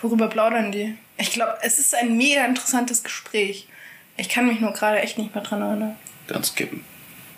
Worüber 0.00 0.28
plaudern 0.28 0.72
die? 0.72 0.96
Ich 1.18 1.30
glaube, 1.32 1.58
es 1.62 1.78
ist 1.78 1.94
ein 1.94 2.16
mega 2.16 2.44
interessantes 2.44 3.02
Gespräch. 3.04 3.68
Ich 4.16 4.28
kann 4.28 4.46
mich 4.46 4.60
nur 4.60 4.72
gerade 4.72 5.00
echt 5.00 5.18
nicht 5.18 5.34
mehr 5.34 5.44
dran 5.44 5.62
erinnern. 5.62 5.96
Dann 6.26 6.42
skippen. 6.42 6.84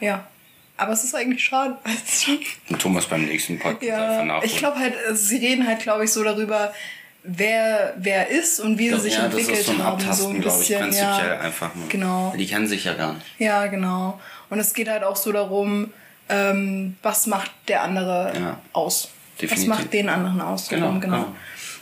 Ja. 0.00 0.26
Aber 0.76 0.92
es 0.92 1.04
ist 1.04 1.14
eigentlich 1.14 1.44
schade. 1.44 1.76
weißt 1.85 2.26
du? 2.68 2.72
Und 2.72 2.80
Thomas 2.80 3.07
beim 3.07 3.26
nächsten 3.26 3.59
Podcast 3.59 3.83
einfach 3.92 4.18
Ja, 4.18 4.24
nachholen. 4.24 4.46
ich 4.50 4.57
glaube 4.57 4.78
halt, 4.78 4.94
äh, 5.09 5.14
sie 5.14 5.37
reden 5.37 5.66
halt, 5.66 5.80
glaube 5.80 6.04
ich, 6.04 6.11
so 6.12 6.24
darüber, 6.24 6.72
wer 7.24 7.94
wer 7.96 8.28
ist 8.28 8.60
und 8.60 8.78
wie 8.78 8.90
sie 8.90 9.00
sich 9.00 9.14
ja, 9.14 9.22
das 9.22 9.32
entwickelt 9.32 9.58
ist 9.58 9.66
so 9.66 9.72
ein 9.72 9.82
haben. 9.82 9.94
Abtasten, 9.94 10.16
so 10.16 10.28
ein 10.28 10.40
glaube 10.40 10.56
ich, 10.62 10.68
bisschen, 10.68 10.80
prinzipiell 10.80 11.28
ja. 11.28 11.40
einfach 11.40 11.74
nur. 11.74 11.88
Genau. 11.88 12.34
Die 12.38 12.46
kennen 12.46 12.68
sich 12.68 12.84
ja 12.84 12.94
gar 12.94 13.14
nicht. 13.14 13.26
Ja, 13.38 13.66
genau. 13.66 14.20
Und 14.50 14.58
es 14.58 14.74
geht 14.74 14.88
halt 14.88 15.02
auch 15.02 15.16
so 15.16 15.32
darum, 15.32 15.92
ähm, 16.28 16.96
was 17.02 17.26
macht 17.26 17.50
der 17.68 17.82
andere 17.82 18.32
Ja. 18.34 18.60
aus? 18.72 19.08
Definitiv. 19.40 19.70
Was 19.70 19.78
macht 19.78 19.92
den 19.92 20.08
anderen 20.08 20.40
aus? 20.40 20.68
Genau, 20.68 20.92
genau. 20.92 21.00
genau. 21.00 21.26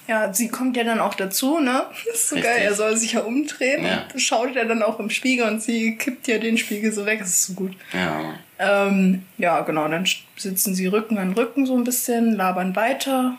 Ja, 0.09 0.35
sie 0.35 0.49
kommt 0.49 0.77
ja 0.77 0.85
dann 0.85 0.99
auch 0.99 1.15
dazu, 1.15 1.61
ne? 1.61 1.85
Das 2.07 2.15
ist 2.15 2.29
so 2.31 2.35
Richtig. 2.35 2.53
geil, 2.53 2.63
er 2.65 2.75
soll 2.75 2.97
sich 2.97 3.13
ja 3.13 3.21
umdrehen. 3.21 3.85
Ja. 3.85 4.05
Und 4.13 4.21
schaut 4.21 4.57
er 4.57 4.65
dann 4.65 4.83
auch 4.83 4.99
im 4.99 5.11
Spiegel 5.11 5.47
und 5.47 5.63
sie 5.63 5.97
kippt 5.97 6.27
ja 6.29 6.39
den 6.39 6.59
Spiegel 6.59 6.93
so 6.93 7.07
weg. 7.07 7.21
Das 7.21 7.29
ist 7.29 7.47
so 7.47 7.53
gut. 7.55 7.73
Ja. 7.93 8.35
Ähm, 8.59 9.25
ja, 9.39 9.61
genau, 9.61 9.87
dann 9.89 10.07
sitzen 10.37 10.75
sie 10.75 10.87
Rücken 10.87 11.19
an 11.19 11.33
Rücken 11.33 11.67
so 11.67 11.77
ein 11.77 11.85
bisschen, 11.85 12.37
labern 12.37 12.75
weiter. 12.75 13.37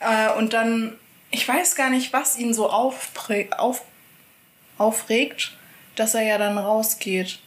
Äh, 0.00 0.32
und 0.32 0.52
dann, 0.52 0.98
ich 1.30 1.46
weiß 1.46 1.76
gar 1.76 1.90
nicht, 1.90 2.12
was 2.12 2.36
ihn 2.36 2.52
so 2.52 2.68
aufprä 2.68 3.48
auf 3.56 3.82
aufregt, 4.80 5.52
dass 5.94 6.14
er 6.14 6.22
ja 6.22 6.38
dann 6.38 6.56
rausgeht. 6.56 7.38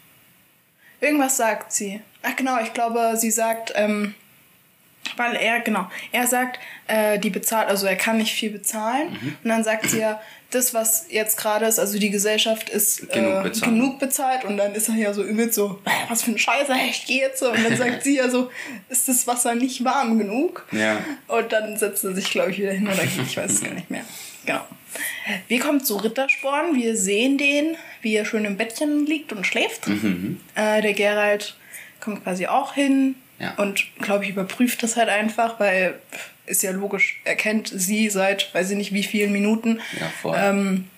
Irgendwas 1.01 1.35
sagt 1.35 1.73
sie. 1.73 1.99
Ach 2.21 2.35
genau, 2.35 2.59
ich 2.59 2.73
glaube, 2.73 3.17
sie 3.17 3.31
sagt, 3.31 3.73
ähm, 3.75 4.13
weil 5.17 5.35
er, 5.35 5.59
genau, 5.61 5.89
er 6.11 6.27
sagt, 6.27 6.59
äh, 6.87 7.17
die 7.19 7.31
bezahlt, 7.31 7.67
also 7.67 7.87
er 7.87 7.95
kann 7.95 8.17
nicht 8.17 8.33
viel 8.33 8.51
bezahlen. 8.51 9.09
Mhm. 9.09 9.37
Und 9.43 9.49
dann 9.49 9.63
sagt 9.63 9.89
sie 9.89 9.99
ja, 9.99 10.21
das, 10.55 10.73
was 10.73 11.05
jetzt 11.09 11.37
gerade 11.37 11.65
ist, 11.65 11.79
also 11.79 11.97
die 11.99 12.09
Gesellschaft 12.09 12.69
ist 12.69 13.09
Genug 13.11 13.39
äh, 13.39 13.43
bezahlt. 13.43 13.71
genug 13.71 13.99
bezahlt. 13.99 14.43
Und 14.45 14.57
dann 14.57 14.73
ist 14.75 14.89
er 14.89 14.95
ja 14.95 15.13
so 15.13 15.23
übel 15.23 15.51
so, 15.51 15.79
"Äh, 15.85 15.89
was 16.09 16.23
für 16.23 16.31
ein 16.31 16.37
Scheiße, 16.37 16.73
ich 16.89 17.05
gehe 17.05 17.21
jetzt. 17.21 17.39
so." 17.39 17.51
Und 17.51 17.63
dann 17.63 17.75
sagt 17.77 18.03
sie 18.03 18.17
ja 18.17 18.29
so, 18.29 18.49
ist 18.89 19.07
das 19.07 19.27
Wasser 19.27 19.55
nicht 19.55 19.83
warm 19.83 20.17
genug? 20.17 20.65
Ja. 20.71 20.97
Und 21.27 21.51
dann 21.51 21.77
setzt 21.77 22.03
er 22.03 22.13
sich, 22.13 22.29
glaube 22.31 22.51
ich, 22.51 22.59
wieder 22.59 22.71
hin 22.71 22.87
oder 22.87 23.03
geht, 23.03 23.25
ich 23.27 23.37
weiß 23.37 23.51
es 23.51 23.61
gar 23.63 23.73
nicht 23.73 23.89
mehr. 23.89 24.03
Genau. 24.45 24.61
Wir 25.47 25.59
kommen 25.59 25.83
zu 25.83 25.95
Rittersporn. 25.97 26.75
Wir 26.75 26.95
sehen 26.97 27.37
den, 27.37 27.77
wie 28.01 28.15
er 28.15 28.25
schön 28.25 28.45
im 28.45 28.57
Bettchen 28.57 29.05
liegt 29.05 29.31
und 29.33 29.47
schläft. 29.47 29.87
Mhm. 29.87 30.39
Äh, 30.55 30.81
der 30.81 30.93
Gerald 30.93 31.55
kommt 31.99 32.23
quasi 32.23 32.47
auch 32.47 32.73
hin, 32.73 33.15
Ja. 33.39 33.55
Und, 33.55 33.85
glaube 33.99 34.25
ich, 34.25 34.29
überprüft 34.31 34.83
das 34.83 34.95
halt 34.97 35.09
einfach, 35.09 35.59
weil 35.59 35.99
ist 36.45 36.63
ja 36.63 36.71
logisch, 36.71 37.21
er 37.23 37.35
kennt 37.35 37.71
sie 37.73 38.09
seit, 38.09 38.53
weiß 38.53 38.71
ich 38.71 38.77
nicht 38.77 38.93
wie 38.93 39.03
vielen 39.03 39.31
Minuten. 39.31 39.79
Ja, 39.99 40.11
voll. 40.21 40.35
Ähm, 40.37 40.89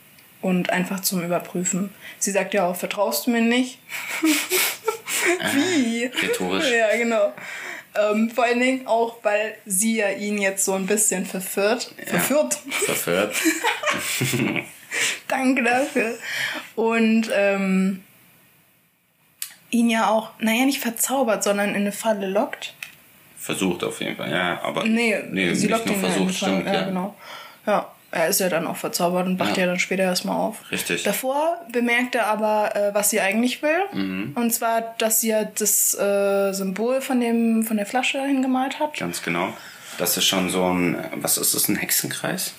und 0.41 0.69
einfach 0.69 0.99
zum 0.99 1.23
Überprüfen. 1.23 1.89
Sie 2.19 2.31
sagt 2.31 2.53
ja 2.53 2.67
auch, 2.67 2.75
vertraust 2.75 3.25
du 3.25 3.31
mir 3.31 3.41
nicht? 3.41 3.79
wie? 5.53 6.05
rhetorisch. 6.05 6.69
Ja, 6.69 6.95
genau. 6.97 7.33
Ähm, 7.95 8.29
vor 8.29 8.43
allen 8.43 8.59
Dingen 8.59 8.87
auch, 8.87 9.17
weil 9.23 9.57
sie 9.65 9.97
ja 9.97 10.11
ihn 10.11 10.37
jetzt 10.37 10.65
so 10.65 10.73
ein 10.73 10.85
bisschen 10.85 11.25
verführt. 11.25 11.93
Verführt. 12.05 12.59
Verführt. 12.85 13.35
Danke 15.27 15.63
dafür. 15.63 16.17
Und 16.75 17.29
ähm, 17.33 18.03
ihn 19.71 19.89
ja 19.89 20.09
auch, 20.09 20.31
naja, 20.39 20.65
nicht 20.65 20.79
verzaubert, 20.79 21.43
sondern 21.43 21.69
in 21.69 21.75
eine 21.75 21.91
Falle 21.91 22.27
lockt. 22.27 22.73
Versucht 23.45 23.83
auf 23.83 24.01
jeden 24.01 24.15
Fall, 24.15 24.31
ja, 24.31 24.59
aber 24.63 24.83
Nee, 24.85 25.15
nee 25.29 25.53
sie 25.53 25.67
nicht 25.67 25.69
lockt 25.69 25.85
nur 25.85 25.95
ihn 25.95 26.01
ja 26.01 26.09
versucht, 26.09 26.35
Falle. 26.35 26.51
stimmt, 26.53 26.67
ja, 26.67 26.73
ja. 26.73 26.81
genau. 26.87 27.15
Ja, 27.67 27.91
er 28.09 28.27
ist 28.27 28.39
ja 28.39 28.49
dann 28.49 28.65
auch 28.65 28.75
verzaubert 28.75 29.27
und 29.27 29.37
wacht 29.39 29.55
Ja. 29.57 29.63
ja, 29.63 29.69
dann 29.69 29.77
später 29.77 30.03
erstmal 30.03 30.35
auf. 30.35 30.71
Richtig. 30.71 31.03
Davor 31.03 31.59
bemerkt 31.71 32.15
er 32.15 32.25
aber, 32.25 32.75
äh, 32.75 32.93
was 32.95 33.11
sie 33.11 33.21
eigentlich 33.21 33.61
will. 33.61 33.77
Mhm. 33.93 34.31
Und 34.35 34.51
zwar, 34.51 34.95
dass 34.97 35.21
sie 35.21 35.27
ja 35.27 35.43
das 35.43 35.93
äh, 35.93 36.53
Symbol 36.53 37.01
von, 37.01 37.19
dem, 37.19 37.63
von 37.63 37.77
der 37.77 37.85
Flasche 37.85 38.19
hingemalt 38.23 38.79
hat. 38.79 38.97
Ganz 38.97 39.21
genau. 39.21 39.53
Das 39.99 40.17
ist 40.17 40.25
schon 40.25 40.49
so 40.49 40.63
ein, 40.63 40.97
was 41.15 41.37
ist 41.37 41.53
das, 41.53 41.67
ein 41.67 41.75
Hexenkreis? 41.75 42.53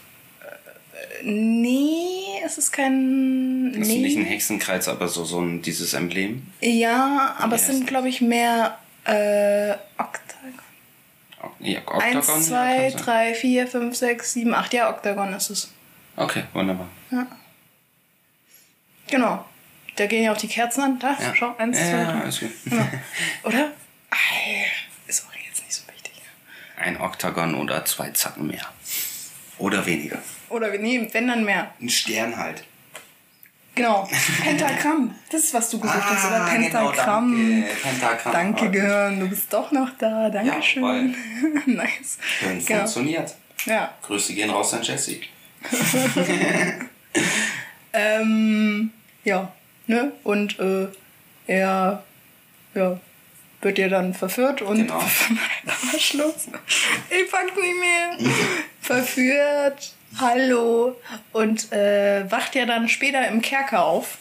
Nee, 1.24 2.41
es 2.45 2.59
ist 2.59 2.72
kein. 2.72 3.72
Das 3.72 3.82
ist 3.82 3.89
nee. 3.89 4.03
nicht 4.03 4.16
ein 4.18 4.24
Hexenkreis, 4.24 4.87
aber 4.89 5.09
so, 5.09 5.24
so 5.24 5.41
ein, 5.41 5.62
dieses 5.62 5.95
Emblem. 5.95 6.47
Ja, 6.61 7.34
aber 7.39 7.57
es 7.57 7.62
heißt 7.62 7.78
sind, 7.78 7.87
glaube 7.87 8.09
ich, 8.09 8.20
mehr 8.20 8.78
äh, 9.05 9.72
Oktagon. 9.99 10.65
Ja, 11.61 11.78
Oktagon? 11.80 12.03
Eins, 12.16 12.47
zwei, 12.47 12.90
drei, 12.90 13.34
vier, 13.34 13.66
fünf, 13.66 13.97
sechs, 13.97 14.32
sieben, 14.32 14.55
acht. 14.55 14.72
Ja, 14.72 14.90
Oktagon 14.90 15.32
ist 15.34 15.51
es. 15.51 15.72
Okay, 16.16 16.44
wunderbar. 16.53 16.88
Ja. 17.11 17.26
Genau. 19.09 19.44
Da 19.97 20.07
gehen 20.07 20.24
ja 20.24 20.32
auch 20.32 20.36
die 20.36 20.49
Kerzen 20.49 20.82
an. 20.82 20.99
Da, 20.99 21.16
Ja. 21.20 21.34
schau, 21.34 21.55
eins, 21.57 21.78
ja, 21.78 21.84
zwei, 21.84 21.97
ja, 21.99 22.05
drei. 22.12 22.20
alles 22.20 22.40
gut. 22.40 22.51
Genau. 22.64 22.86
Oder? 23.44 23.72
Ist 25.07 25.24
auch 25.26 25.34
jetzt 25.47 25.62
nicht 25.62 25.72
so 25.72 25.82
wichtig. 25.88 26.12
Ein 26.78 27.01
Oktagon 27.01 27.55
oder 27.55 27.84
zwei 27.84 28.11
Zacken 28.11 28.47
mehr. 28.49 28.66
Oder 29.59 29.86
weniger. 29.86 30.18
Oder 30.49 30.72
wir 30.72 30.78
nehmen, 30.78 31.09
wenn 31.12 31.28
dann 31.28 31.44
mehr. 31.44 31.72
Ein 31.80 31.88
Stern 31.88 32.36
halt. 32.36 32.64
Genau. 33.77 34.09
Pentagramm. 34.43 35.14
Das 35.31 35.43
ist, 35.45 35.55
was 35.55 35.70
du 35.70 35.79
gesucht 35.79 36.03
hast, 36.03 36.27
oder? 36.27 36.43
Ah, 36.45 36.49
Pentagramm. 36.49 37.31
Genau, 37.37 37.61
danke. 37.61 37.74
Pentagramm. 37.83 38.33
Danke, 38.33 38.70
Gehirn. 38.70 39.20
Du 39.20 39.29
bist 39.29 39.53
doch 39.53 39.70
noch 39.70 39.91
da. 39.99 40.29
Dankeschön. 40.31 40.83
voll. 40.83 41.14
nice. 41.66 42.18
Schön 42.41 42.64
Genau. 42.64 42.81
funktioniert. 42.81 43.35
Ja. 43.66 43.95
Grüße 44.03 44.35
gehen 44.35 44.51
raus 44.51 44.74
an 44.74 44.83
Jesse. 44.83 45.20
Ähm, 47.93 48.91
ja, 49.24 49.51
ne? 49.87 50.12
Und 50.22 50.59
äh, 50.59 50.89
er 51.47 52.03
ja, 52.74 53.01
wird 53.62 53.79
ja 53.79 53.89
dann 53.89 54.12
verführt 54.12 54.61
und 54.61 54.77
Genau. 54.87 55.01
Schluss. 55.99 56.49
Ich 57.09 57.31
pack 57.31 57.47
nicht 57.57 57.81
mehr. 57.81 58.33
verführt. 58.83 59.95
Hallo. 60.18 60.96
Und 61.32 61.72
äh, 61.72 62.30
wacht 62.30 62.54
ja 62.54 62.66
dann 62.66 62.88
später 62.88 63.26
im 63.28 63.42
Kerker 63.42 63.84
auf 63.84 64.18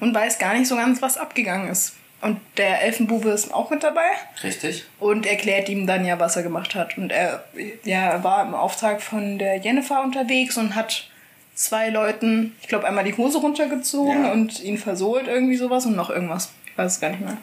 und 0.00 0.14
weiß 0.14 0.38
gar 0.38 0.54
nicht 0.54 0.68
so 0.68 0.76
ganz, 0.76 1.00
was 1.02 1.16
abgegangen 1.16 1.68
ist. 1.68 1.94
Und 2.20 2.40
der 2.56 2.82
Elfenbube 2.82 3.30
ist 3.30 3.52
auch 3.52 3.70
mit 3.70 3.82
dabei 3.82 4.06
Richtig? 4.44 4.84
und 5.00 5.26
erklärt 5.26 5.68
ihm 5.68 5.88
dann 5.88 6.04
ja, 6.04 6.20
was 6.20 6.36
er 6.36 6.44
gemacht 6.44 6.76
hat. 6.76 6.96
Und 6.96 7.10
er, 7.10 7.44
ja, 7.82 8.22
war 8.22 8.46
im 8.46 8.54
Auftrag 8.54 9.02
von 9.02 9.38
der 9.38 9.56
Jennifer 9.56 10.02
unterwegs 10.04 10.56
und 10.56 10.76
hat 10.76 11.08
zwei 11.56 11.88
Leuten, 11.88 12.54
ich 12.62 12.68
glaube, 12.68 12.86
einmal 12.86 13.02
die 13.02 13.16
Hose 13.16 13.38
runtergezogen 13.38 14.24
Ja. 14.24 14.30
und 14.32 14.60
ihn 14.62 14.78
versohlt, 14.78 15.26
irgendwie 15.26 15.56
sowas 15.56 15.84
und 15.84 15.96
noch 15.96 16.10
irgendwas. 16.10 16.50
Ich 16.66 16.78
weiß 16.78 16.92
es 16.92 17.00
gar 17.00 17.10
nicht 17.10 17.22
mehr. 17.22 17.36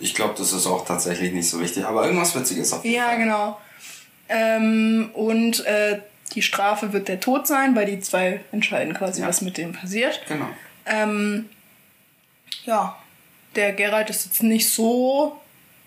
Ich 0.00 0.14
glaube, 0.14 0.34
das 0.36 0.52
ist 0.52 0.66
auch 0.66 0.84
tatsächlich 0.86 1.32
nicht 1.32 1.48
so 1.48 1.60
wichtig, 1.60 1.86
aber 1.86 2.04
irgendwas 2.04 2.34
Witziges 2.34 2.74
auf 2.74 2.84
jeden 2.84 2.96
Ja, 2.96 3.06
Fall. 3.08 3.18
genau. 3.18 3.58
Ähm, 4.28 5.10
und 5.14 5.64
äh, 5.66 6.00
die 6.34 6.42
Strafe 6.42 6.92
wird 6.92 7.08
der 7.08 7.20
Tod 7.20 7.46
sein, 7.46 7.74
weil 7.74 7.86
die 7.86 8.00
zwei 8.00 8.40
entscheiden 8.52 8.94
quasi, 8.94 9.22
Ja. 9.22 9.28
was 9.28 9.40
mit 9.40 9.56
dem 9.56 9.72
passiert. 9.72 10.20
Genau. 10.28 10.48
Ähm, 10.86 11.48
ja, 12.64 12.96
der 13.56 13.72
Geralt 13.72 14.10
ist 14.10 14.26
jetzt 14.26 14.42
nicht 14.42 14.68
so 14.70 15.38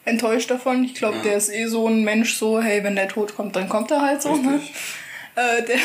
enttäuscht 0.05 0.49
davon. 0.49 0.83
Ich 0.83 0.95
glaube, 0.95 1.17
Ja. 1.17 1.23
der 1.23 1.37
ist 1.37 1.49
eh 1.49 1.67
so 1.67 1.87
ein 1.87 2.03
Mensch, 2.03 2.33
so, 2.35 2.61
hey, 2.61 2.83
wenn 2.83 2.95
der 2.95 3.07
Tod 3.07 3.35
kommt, 3.35 3.55
dann 3.55 3.69
kommt 3.69 3.91
er 3.91 4.01
halt 4.01 4.21
so. 4.21 4.35
Ne? 4.35 4.59
Äh, 5.35 5.63
der, 5.63 5.77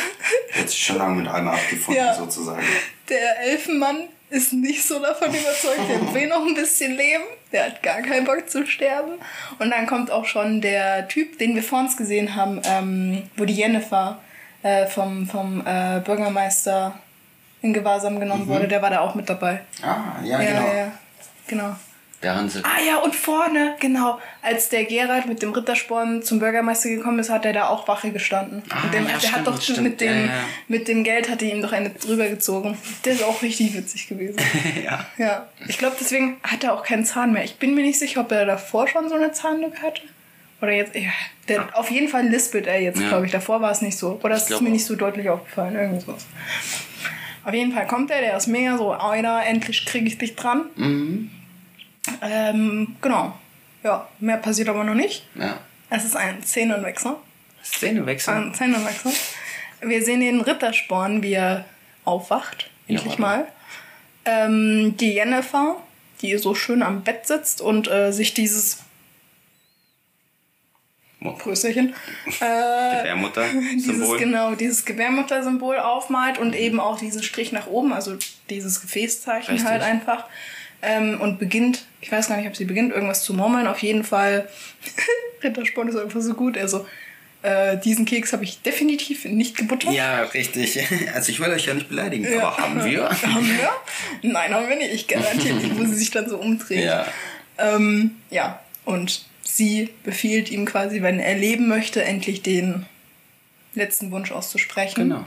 Hat 0.59 0.69
sich 0.69 0.83
schon 0.83 0.97
lange 0.97 1.21
mit 1.21 1.27
einmal 1.31 1.53
abgefunden, 1.55 2.03
Ja. 2.03 2.13
sozusagen. 2.13 2.63
der 3.09 3.39
Elfenmann 3.41 4.09
ist 4.29 4.53
nicht 4.53 4.83
so 4.83 4.99
davon 4.99 5.29
überzeugt. 5.29 5.89
Der 5.89 6.13
will 6.13 6.27
noch 6.27 6.45
ein 6.45 6.53
bisschen 6.53 6.95
leben. 6.95 7.23
Der 7.51 7.67
hat 7.67 7.83
gar 7.83 8.01
keinen 8.01 8.25
Bock 8.25 8.49
zu 8.49 8.65
sterben. 8.65 9.13
Und 9.59 9.71
dann 9.71 9.87
kommt 9.87 10.11
auch 10.11 10.25
schon 10.25 10.61
der 10.61 11.07
Typ, 11.07 11.37
den 11.39 11.55
wir 11.55 11.63
vor 11.63 11.79
uns 11.79 11.95
gesehen 11.95 12.35
haben, 12.35 12.61
ähm, 12.65 13.23
wo 13.37 13.45
die 13.45 13.55
Jennifer 13.55 14.19
äh, 14.63 14.85
vom, 14.87 15.27
vom 15.27 15.61
äh, 15.65 15.99
Bürgermeister 16.03 16.99
in 17.61 17.73
Gewahrsam 17.73 18.19
genommen 18.19 18.47
wurde. 18.47 18.67
Der 18.67 18.81
war 18.81 18.89
da 18.89 18.99
auch 18.99 19.15
mit 19.15 19.29
dabei. 19.29 19.61
Ah, 19.81 20.21
ja, 20.23 20.41
ja, 20.41 20.49
genau. 20.49 20.73
ja. 20.73 20.91
Genau. 21.47 21.75
Der 22.23 22.35
Hansel. 22.35 22.63
Ah 22.65 22.81
ja, 22.83 22.97
und 22.97 23.15
vorne, 23.15 23.75
genau, 23.79 24.19
als 24.41 24.69
der 24.69 24.85
Gerald 24.85 25.27
mit 25.27 25.43
dem 25.43 25.51
Rittersporn 25.51 26.23
zum 26.23 26.39
Bürgermeister 26.39 26.89
gekommen 26.89 27.19
ist, 27.19 27.29
hat 27.29 27.45
er 27.45 27.53
da 27.53 27.67
auch 27.67 27.87
Wache 27.87 28.09
gestanden. 28.11 28.63
Ah, 28.69 28.83
und 28.85 28.93
dem, 28.93 29.05
ja, 29.05 29.11
der 29.11 29.19
stimmt, 29.19 29.35
hat 29.35 29.47
doch 29.47 29.61
stimmt. 29.61 29.81
mit 29.83 30.01
dem, 30.01 30.09
Ja, 30.21 30.25
ja. 30.25 30.31
mit 30.67 30.87
dem 30.87 31.03
Geld 31.03 31.29
hat 31.29 31.43
er 31.43 31.53
ihm 31.53 31.61
doch 31.61 31.73
eine 31.73 31.91
drüber 31.91 32.27
gezogen. 32.27 32.75
Der 33.05 33.13
ist 33.13 33.23
auch 33.23 33.39
richtig 33.43 33.75
witzig 33.75 34.07
gewesen. 34.07 34.37
ja. 34.83 35.05
ja. 35.19 35.47
Ich 35.67 35.77
glaube, 35.77 35.95
deswegen 35.99 36.37
hat 36.41 36.63
er 36.63 36.73
auch 36.73 36.83
keinen 36.83 37.05
Zahn 37.05 37.33
mehr. 37.33 37.43
Ich 37.43 37.57
bin 37.57 37.75
mir 37.75 37.83
nicht 37.83 37.99
sicher, 37.99 38.21
ob 38.21 38.31
er 38.31 38.47
davor 38.47 38.87
schon 38.87 39.09
so 39.09 39.15
eine 39.15 39.31
Zahnlücke 39.31 39.79
hatte. 39.83 40.01
Oder 40.59 40.71
jetzt, 40.71 40.95
ja, 40.95 41.11
der, 41.47 41.67
auf 41.77 41.91
jeden 41.91 42.07
Fall 42.07 42.27
lispelt 42.27 42.65
er 42.65 42.81
jetzt, 42.81 42.99
Ja. 42.99 43.09
glaube 43.09 43.27
ich. 43.27 43.31
Davor 43.31 43.61
war 43.61 43.69
es 43.69 43.81
nicht 43.83 43.95
so. 43.95 44.19
Oder 44.23 44.33
es 44.37 44.49
ist 44.49 44.59
mir 44.61 44.69
auch. 44.69 44.71
nicht 44.71 44.85
so 44.85 44.95
deutlich 44.95 45.29
aufgefallen. 45.29 45.75
Irgendwie 45.75 46.01
sowas. 46.03 46.25
Auf 47.43 47.53
jeden 47.53 47.71
Fall 47.73 47.85
kommt 47.85 48.09
er, 48.09 48.21
der 48.21 48.35
ist 48.35 48.47
mega 48.47 48.75
so, 48.75 48.91
Alter, 48.91 49.43
endlich 49.45 49.85
kriege 49.85 50.07
ich 50.07 50.17
dich 50.17 50.35
dran. 50.35 50.65
Mhm. 50.75 51.31
Ähm, 52.21 52.95
genau. 53.01 53.37
Ja, 53.83 54.07
mehr 54.19 54.37
passiert 54.37 54.69
aber 54.69 54.83
noch 54.83 54.95
nicht. 54.95 55.27
Ja. 55.35 55.57
Es 55.89 56.03
ist 56.03 56.15
ein 56.15 56.43
Szenenwechsel. 56.43 57.15
Szenewechsel. 57.63 58.33
Ein 58.33 58.53
Szenenwechsel. 58.53 59.11
Wir 59.81 60.03
sehen 60.03 60.21
den 60.21 60.41
Rittersporn, 60.41 61.21
wie 61.23 61.33
er 61.33 61.65
aufwacht. 62.03 62.69
Endlich 62.87 63.17
mal. 63.17 63.47
Ähm, 64.25 64.95
die 64.97 65.13
Jennifer, 65.13 65.77
die 66.21 66.37
so 66.37 66.55
schön 66.55 66.81
am 66.81 67.03
Bett 67.03 67.27
sitzt 67.27 67.61
und 67.61 67.89
äh, 67.89 68.11
sich 68.11 68.33
dieses 68.33 68.83
Prösterchen. 71.19 71.93
Äh, 72.39 72.97
Gebärmutter. 72.97 73.45
dieses, 73.73 73.85
Symbol. 73.97 74.19
genau, 74.19 74.55
dieses 74.55 74.85
Gebärmutter-Symbol 74.85 75.79
aufmalt 75.79 76.37
und 76.37 76.55
eben 76.55 76.79
auch 76.79 76.99
diesen 76.99 77.23
Strich 77.23 77.51
nach 77.51 77.67
oben, 77.67 77.93
also 77.93 78.17
dieses 78.49 78.81
Gefäßzeichen 78.81 79.53
Richtig. 79.53 79.69
halt 79.69 79.81
einfach. 79.81 80.25
Ähm, 80.81 81.19
und 81.19 81.39
beginnt, 81.39 81.85
ich 82.01 82.11
weiß 82.11 82.27
gar 82.29 82.37
nicht, 82.37 82.47
ob 82.47 82.55
sie 82.55 82.65
beginnt, 82.65 82.93
irgendwas 82.93 83.23
zu 83.23 83.33
murmeln. 83.33 83.67
Auf 83.67 83.79
jeden 83.79 84.03
Fall, 84.03 84.47
Rittersporn 85.43 85.87
ist 85.89 85.95
einfach 85.97 86.21
so 86.21 86.33
gut. 86.33 86.57
Also, 86.57 86.85
äh, 87.41 87.77
diesen 87.77 88.05
Keks 88.05 88.33
habe 88.33 88.43
ich 88.43 88.61
definitiv 88.61 89.25
nicht 89.25 89.55
gebuttert. 89.57 89.93
Ja, 89.93 90.23
richtig. 90.23 90.79
Also 91.13 91.31
ich 91.31 91.39
will 91.39 91.49
euch 91.49 91.65
ja 91.65 91.73
nicht 91.73 91.89
beleidigen, 91.89 92.31
Ja. 92.31 92.49
aber 92.49 92.57
haben 92.57 92.83
wir? 92.85 93.09
Haben 93.21 93.47
wir? 93.47 93.69
Nein, 94.21 94.53
haben 94.53 94.69
wir 94.69 94.75
nicht. 94.75 94.93
Ich 94.93 95.07
garantiere 95.07 95.55
nicht, 95.55 95.77
wo 95.77 95.83
sie 95.85 95.95
sich 95.95 96.11
dann 96.11 96.29
so 96.29 96.37
umdreht. 96.37 96.83
Ja. 96.83 97.07
Ähm, 97.57 98.11
ja, 98.29 98.59
und 98.85 99.25
sie 99.43 99.89
befiehlt 100.03 100.51
ihm 100.51 100.65
quasi, 100.65 101.01
wenn 101.01 101.19
er 101.19 101.35
leben 101.35 101.67
möchte, 101.67 102.03
endlich 102.03 102.41
den 102.43 102.85
letzten 103.73 104.11
Wunsch 104.11 104.31
auszusprechen. 104.31 104.95
Genau. 105.09 105.25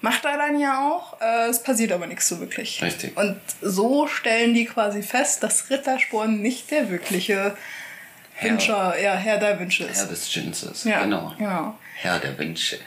Macht 0.00 0.24
er 0.24 0.36
dann 0.36 0.58
ja 0.60 0.88
auch, 0.88 1.20
äh, 1.20 1.48
es 1.48 1.62
passiert 1.62 1.90
aber 1.92 2.06
nichts 2.06 2.28
so 2.28 2.38
wirklich. 2.38 2.80
Richtig. 2.82 3.16
Und 3.16 3.36
so 3.60 4.06
stellen 4.06 4.54
die 4.54 4.64
quasi 4.64 5.02
fest, 5.02 5.42
dass 5.42 5.68
Rittersporn 5.70 6.40
nicht 6.40 6.70
der 6.70 6.88
wirkliche 6.90 7.56
Herr. 8.34 8.50
Wünscher, 8.50 9.00
ja, 9.00 9.14
Herr 9.14 9.38
der 9.38 9.58
Wünsche 9.58 9.84
ist. 9.84 9.98
Herr 9.98 10.06
des 10.06 10.30
Dschinses. 10.30 10.84
Ja, 10.84 11.02
Genau. 11.02 11.34
genau. 11.36 11.74
Herr 11.96 12.20
der 12.20 12.38
Wünsche. 12.38 12.78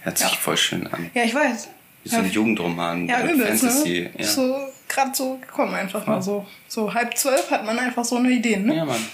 Hört 0.00 0.18
sich 0.18 0.30
Ja. 0.30 0.36
voll 0.36 0.56
schön 0.56 0.86
an. 0.88 1.10
Ja, 1.14 1.22
ich 1.22 1.32
weiß. 1.34 1.68
Wie 2.02 2.08
so 2.08 2.16
ein 2.16 2.28
Jugendroman. 2.28 3.06
Ja, 3.08 3.20
äh, 3.20 3.30
übelst, 3.32 3.62
Fantasy. 3.62 4.10
ne? 4.12 4.22
Ja. 4.24 4.26
So, 4.28 4.58
gerade 4.88 5.14
so 5.14 5.36
gekommen 5.36 5.72
einfach 5.74 6.04
mal 6.08 6.20
so. 6.20 6.44
So 6.66 6.92
halb 6.92 7.16
zwölf 7.16 7.48
hat 7.52 7.64
man 7.64 7.78
einfach 7.78 8.04
so 8.04 8.16
eine 8.16 8.30
Idee, 8.30 8.56
ne? 8.56 8.74
ja, 8.74 8.84
Mann. 8.84 9.06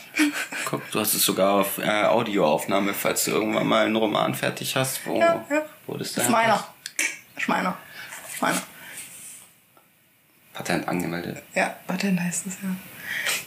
Guck, 0.65 0.91
du 0.91 1.01
hast 1.01 1.13
es 1.13 1.23
sogar 1.23 1.61
auf 1.61 1.77
äh, 1.77 2.05
Audioaufnahme, 2.05 2.95
falls 2.95 3.27
du 3.27 3.33
irgendwann 3.33 3.67
mal 3.67 3.85
einen 3.85 3.97
Roman 3.97 4.35
fertig 4.35 4.75
hast. 4.75 5.05
Wo, 5.07 5.19
Ja, 5.19 5.45
ja. 5.51 5.63
wo 5.87 5.99
das 5.99 6.09
ist 6.09 6.19
da 6.19 6.23
meiner. 6.31 6.31
Das 6.31 6.31
ist 6.31 6.33
meiner. 6.33 6.55
Das 6.55 6.78
ist 7.39 7.49
meiner. 7.49 7.77
Patent 10.55 10.89
angemeldet. 10.89 11.43
Ja, 11.55 11.77
Patent 11.87 12.21
heißt 12.21 12.47
es 12.47 12.55
ja. 12.63 12.69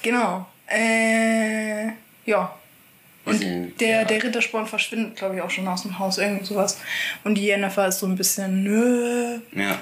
Genau. 0.01 0.47
Äh, 0.67 1.87
ja. 2.25 2.55
Und 3.25 3.37
sie- 3.37 3.73
der, 3.79 3.89
ja. 4.01 4.03
der 4.05 4.23
Rittersporn 4.23 4.65
verschwindet, 4.65 5.17
glaube 5.17 5.35
ich, 5.35 5.41
auch 5.41 5.49
schon 5.51 5.67
aus 5.67 5.83
dem 5.83 5.99
Haus, 5.99 6.17
irgend 6.17 6.45
sowas. 6.45 6.77
Und 7.23 7.35
die 7.35 7.43
Jennifer 7.45 7.87
ist 7.87 7.99
so 7.99 8.07
ein 8.07 8.15
bisschen, 8.15 8.63
nö. 8.63 9.39
Ja. 9.53 9.77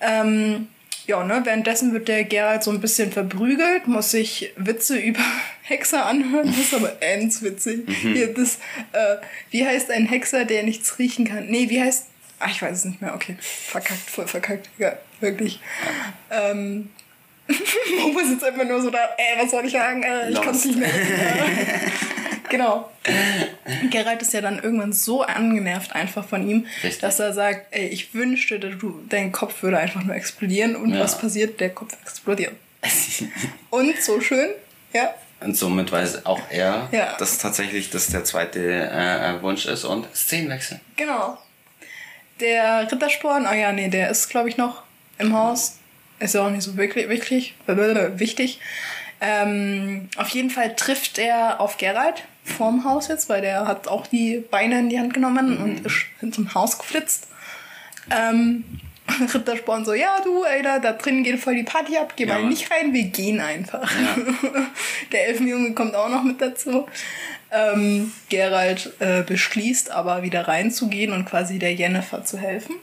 Ähm, 0.00 0.68
ja, 1.06 1.22
ne, 1.24 1.40
währenddessen 1.44 1.92
wird 1.92 2.08
der 2.08 2.24
Gerald 2.24 2.62
so 2.64 2.70
ein 2.72 2.80
bisschen 2.80 3.12
verprügelt, 3.12 3.86
muss 3.86 4.10
sich 4.10 4.52
Witze 4.56 4.98
über 4.98 5.20
Hexer 5.62 6.04
anhören, 6.06 6.48
das 6.48 6.58
ist 6.58 6.74
aber 6.74 7.00
ends 7.00 7.40
witzig. 7.42 7.88
Hier, 8.02 8.34
das, 8.34 8.56
äh, 8.92 9.16
wie 9.50 9.64
heißt 9.66 9.90
ein 9.90 10.06
Hexer, 10.06 10.44
der 10.44 10.62
nichts 10.64 10.98
riechen 10.98 11.26
kann? 11.26 11.46
Nee, 11.46 11.70
wie 11.70 11.80
heißt, 11.80 12.06
ach, 12.44 12.50
ich 12.50 12.62
weiß 12.62 12.78
es 12.78 12.84
nicht 12.84 13.00
mehr, 13.00 13.14
okay, 13.14 13.36
verkackt, 13.40 14.10
voll 14.10 14.26
verkackt, 14.26 14.68
ja, 14.78 14.96
wirklich. 15.20 15.60
Ähm, 16.30 16.90
Momo 18.00 18.20
ist 18.20 18.30
jetzt 18.30 18.44
einfach 18.44 18.64
nur 18.64 18.80
so 18.80 18.90
da, 18.90 18.98
ey, 19.18 19.42
was 19.42 19.50
soll 19.50 19.64
ich 19.66 19.72
sagen, 19.72 20.02
äh, 20.02 20.30
ich 20.30 20.40
kann 20.40 20.54
es 20.54 20.64
nicht 20.64 20.78
mehr. 20.78 20.88
genau. 22.50 22.90
Gerald 23.90 24.22
ist 24.22 24.32
ja 24.32 24.40
dann 24.40 24.58
irgendwann 24.62 24.92
so 24.92 25.22
angenervt 25.22 25.94
einfach 25.94 26.26
von 26.26 26.48
ihm, 26.48 26.66
Richtig. 26.82 27.00
dass 27.00 27.20
er 27.20 27.32
sagt, 27.32 27.66
ey, 27.72 27.88
ich 27.88 28.14
wünschte, 28.14 28.58
dass 28.58 28.78
du, 28.78 29.02
dein 29.08 29.30
Kopf 29.32 29.62
würde 29.62 29.78
einfach 29.78 30.02
nur 30.02 30.14
explodieren 30.14 30.74
und 30.76 30.94
Ja. 30.94 31.00
was 31.00 31.18
passiert? 31.18 31.60
Der 31.60 31.70
Kopf 31.70 31.94
explodiert. 32.02 32.52
Und 33.70 34.00
so 34.02 34.20
schön, 34.20 34.50
ja. 34.92 35.14
Und 35.40 35.56
somit 35.56 35.92
weiß 35.92 36.24
auch 36.24 36.40
er, 36.50 36.88
Ja. 36.92 37.16
dass 37.18 37.36
tatsächlich 37.38 37.90
das 37.90 38.06
der 38.08 38.24
zweite 38.24 38.60
äh, 38.90 39.42
Wunsch 39.42 39.66
ist 39.66 39.84
und 39.84 40.06
Szenenwechsel. 40.16 40.80
Genau. 40.96 41.36
Der 42.44 42.92
Rittersporn, 42.92 43.46
oh 43.50 43.54
ja, 43.54 43.72
nee, 43.72 43.88
der 43.88 44.10
ist, 44.10 44.28
glaube 44.28 44.50
ich, 44.50 44.58
noch 44.58 44.82
im 45.18 45.34
Haus. 45.34 45.78
Ist 46.20 46.34
ja 46.34 46.46
auch 46.46 46.50
nicht 46.50 46.62
so 46.62 46.76
wirklich, 46.76 47.08
wirklich 47.08 47.54
wichtig. 47.66 48.60
Ähm, 49.22 50.10
auf 50.18 50.28
jeden 50.28 50.50
Fall 50.50 50.76
trifft 50.76 51.18
er 51.18 51.58
auf 51.58 51.78
Gerald 51.78 52.24
vorm 52.44 52.84
Haus 52.84 53.08
jetzt, 53.08 53.30
weil 53.30 53.40
der 53.40 53.66
hat 53.66 53.88
auch 53.88 54.06
die 54.06 54.44
Beine 54.50 54.78
in 54.78 54.90
die 54.90 54.98
Hand 54.98 55.14
genommen 55.14 55.56
und 55.56 55.86
ist 55.86 56.34
zum 56.34 56.52
Haus 56.54 56.78
geflitzt. 56.78 57.28
Ähm, 58.10 58.64
Rittersporn 59.34 59.86
so, 59.86 59.94
ja 59.94 60.20
du, 60.22 60.44
ey, 60.44 60.62
da, 60.62 60.78
drin 60.78 61.24
geht 61.24 61.40
voll 61.40 61.54
die 61.54 61.62
Party 61.62 61.96
ab, 61.96 62.12
geh 62.16 62.26
Ja, 62.26 62.34
mal 62.34 62.44
nicht 62.46 62.70
rein, 62.70 62.92
wir 62.92 63.04
gehen 63.04 63.40
einfach. 63.40 63.90
Der 65.12 65.28
Elfenjunge 65.28 65.72
kommt 65.72 65.94
auch 65.94 66.10
noch 66.10 66.22
mit 66.22 66.42
dazu. 66.42 66.86
Ähm, 67.54 68.12
Gerald 68.30 68.94
äh, 68.98 69.22
beschließt 69.22 69.92
aber 69.92 70.22
wieder 70.22 70.48
reinzugehen 70.48 71.12
und 71.12 71.24
quasi 71.24 71.60
der 71.60 71.72
Jennifer 71.74 72.24
zu 72.24 72.36
helfen. 72.36 72.74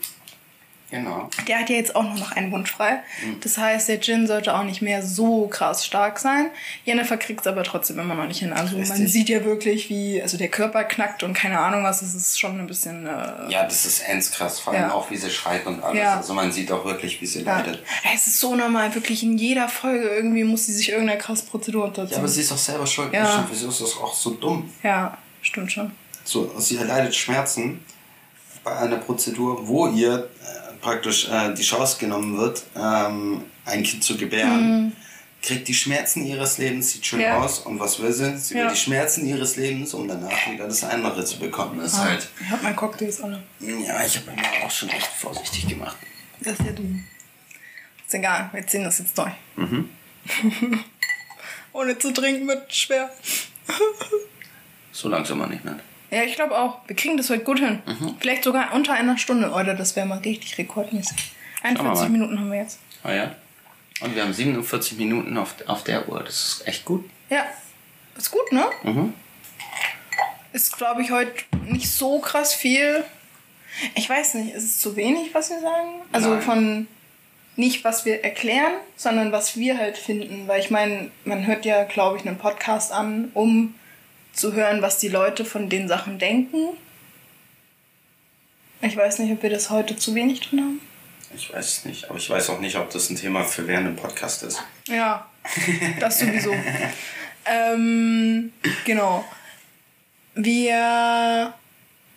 Genau. 0.91 1.29
Der 1.47 1.59
hat 1.59 1.69
ja 1.69 1.77
jetzt 1.77 1.95
auch 1.95 2.03
nur 2.03 2.15
noch 2.15 2.33
einen 2.33 2.51
Wunsch 2.51 2.69
frei. 2.71 2.99
Das 3.41 3.57
heißt, 3.57 3.87
der 3.87 3.97
Djinn 3.97 4.27
sollte 4.27 4.53
auch 4.53 4.63
nicht 4.63 4.81
mehr 4.81 5.01
so 5.01 5.47
krass 5.47 5.85
stark 5.85 6.19
sein. 6.19 6.49
Jennifer 6.83 7.15
kriegt 7.15 7.39
es 7.41 7.47
aber 7.47 7.63
trotzdem 7.63 7.97
immer 7.97 8.13
noch 8.13 8.27
nicht 8.27 8.39
hin. 8.39 8.51
Also 8.51 8.77
man 8.77 8.85
Richtig. 8.85 9.11
sieht 9.11 9.29
ja 9.29 9.45
wirklich, 9.45 9.89
wie 9.89 10.21
also 10.21 10.37
der 10.37 10.49
Körper 10.49 10.83
knackt 10.83 11.23
und 11.23 11.33
keine 11.33 11.59
Ahnung 11.59 11.83
was. 11.85 12.01
Es 12.01 12.13
ist 12.13 12.37
schon 12.39 12.59
ein 12.59 12.67
bisschen... 12.67 13.07
Äh, 13.07 13.49
Ja, 13.49 13.63
das 13.63 13.85
ist 13.85 14.01
ends 14.01 14.31
krass, 14.31 14.59
vor 14.59 14.73
allem 14.73 14.83
Ja. 14.83 14.93
auch 14.93 15.09
wie 15.09 15.15
sie 15.17 15.29
schreit 15.29 15.65
und 15.65 15.81
alles. 15.81 15.97
Ja. 15.97 16.17
Also 16.17 16.33
man 16.33 16.51
sieht 16.51 16.71
auch 16.71 16.83
wirklich, 16.83 17.21
wie 17.21 17.25
sie 17.25 17.43
ja. 17.43 17.57
leidet. 17.57 17.81
Es 18.13 18.27
ist 18.27 18.39
so 18.41 18.55
normal, 18.55 18.93
wirklich 18.93 19.23
in 19.23 19.37
jeder 19.37 19.69
Folge 19.69 20.09
irgendwie 20.09 20.43
muss 20.43 20.65
sie 20.65 20.73
sich 20.73 20.89
irgendeiner 20.89 21.19
krass 21.19 21.41
Prozedur 21.41 21.85
unterziehen. 21.85 22.11
Ja, 22.11 22.17
aber 22.17 22.27
sie 22.27 22.41
ist 22.41 22.51
auch 22.51 22.57
selber 22.57 22.85
schuld. 22.85 23.13
Ja. 23.13 23.23
Bestimmt, 23.23 23.47
Wieso 23.51 23.69
ist 23.69 23.79
das 23.81 23.95
auch 23.97 24.13
so 24.13 24.31
dumm? 24.31 24.69
ja, 24.83 25.17
stimmt 25.41 25.71
schon. 25.71 25.91
So, 26.25 26.51
sie 26.59 26.77
erleidet 26.77 27.15
Schmerzen 27.15 27.83
bei 28.63 28.77
einer 28.77 28.97
Prozedur, 28.97 29.67
wo 29.67 29.87
ihr 29.87 30.29
äh, 30.43 30.60
praktisch 30.81 31.27
äh, 31.29 31.53
die 31.53 31.63
Chance 31.63 31.97
genommen 31.99 32.37
wird, 32.37 32.63
ähm, 32.75 33.43
ein 33.65 33.83
Kind 33.83 34.03
zu 34.03 34.17
gebären. 34.17 34.95
Kriegt 35.43 35.67
die 35.67 35.73
Schmerzen 35.73 36.23
ihres 36.25 36.57
Lebens, 36.59 36.91
sieht 36.91 37.05
schön 37.05 37.19
Mhm. 37.19 37.25
Ja. 37.25 37.39
aus 37.39 37.59
und 37.59 37.79
was 37.79 37.99
will 37.99 38.11
sie? 38.11 38.37
Sie 38.37 38.53
will 38.53 38.61
Ja. 38.63 38.69
die 38.71 38.77
Schmerzen 38.77 39.25
ihres 39.25 39.55
Lebens, 39.55 39.93
um 39.95 40.07
danach 40.07 40.29
wieder 40.51 40.67
das 40.67 40.83
andere 40.83 41.25
zu 41.25 41.39
bekommen. 41.39 41.79
Das 41.79 41.93
ist 41.93 41.99
Ah, 41.99 42.03
halt. 42.05 42.29
Ich 42.39 42.49
hab 42.51 42.61
meinen 42.61 42.75
Cocktails 42.75 43.21
alle. 43.21 43.41
Ja, 43.59 44.03
ich 44.05 44.17
habe 44.17 44.31
mir 44.31 44.65
auch 44.65 44.69
schon 44.71 44.89
echt 44.89 45.07
vorsichtig 45.07 45.67
gemacht. 45.67 45.97
Das 46.41 46.53
ist 46.59 46.65
ja 46.65 46.71
dumm. 46.73 47.03
Ist 48.05 48.13
egal, 48.13 48.49
wir 48.53 48.67
ziehen 48.67 48.83
das 48.83 48.99
jetzt 48.99 49.17
durch. 49.17 49.31
Mhm. 49.55 49.89
Ohne 51.73 51.97
zu 51.97 52.11
trinken 52.13 52.47
wird 52.47 52.73
schwer. 52.73 53.09
So 54.93 55.07
langsam 55.07 55.37
mal 55.37 55.47
nicht 55.47 55.63
mehr. 55.63 55.79
Ja, 56.11 56.23
ich 56.23 56.35
glaube 56.35 56.57
auch. 56.59 56.79
Wir 56.87 56.95
kriegen 56.95 57.15
das 57.17 57.29
heute 57.29 57.43
gut 57.43 57.59
hin. 57.59 57.81
Mhm. 57.85 58.15
Vielleicht 58.19 58.43
sogar 58.43 58.73
unter 58.73 58.93
einer 58.93 59.17
Stunde, 59.17 59.49
oder? 59.51 59.73
Das 59.73 59.95
wäre 59.95 60.05
mal 60.05 60.19
richtig 60.19 60.57
rekordmäßig. 60.57 61.33
wir 61.61 61.69
41 61.69 62.03
mal. 62.03 62.09
Minuten 62.09 62.37
haben 62.39 62.51
wir 62.51 62.59
jetzt. 62.59 62.79
Ah 63.03 63.13
ja? 63.13 63.35
Und 64.01 64.15
wir 64.15 64.23
haben 64.23 64.33
47 64.33 64.97
Minuten 64.97 65.37
auf, 65.37 65.55
auf 65.67 65.83
der 65.83 66.09
Uhr. 66.09 66.21
Das 66.23 66.35
ist 66.35 66.67
echt 66.67 66.85
gut. 66.85 67.09
Ja. 67.29 67.45
Ist 68.17 68.29
gut, 68.29 68.51
ne? 68.51 68.65
Mhm. 68.83 69.13
Ist, 70.51 70.77
glaube 70.77 71.01
ich, 71.01 71.11
heute 71.11 71.31
nicht 71.65 71.89
so 71.89 72.19
krass 72.19 72.53
viel. 72.53 73.05
Ich 73.95 74.09
weiß 74.09 74.33
nicht, 74.33 74.53
ist 74.53 74.65
es 74.65 74.79
zu 74.79 74.97
wenig, 74.97 75.33
was 75.33 75.49
wir 75.49 75.61
sagen? 75.61 76.01
Also 76.11 76.31
Nein. 76.31 76.41
von 76.41 76.87
nicht, 77.55 77.85
was 77.85 78.03
wir 78.03 78.23
erklären, 78.23 78.73
sondern 78.97 79.31
was 79.31 79.55
wir 79.55 79.77
halt 79.77 79.97
finden. 79.97 80.47
Weil 80.47 80.59
ich 80.59 80.71
meine, 80.71 81.09
man 81.23 81.47
hört 81.47 81.63
ja, 81.63 81.83
glaube 81.83 82.17
ich, 82.17 82.27
einen 82.27 82.37
Podcast 82.37 82.91
an, 82.91 83.31
um 83.33 83.75
zu 84.33 84.53
hören, 84.53 84.81
was 84.81 84.97
die 84.97 85.09
Leute 85.09 85.45
von 85.45 85.69
den 85.69 85.87
Sachen 85.87 86.19
denken. 86.19 86.69
Ich 88.81 88.97
weiß 88.97 89.19
nicht, 89.19 89.31
ob 89.31 89.43
wir 89.43 89.49
das 89.49 89.69
heute 89.69 89.95
zu 89.95 90.15
wenig 90.15 90.41
drin 90.41 90.59
haben. 90.61 90.81
Ich 91.35 91.53
weiß 91.53 91.65
es 91.65 91.85
nicht. 91.85 92.09
Aber 92.09 92.17
ich 92.17 92.29
weiß 92.29 92.49
auch 92.49 92.59
nicht, 92.59 92.75
ob 92.75 92.89
das 92.91 93.09
ein 93.09 93.15
Thema 93.15 93.43
für 93.43 93.67
während 93.67 93.87
dem 93.87 93.95
Podcast 93.95 94.43
ist. 94.43 94.61
Ja, 94.87 95.29
das 95.99 96.19
sowieso. 96.19 96.53
ähm, 97.45 98.51
genau. 98.85 99.23
Wir 100.33 101.53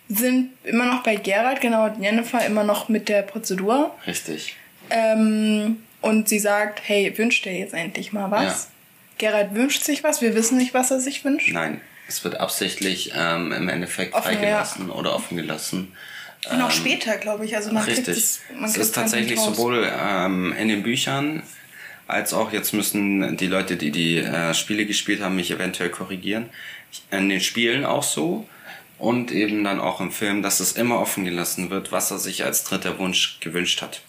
sind 0.09 0.51
immer 0.63 0.85
noch 0.85 1.03
bei 1.03 1.15
Gerald, 1.15 1.61
genau, 1.61 1.85
und 1.85 2.01
Jennifer 2.01 2.45
immer 2.45 2.63
noch 2.63 2.89
mit 2.89 3.09
der 3.09 3.21
Prozedur. 3.21 3.95
Richtig. 4.05 4.55
Ähm, 4.89 5.83
und 6.01 6.29
sie 6.29 6.39
sagt, 6.39 6.81
hey, 6.83 7.17
wünscht 7.17 7.45
dir 7.45 7.57
jetzt 7.57 7.73
endlich 7.73 8.13
mal 8.13 8.29
was? 8.29 8.43
Ja. 8.43 9.29
Gerald 9.29 9.55
wünscht 9.55 9.83
sich 9.83 10.03
was, 10.03 10.21
wir 10.21 10.35
wissen 10.35 10.57
nicht, 10.57 10.73
was 10.73 10.91
er 10.91 10.99
sich 10.99 11.23
wünscht. 11.25 11.51
Nein, 11.51 11.81
es 12.07 12.23
wird 12.23 12.39
absichtlich 12.39 13.11
ähm, 13.15 13.51
im 13.51 13.69
Endeffekt 13.69 14.13
Offen, 14.13 14.33
freigelassen 14.33 14.89
oder 14.89 15.15
offen 15.15 15.37
gelassen. 15.37 15.95
Und 16.51 16.61
auch 16.61 16.71
später, 16.71 17.17
glaube 17.17 17.45
ich. 17.45 17.55
Also 17.55 17.71
man 17.71 17.83
kriegt 17.83 18.07
Richtig. 18.07 18.17
es, 18.17 18.39
man 18.53 18.65
es 18.65 18.73
kriegt 18.73 18.85
ist 18.85 18.95
tatsächlich 18.95 19.39
sowohl 19.39 19.89
ähm, 19.91 20.53
in 20.57 20.67
den 20.67 20.83
Büchern 20.83 21.43
als 22.07 22.33
auch 22.33 22.51
jetzt 22.51 22.73
müssen 22.73 23.35
die 23.37 23.47
Leute, 23.47 23.77
die 23.77 23.89
die 23.89 24.17
äh, 24.17 24.53
Spiele 24.53 24.85
gespielt 24.85 25.21
haben, 25.21 25.35
mich 25.35 25.49
eventuell 25.49 25.89
korrigieren. 25.89 26.49
In 27.09 27.29
den 27.29 27.41
Spielen 27.41 27.83
auch 27.83 28.03
so 28.03 28.47
und 28.99 29.31
eben 29.31 29.63
dann 29.63 29.79
auch 29.79 29.99
im 29.99 30.11
Film, 30.11 30.43
dass 30.43 30.59
es 30.59 30.73
immer 30.73 30.99
offen 30.99 31.25
gelassen 31.25 31.71
wird, 31.71 31.91
was 31.91 32.11
er 32.11 32.19
sich 32.19 32.45
als 32.45 32.63
dritter 32.63 32.99
Wunsch 32.99 33.39
gewünscht 33.39 33.81
hat. 33.81 34.01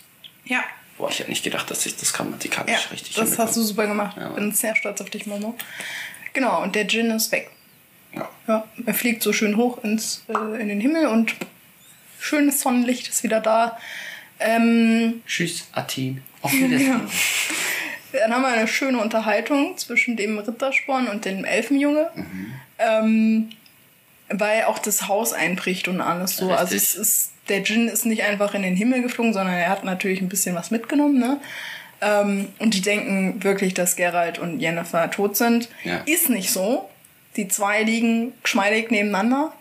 Ja, 0.44 0.62
Boah, 0.98 1.10
ich 1.10 1.18
hätte 1.18 1.30
nicht 1.30 1.44
gedacht, 1.44 1.70
dass 1.70 1.84
ich 1.84 1.96
das 1.96 2.12
grammatikalisch 2.12 2.84
ja 2.84 2.90
richtig 2.90 3.16
das 3.16 3.38
hast 3.38 3.56
du 3.56 3.62
super 3.62 3.86
gemacht. 3.86 4.16
Ja, 4.16 4.30
Bin 4.30 4.52
sehr 4.52 4.74
stolz 4.74 5.00
auf 5.00 5.10
dich, 5.10 5.26
Momo. 5.26 5.54
Genau, 6.32 6.62
und 6.62 6.74
der 6.74 6.84
Djinn 6.84 7.10
ist 7.10 7.32
weg. 7.32 7.50
Ja. 8.16 8.30
Ja, 8.48 8.64
er 8.84 8.94
fliegt 8.94 9.22
so 9.22 9.32
schön 9.32 9.56
hoch 9.56 9.82
ins, 9.84 10.24
äh, 10.28 10.60
in 10.60 10.68
den 10.68 10.80
Himmel 10.80 11.06
und 11.06 11.34
schönes 12.18 12.60
Sonnenlicht 12.60 13.08
ist 13.08 13.22
wieder 13.22 13.40
da. 13.40 13.78
Ähm, 14.38 15.22
Tschüss, 15.26 15.68
Athen. 15.72 16.22
Auf 16.42 16.52
Wiedersehen. 16.52 17.00
dann 18.12 18.32
haben 18.32 18.42
wir 18.42 18.48
eine 18.48 18.68
schöne 18.68 18.98
Unterhaltung 18.98 19.76
zwischen 19.76 20.16
dem 20.16 20.38
Rittersporn 20.38 21.08
und 21.08 21.24
dem 21.24 21.44
Elfenjunge. 21.44 22.10
Ähm, 22.78 23.50
weil 24.28 24.64
auch 24.64 24.78
das 24.78 25.08
Haus 25.08 25.32
einbricht 25.32 25.88
und 25.88 26.00
alles 26.00 26.36
so. 26.36 26.50
Also 26.50 26.74
Richtig. 26.74 26.82
es 26.82 26.94
ist, 26.94 27.30
der 27.48 27.60
Djinn 27.60 27.88
ist 27.88 28.06
nicht 28.06 28.24
einfach 28.24 28.54
in 28.54 28.62
den 28.62 28.76
Himmel 28.76 29.02
geflogen, 29.02 29.32
sondern 29.32 29.54
er 29.54 29.68
hat 29.68 29.84
natürlich 29.84 30.20
ein 30.20 30.28
bisschen 30.28 30.54
was 30.54 30.70
mitgenommen, 30.70 31.18
ne? 31.18 31.40
Ähm, 32.00 32.48
und 32.58 32.74
die 32.74 32.82
denken 32.82 33.42
wirklich, 33.42 33.72
dass 33.72 33.96
Geralt 33.96 34.38
und 34.38 34.60
Jennifer 34.60 35.10
tot 35.10 35.36
sind. 35.36 35.68
Ja. 35.84 36.02
Ist 36.06 36.28
nicht 36.28 36.50
so. 36.50 36.88
Die 37.36 37.48
zwei 37.48 37.82
liegen 37.82 38.32
geschmeidig 38.42 38.90
nebeneinander. 38.90 39.52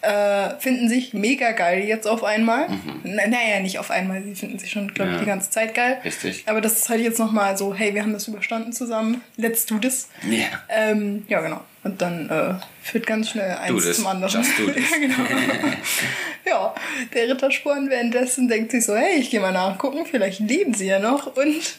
Äh, 0.00 0.58
finden 0.58 0.88
sich 0.88 1.14
mega 1.14 1.52
geil 1.52 1.84
jetzt 1.84 2.08
auf 2.08 2.24
einmal. 2.24 2.66
Na, 3.04 3.24
naja, 3.28 3.60
nicht 3.60 3.78
auf 3.78 3.92
einmal, 3.92 4.20
sie 4.24 4.34
finden 4.34 4.58
sich 4.58 4.72
schon, 4.72 4.92
glaube 4.92 5.10
ich, 5.12 5.14
Mhm. 5.14 5.18
Ja. 5.18 5.20
die 5.20 5.26
ganze 5.30 5.50
Zeit 5.50 5.74
geil. 5.76 5.98
Richtig. 6.04 6.42
Aber 6.46 6.60
das 6.60 6.72
ist 6.76 6.88
halt 6.88 7.00
jetzt 7.02 7.20
nochmal 7.20 7.56
so, 7.56 7.72
hey, 7.72 7.94
wir 7.94 8.02
haben 8.02 8.12
das 8.12 8.26
überstanden 8.26 8.72
zusammen, 8.72 9.20
let's 9.36 9.64
do 9.64 9.78
this. 9.78 10.08
Ja. 10.28 10.46
Ähm, 10.68 11.24
ja, 11.28 11.40
genau. 11.40 11.60
Und 11.84 12.02
dann 12.02 12.28
äh, 12.30 12.54
führt 12.82 13.06
ganz 13.06 13.30
schnell 13.30 13.52
eins 13.58 13.84
this. 13.84 13.96
zum 13.98 14.08
anderen. 14.08 14.32
Just 14.42 14.58
do 14.58 14.66
this. 14.72 14.90
ja, 14.90 14.98
genau. 14.98 15.14
ja, 16.46 16.74
der 17.14 17.28
Rittersporn 17.28 17.88
währenddessen 17.88 18.48
denkt 18.48 18.72
sich 18.72 18.84
so, 18.84 18.96
hey, 18.96 19.18
ich 19.20 19.30
gehe 19.30 19.38
mal 19.38 19.52
nachgucken, 19.52 20.04
vielleicht 20.10 20.40
leben 20.40 20.74
sie 20.74 20.86
ja 20.86 20.98
noch. 20.98 21.36
Und 21.36 21.76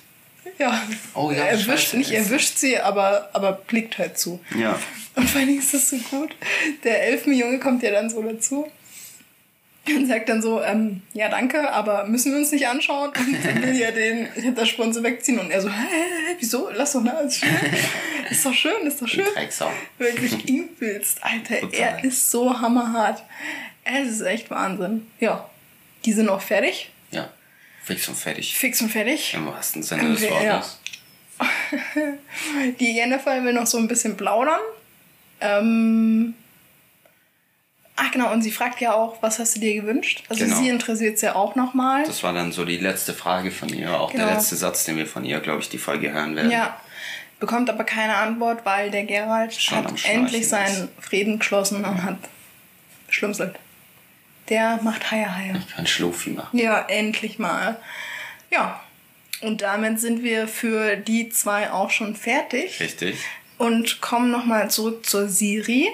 ja, 0.58 0.82
Oh 1.14 1.32
ja, 1.32 1.46
erwischt, 1.46 1.68
scheiße. 1.68 1.98
nicht 1.98 2.12
erwischt 2.12 2.58
sie, 2.58 2.78
aber, 2.80 3.30
aber 3.34 3.54
blickt 3.54 3.98
halt 3.98 4.18
zu. 4.18 4.40
Ja. 4.58 4.80
Und 5.16 5.30
vor 5.30 5.42
allem 5.42 5.58
ist 5.60 5.74
das 5.74 5.90
so 5.90 5.98
gut. 5.98 6.36
Der 6.84 7.04
Elfenjunge 7.04 7.60
kommt 7.60 7.84
ja 7.84 7.92
dann 7.92 8.10
so 8.10 8.22
dazu. 8.22 8.68
und 9.88 10.08
sagt 10.08 10.30
dann 10.30 10.42
so, 10.42 10.62
ähm, 10.64 11.02
ja 11.14 11.28
danke, 11.30 11.70
aber 11.72 12.06
müssen 12.06 12.32
wir 12.32 12.40
uns 12.40 12.52
nicht 12.52 12.68
anschauen 12.68 13.10
und 13.10 13.64
will 13.64 13.76
ja 13.76 13.92
den 13.92 14.28
Rittersporn 14.28 14.94
so 14.94 15.04
wegziehen 15.04 15.40
und 15.40 15.52
er 15.52 15.62
so, 15.62 15.70
hä, 15.70 15.74
hä, 15.74 16.36
wieso, 16.40 16.70
lass 16.74 16.94
doch 16.94 17.04
nach, 17.04 17.20
ist 17.20 17.40
schön, 17.40 17.50
ist 18.32 18.46
doch 18.46 18.54
schön, 18.54 18.88
ist 18.88 19.02
doch 19.02 19.08
schön. 19.10 19.26
Wirklich 19.98 20.48
übelst, 20.50 21.20
Alter, 21.22 21.60
Total. 21.60 21.80
er 21.80 22.04
ist 22.06 22.32
so 22.32 22.60
hammerhart. 22.62 23.24
Es 23.84 24.08
ist 24.10 24.22
echt 24.22 24.50
Wahnsinn. 24.50 25.06
Ja, 25.20 25.50
die 26.06 26.14
sind 26.14 26.30
auch 26.30 26.42
fertig. 26.42 26.90
Fix 27.84 28.08
und 28.08 28.16
fertig. 28.18 28.56
fix 28.58 28.82
und 28.82 28.90
fertig. 28.90 29.34
Im 29.34 29.46
wahrsten 29.48 29.84
Sinne 29.84 30.12
des 30.14 30.22
Ja. 30.22 30.30
Wortes. 30.32 30.80
Die 32.80 32.96
Jennifer 32.96 33.44
will 33.44 33.54
noch 33.54 33.68
so 33.68 33.78
ein 33.78 33.88
bisschen 33.88 34.16
plaudern. 34.16 34.60
Ähm, 35.42 36.34
ach 37.96 38.12
genau, 38.12 38.32
und 38.32 38.42
sie 38.42 38.52
fragt 38.52 38.80
ja 38.80 38.94
auch, 38.94 39.22
was 39.22 39.40
hast 39.40 39.56
du 39.56 39.60
dir 39.60 39.74
gewünscht? 39.76 40.24
Also 40.30 40.46
Genau. 40.46 40.56
sie 40.58 40.70
interessiert 40.70 41.16
es 41.16 41.22
ja 41.22 41.36
auch 41.36 41.56
nochmal. 41.56 42.04
Das 42.06 42.24
war 42.24 42.32
dann 42.34 42.52
so 42.52 42.64
die 42.66 42.78
letzte 42.78 43.14
Frage 43.14 43.52
von 43.52 43.68
ihr, 43.70 44.00
auch 44.00 44.12
Genau. 44.12 44.26
der 44.28 44.36
letzte 44.36 44.56
Satz, 44.56 44.86
den 44.86 44.96
wir 44.98 45.06
von 45.08 45.26
ihr, 45.26 45.40
glaube 45.42 45.62
ich, 45.62 45.70
die 45.70 45.78
Folge 45.80 46.12
hören 46.14 46.36
werden. 46.36 46.52
Ja, 46.52 46.80
bekommt 47.40 47.70
aber 47.70 47.84
keine 47.84 48.16
Antwort, 48.16 48.66
weil 48.66 48.90
der 48.92 49.04
Gerald 49.04 49.54
Schon 49.54 49.80
hat 49.80 50.06
endlich 50.06 50.48
seinen 50.48 50.88
Frieden 51.00 51.40
geschlossen 51.40 51.84
und 51.84 52.04
hat 52.04 52.18
schlummselt. 53.10 53.56
Der 54.50 54.80
macht 54.84 55.12
Haie 55.12 55.36
Haie. 55.36 55.56
Ich 55.68 55.76
kann 55.76 55.88
Schlufi 55.88 56.32
machen. 56.32 56.58
Ja, 56.58 56.86
endlich 56.88 57.40
mal. 57.40 57.78
Ja, 58.52 58.82
und 59.42 59.62
damit 59.62 60.00
sind 60.00 60.24
wir 60.24 60.48
für 60.48 60.96
die 60.98 61.30
zwei 61.30 61.72
auch 61.72 61.90
schon 61.92 62.16
fertig. 62.16 62.80
Richtig. 62.80 63.18
Und 63.58 64.02
kommen 64.02 64.32
nochmal 64.32 64.70
zurück 64.70 65.06
zur 65.06 65.28
Siri. 65.30 65.90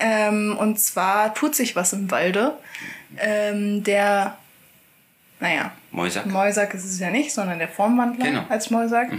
Ähm, 0.00 0.56
und 0.58 0.78
zwar 0.80 1.34
tut 1.34 1.54
sich 1.54 1.74
was 1.76 1.92
im 1.92 2.10
Walde. 2.10 2.56
Ähm, 3.18 3.82
der, 3.84 4.36
naja, 5.40 5.72
Mäuser. 5.90 6.24
Mäusack 6.26 6.74
ist 6.74 6.84
es 6.84 6.98
ja 7.00 7.10
nicht, 7.10 7.32
sondern 7.32 7.58
der 7.58 7.68
Formwandler 7.68 8.24
Genau. 8.26 8.44
als 8.48 8.70
Mäusack, 8.70 9.10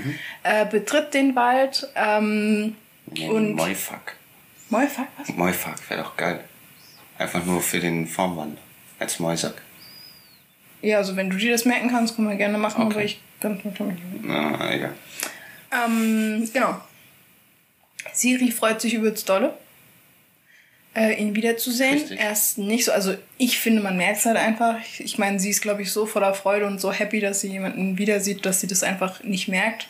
äh, 0.44 0.66
betritt 0.66 1.14
den 1.14 1.36
Wald. 1.36 1.88
Ähm, 1.96 2.76
Nee, 3.12 3.28
und 3.28 3.56
Mäufuck. 3.56 4.14
Mäusack, 4.70 5.08
was? 5.18 5.30
Mäufuck 5.30 5.90
wäre 5.90 6.04
doch 6.04 6.16
geil. 6.16 6.44
Einfach 7.20 7.46
nur 7.46 7.62
für 7.62 7.80
den 7.80 8.08
Formwandler. 8.08 8.62
Als 8.98 9.20
Mäusack. 9.20 9.62
Ja, 10.82 10.98
also 10.98 11.16
wenn 11.16 11.30
du 11.30 11.38
dir 11.38 11.52
das 11.52 11.66
merken 11.66 11.90
kannst, 11.90 12.16
können 12.16 12.30
wir 12.30 12.36
gerne 12.38 12.58
machen, 12.58 12.84
Okay. 12.84 12.94
aber 12.96 13.04
ich 13.04 13.22
kann 13.40 13.62
Na, 14.24 14.74
egal. 14.74 14.94
Ähm, 15.72 16.50
genau. 16.52 16.82
Siri 18.14 18.52
freut 18.52 18.82
sich 18.82 18.94
übelst 18.94 19.28
dolle, 19.30 19.54
äh, 20.96 21.14
ihn 21.22 21.36
wiederzusehen. 21.36 21.94
Richtig. 22.00 22.20
Er 22.20 22.32
ist 22.32 22.58
nicht 22.58 22.86
so, 22.86 22.92
also 22.92 23.14
ich 23.38 23.60
finde, 23.60 23.82
man 23.82 23.96
merkt 23.98 24.18
es 24.20 24.26
halt 24.26 24.38
einfach. 24.38 24.76
Ich, 24.84 25.02
ich 25.04 25.18
meine, 25.18 25.40
sie 25.40 25.50
ist, 25.52 25.62
glaube 25.62 25.82
ich, 25.84 25.92
so 25.92 26.06
voller 26.06 26.34
Freude 26.34 26.66
und 26.66 26.82
so 26.82 26.92
happy, 26.92 27.20
dass 27.20 27.42
sie 27.42 27.50
jemanden 27.50 27.98
wieder 27.98 28.20
sieht, 28.20 28.46
dass 28.46 28.60
sie 28.62 28.68
das 28.68 28.84
einfach 28.84 29.24
nicht 29.24 29.48
merkt. 29.48 29.88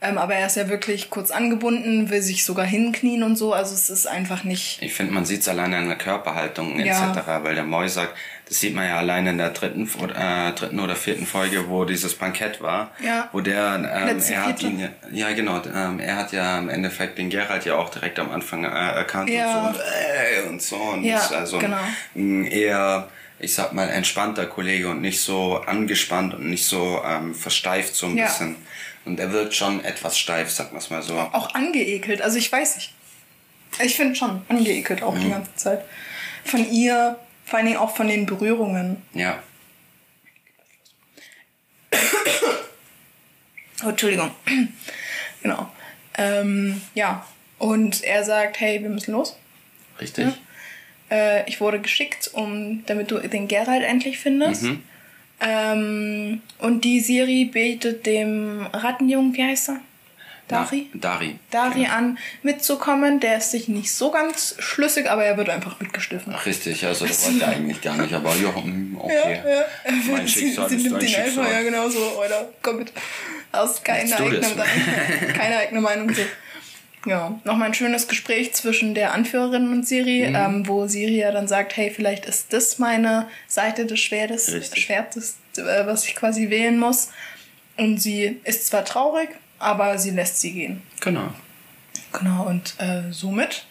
Ähm, 0.00 0.16
aber 0.16 0.34
er 0.36 0.46
ist 0.46 0.56
ja 0.56 0.68
wirklich 0.68 1.10
kurz 1.10 1.30
angebunden, 1.32 2.08
will 2.08 2.22
sich 2.22 2.44
sogar 2.44 2.64
hinknien 2.64 3.24
und 3.24 3.36
so. 3.36 3.52
Also 3.52 3.74
es 3.74 3.90
ist 3.90 4.06
einfach 4.06 4.44
nicht. 4.44 4.80
Ich 4.80 4.94
finde, 4.94 5.12
man 5.12 5.24
sieht 5.24 5.40
es 5.40 5.48
alleine 5.48 5.76
an 5.76 5.88
der 5.88 5.98
Körperhaltung 5.98 6.78
Ja. 6.78 7.10
etc., 7.12 7.26
weil 7.42 7.54
der 7.56 7.64
Mäusack, 7.64 8.14
das 8.48 8.60
sieht 8.60 8.74
man 8.74 8.86
ja 8.86 8.96
alleine 8.96 9.30
in 9.30 9.38
der 9.38 9.50
dritten, 9.50 9.86
äh, 9.86 10.52
dritten 10.52 10.80
oder 10.80 10.96
vierten 10.96 11.26
Folge, 11.26 11.68
wo 11.68 11.84
dieses 11.84 12.14
Bankett 12.14 12.60
war, 12.62 12.90
Ja. 13.04 13.28
wo 13.32 13.40
der, 13.40 13.74
ähm, 13.94 14.06
Letzte 14.16 14.34
er 14.34 14.46
hat 14.46 14.62
ihn, 14.62 14.80
ja- 14.80 14.88
ja 15.12 15.32
genau, 15.34 15.60
ähm, 15.74 16.00
er 16.00 16.16
hat 16.16 16.32
ja 16.32 16.58
im 16.58 16.68
Endeffekt 16.70 17.18
den 17.18 17.28
Gerald 17.28 17.64
ja 17.66 17.74
auch 17.76 17.90
direkt 17.90 18.18
am 18.18 18.30
Anfang 18.30 18.64
äh, 18.64 18.68
erkannt 18.68 19.28
Ja. 19.30 19.68
und 19.68 19.74
so 19.74 19.78
und, 19.78 19.78
äh, 19.78 20.48
und 20.48 20.62
so 20.62 20.76
und 20.76 21.04
Ja, 21.04 21.18
ist 21.18 21.32
also 21.32 21.58
genau. 21.58 21.76
ein 22.16 22.46
eher, 22.46 23.08
ich 23.38 23.52
sag 23.54 23.72
mal, 23.74 23.88
entspannter 23.90 24.46
Kollege 24.46 24.88
und 24.88 25.00
nicht 25.02 25.20
so 25.20 25.60
angespannt 25.66 26.32
und 26.34 26.48
nicht 26.48 26.64
so 26.64 27.02
ähm, 27.04 27.34
versteift 27.34 27.94
so 27.94 28.06
ein 28.06 28.16
Ja. 28.16 28.24
bisschen. 28.26 28.56
Und 29.04 29.20
er 29.20 29.30
wirkt 29.32 29.54
schon 29.54 29.84
etwas 29.84 30.18
steif, 30.18 30.50
sag 30.50 30.72
mal's 30.72 30.90
mal 30.90 31.02
so. 31.02 31.14
Auch 31.18 31.54
angeekelt. 31.54 32.20
Also 32.22 32.38
ich 32.38 32.50
weiß 32.50 32.76
nicht. 32.76 32.94
Ich 33.82 33.94
finde 33.96 34.14
schon 34.16 34.42
angeekelt 34.48 35.02
auch 35.02 35.14
Mhm. 35.14 35.20
die 35.20 35.30
ganze 35.30 35.54
Zeit. 35.54 35.84
Von 36.44 36.70
ihr, 36.70 37.18
vor 37.48 37.58
allen 37.58 37.66
Dingen 37.66 37.78
auch 37.78 37.96
von 37.96 38.08
den 38.08 38.26
Berührungen. 38.26 39.02
Ja. 39.14 39.42
Oh, 43.84 43.90
Entschuldigung. 43.90 44.32
genau. 45.40 45.70
Ähm, 46.16 46.82
ja. 46.94 47.24
Und 47.58 48.02
er 48.02 48.24
sagt, 48.24 48.58
hey, 48.58 48.82
wir 48.82 48.88
müssen 48.88 49.12
los. 49.12 49.38
Richtig? 50.00 50.26
Äh, 51.12 51.48
ich 51.48 51.60
wurde 51.60 51.80
geschickt, 51.80 52.28
um, 52.32 52.84
damit 52.86 53.12
du 53.12 53.20
den 53.20 53.46
Gerald 53.46 53.84
endlich 53.84 54.18
findest. 54.18 54.64
Mhm. 54.64 54.82
Ähm, 55.40 56.42
und 56.58 56.82
die 56.82 56.98
Siri 56.98 57.44
betet 57.44 58.04
dem 58.04 58.66
Rattenjungen, 58.72 59.32
wie 59.34 59.44
heißt 59.44 59.68
er? 59.68 59.80
Dari? 60.48 60.90
Na, 60.94 61.00
Dari. 61.00 61.38
Dari 61.50 61.82
Genau. 61.82 61.94
an, 61.94 62.18
mitzukommen. 62.42 63.20
Der 63.20 63.38
ist 63.38 63.50
sich 63.50 63.68
nicht 63.68 63.92
so 63.92 64.10
ganz 64.10 64.54
schlüssig, 64.58 65.10
aber 65.10 65.24
er 65.24 65.36
wird 65.36 65.48
einfach 65.50 65.78
mitgeschliffen. 65.80 66.32
Ach, 66.36 66.46
richtig, 66.46 66.84
also 66.86 67.06
das 67.06 67.24
wollte 67.30 67.44
er 67.44 67.48
eigentlich 67.50 67.80
gar 67.80 67.96
nicht, 67.96 68.12
aber 68.14 68.34
ja, 68.36 68.54
hm, 68.54 68.96
okay. 69.00 69.40
Ja, 69.44 69.50
ja. 69.50 69.64
Mein 70.10 70.26
Schicksal 70.26 70.68
sie, 70.70 70.78
sie 70.78 70.86
ist 70.86 70.90
nimmt 70.92 71.02
dein 71.02 71.08
ihn 71.08 71.14
einfach, 71.16 71.42
ja 71.44 71.60
Schicksal. 71.60 71.64
genau 71.64 71.88
so, 71.88 71.98
oder 72.24 72.48
komm 72.62 72.78
mit. 72.78 72.92
Aus 73.52 73.82
keine 73.82 74.08
Let's 74.08 74.16
do 74.16 74.24
eigene, 74.24 74.40
this. 74.40 75.32
keine 75.34 75.56
eigene 75.58 75.80
Meinung 75.80 76.12
so. 76.14 76.22
Ja, 77.06 77.40
nochmal 77.44 77.68
ein 77.68 77.74
schönes 77.74 78.08
Gespräch 78.08 78.52
zwischen 78.54 78.92
der 78.94 79.12
Anführerin 79.14 79.70
und 79.70 79.86
Siri, 79.86 80.26
Mhm. 80.28 80.34
ähm, 80.34 80.68
wo 80.68 80.86
Siri 80.88 81.18
ja 81.18 81.30
dann 81.30 81.46
sagt, 81.46 81.76
hey, 81.76 81.90
vielleicht 81.94 82.26
ist 82.26 82.52
das 82.52 82.78
meine 82.78 83.28
Seite 83.46 83.86
des 83.86 84.00
Schwertes. 84.00 84.50
Schwertes, 84.76 85.36
äh, 85.56 85.86
was 85.86 86.04
ich 86.06 86.16
quasi 86.16 86.50
wählen 86.50 86.76
muss. 86.78 87.10
Und 87.76 87.98
sie 88.02 88.40
ist 88.44 88.66
zwar 88.66 88.84
traurig, 88.84 89.28
aber 89.58 89.98
sie 89.98 90.10
lässt 90.10 90.40
sie 90.40 90.52
gehen. 90.52 90.82
Genau. 91.00 91.32
Genau, 92.12 92.44
und 92.44 92.74
äh, 92.78 93.12
somit 93.12 93.66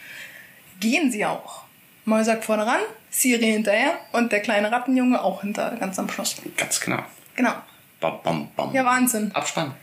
gehen 0.80 1.12
sie 1.12 1.26
auch. 1.26 1.64
Mäusack 2.06 2.44
vorne 2.44 2.66
ran, 2.66 2.80
Siri 3.10 3.46
hinterher 3.46 4.00
und 4.14 4.32
der 4.32 4.40
kleine 4.42 4.72
Rattenjunge 4.72 5.22
auch 5.22 5.42
hinter, 5.42 5.76
ganz 5.78 6.00
am 6.00 6.10
Schluss. 6.10 6.38
Ganz 6.56 6.80
genau. 6.80 7.04
Genau. 7.36 7.54
Bam, 8.00 8.20
bam, 8.24 8.50
bam. 8.56 8.74
Ja, 8.74 8.86
Wahnsinn. 8.86 9.32
Abspann. 9.34 9.74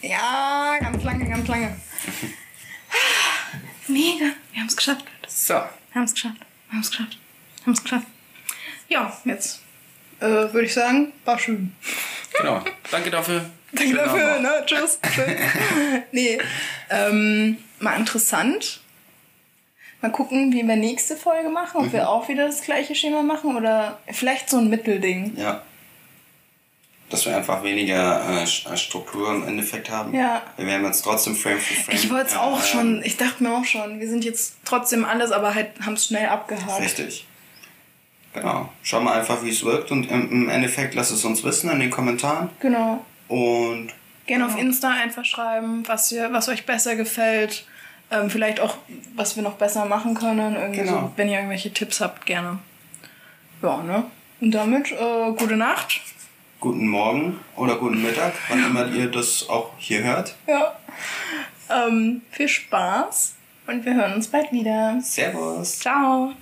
Ja, 0.00 0.76
ganz 0.80 1.02
lange, 1.02 1.28
ganz 1.28 1.48
lange. 1.48 1.76
Mega. 3.88 4.26
Wir 4.52 4.60
haben 4.60 4.68
es 4.68 4.76
geschafft. 4.76 5.04
So. 5.26 5.54
Wir 5.54 5.64
haben 5.94 6.04
es 6.04 6.14
geschafft. 6.14 6.38
Wir 6.68 6.72
haben 6.72 6.80
es 6.80 6.90
geschafft. 6.90 7.18
Wir 7.56 7.66
haben 7.66 7.72
es 7.72 7.82
geschafft. 7.82 8.06
Ja, 8.88 9.16
jetzt 9.24 9.60
äh, 10.20 10.26
würde 10.26 10.64
ich 10.64 10.74
sagen, 10.74 11.12
war 11.24 11.38
schön. 11.38 11.74
Genau. 12.38 12.62
Danke 12.90 13.10
dafür. 13.10 13.50
Danke 13.72 13.94
dafür, 13.94 14.38
ne? 14.40 14.50
Tschüss. 14.66 14.98
Nee, 16.12 16.38
ähm, 16.90 17.58
mal 17.80 17.96
interessant. 17.98 18.80
Mal 20.02 20.10
gucken, 20.10 20.52
wie 20.52 20.66
wir 20.66 20.76
nächste 20.76 21.16
Folge 21.16 21.48
machen. 21.48 21.76
Ob 21.78 21.86
Mhm. 21.86 21.92
wir 21.92 22.08
auch 22.08 22.28
wieder 22.28 22.46
das 22.46 22.62
gleiche 22.62 22.94
Schema 22.94 23.22
machen 23.22 23.56
oder 23.56 23.98
vielleicht 24.10 24.50
so 24.50 24.58
ein 24.58 24.68
Mittelding. 24.68 25.36
Ja. 25.36 25.62
Dass 27.08 27.24
wir 27.26 27.36
einfach 27.36 27.62
weniger 27.62 28.20
äh, 28.30 28.42
äh, 28.42 28.76
Struktur 28.76 29.30
im 29.34 29.46
Endeffekt 29.46 29.90
haben. 29.90 30.14
Ja. 30.14 30.42
Wir 30.56 30.66
werden 30.66 30.84
jetzt 30.86 31.02
trotzdem 31.02 31.36
Frame 31.36 31.58
für 31.60 31.74
Frame. 31.74 31.94
Ich 31.96 32.10
wollte 32.10 32.26
es 32.28 32.34
äh, 32.34 32.38
auch 32.38 32.58
ähm, 32.58 32.64
schon, 32.66 33.02
ich 33.04 33.16
dachte 33.16 33.42
mir 33.42 33.52
auch 33.54 33.64
schon, 33.64 34.00
wir 34.00 34.08
sind 34.08 34.24
jetzt 34.24 34.56
trotzdem 34.64 35.04
alles, 35.04 35.30
aber 35.30 35.54
halt 35.54 35.68
haben 35.84 35.92
es 35.94 36.06
schnell 36.06 36.26
abgehakt. 36.28 36.80
Richtig. 36.82 37.26
Genau. 38.34 38.70
Schau 38.82 39.00
mal 39.00 39.18
einfach, 39.18 39.44
wie 39.44 39.50
es 39.50 39.62
wirkt 39.62 39.90
und 39.90 40.10
im, 40.10 40.30
im 40.32 40.48
Endeffekt 40.48 40.94
lass 40.94 41.10
es 41.10 41.24
uns 41.24 41.44
wissen 41.44 41.70
in 41.70 41.80
den 41.80 41.90
Kommentaren. 41.90 42.48
Genau. 42.60 43.04
Und 43.32 43.88
Gerne 44.26 44.46
auf 44.46 44.58
Insta 44.58 44.90
einfach 44.90 45.24
schreiben, 45.24 45.82
was, 45.86 46.12
ihr, 46.12 46.32
was 46.32 46.48
euch 46.48 46.66
besser 46.66 46.96
gefällt. 46.96 47.64
Ähm, 48.10 48.28
vielleicht 48.30 48.60
auch, 48.60 48.76
was 49.16 49.36
wir 49.36 49.42
noch 49.42 49.54
besser 49.54 49.86
machen 49.86 50.14
können. 50.14 50.54
Irgendwie 50.54 50.80
Genau. 50.80 50.92
so, 50.92 51.12
wenn 51.16 51.28
ihr 51.28 51.36
irgendwelche 51.36 51.72
Tipps 51.72 52.00
habt, 52.00 52.26
gerne. 52.26 52.58
Ja, 53.62 53.78
ne? 53.82 54.04
Und 54.40 54.50
damit 54.52 54.92
äh, 54.92 55.32
gute 55.38 55.56
Nacht. 55.56 56.00
guten 56.60 56.86
Morgen 56.88 57.40
oder 57.56 57.76
guten 57.76 58.02
Mittag, 58.02 58.34
wann 58.48 58.64
immer 58.66 58.86
ihr 58.88 59.10
das 59.10 59.48
auch 59.48 59.70
hier 59.78 60.02
hört. 60.04 60.34
Ja. 60.46 60.76
Ähm, 61.70 62.20
viel 62.30 62.48
Spaß 62.48 63.34
und 63.66 63.84
wir 63.86 63.94
hören 63.94 64.12
uns 64.14 64.28
bald 64.28 64.52
wieder. 64.52 64.98
Servus. 65.02 65.78
Ciao. 65.78 66.32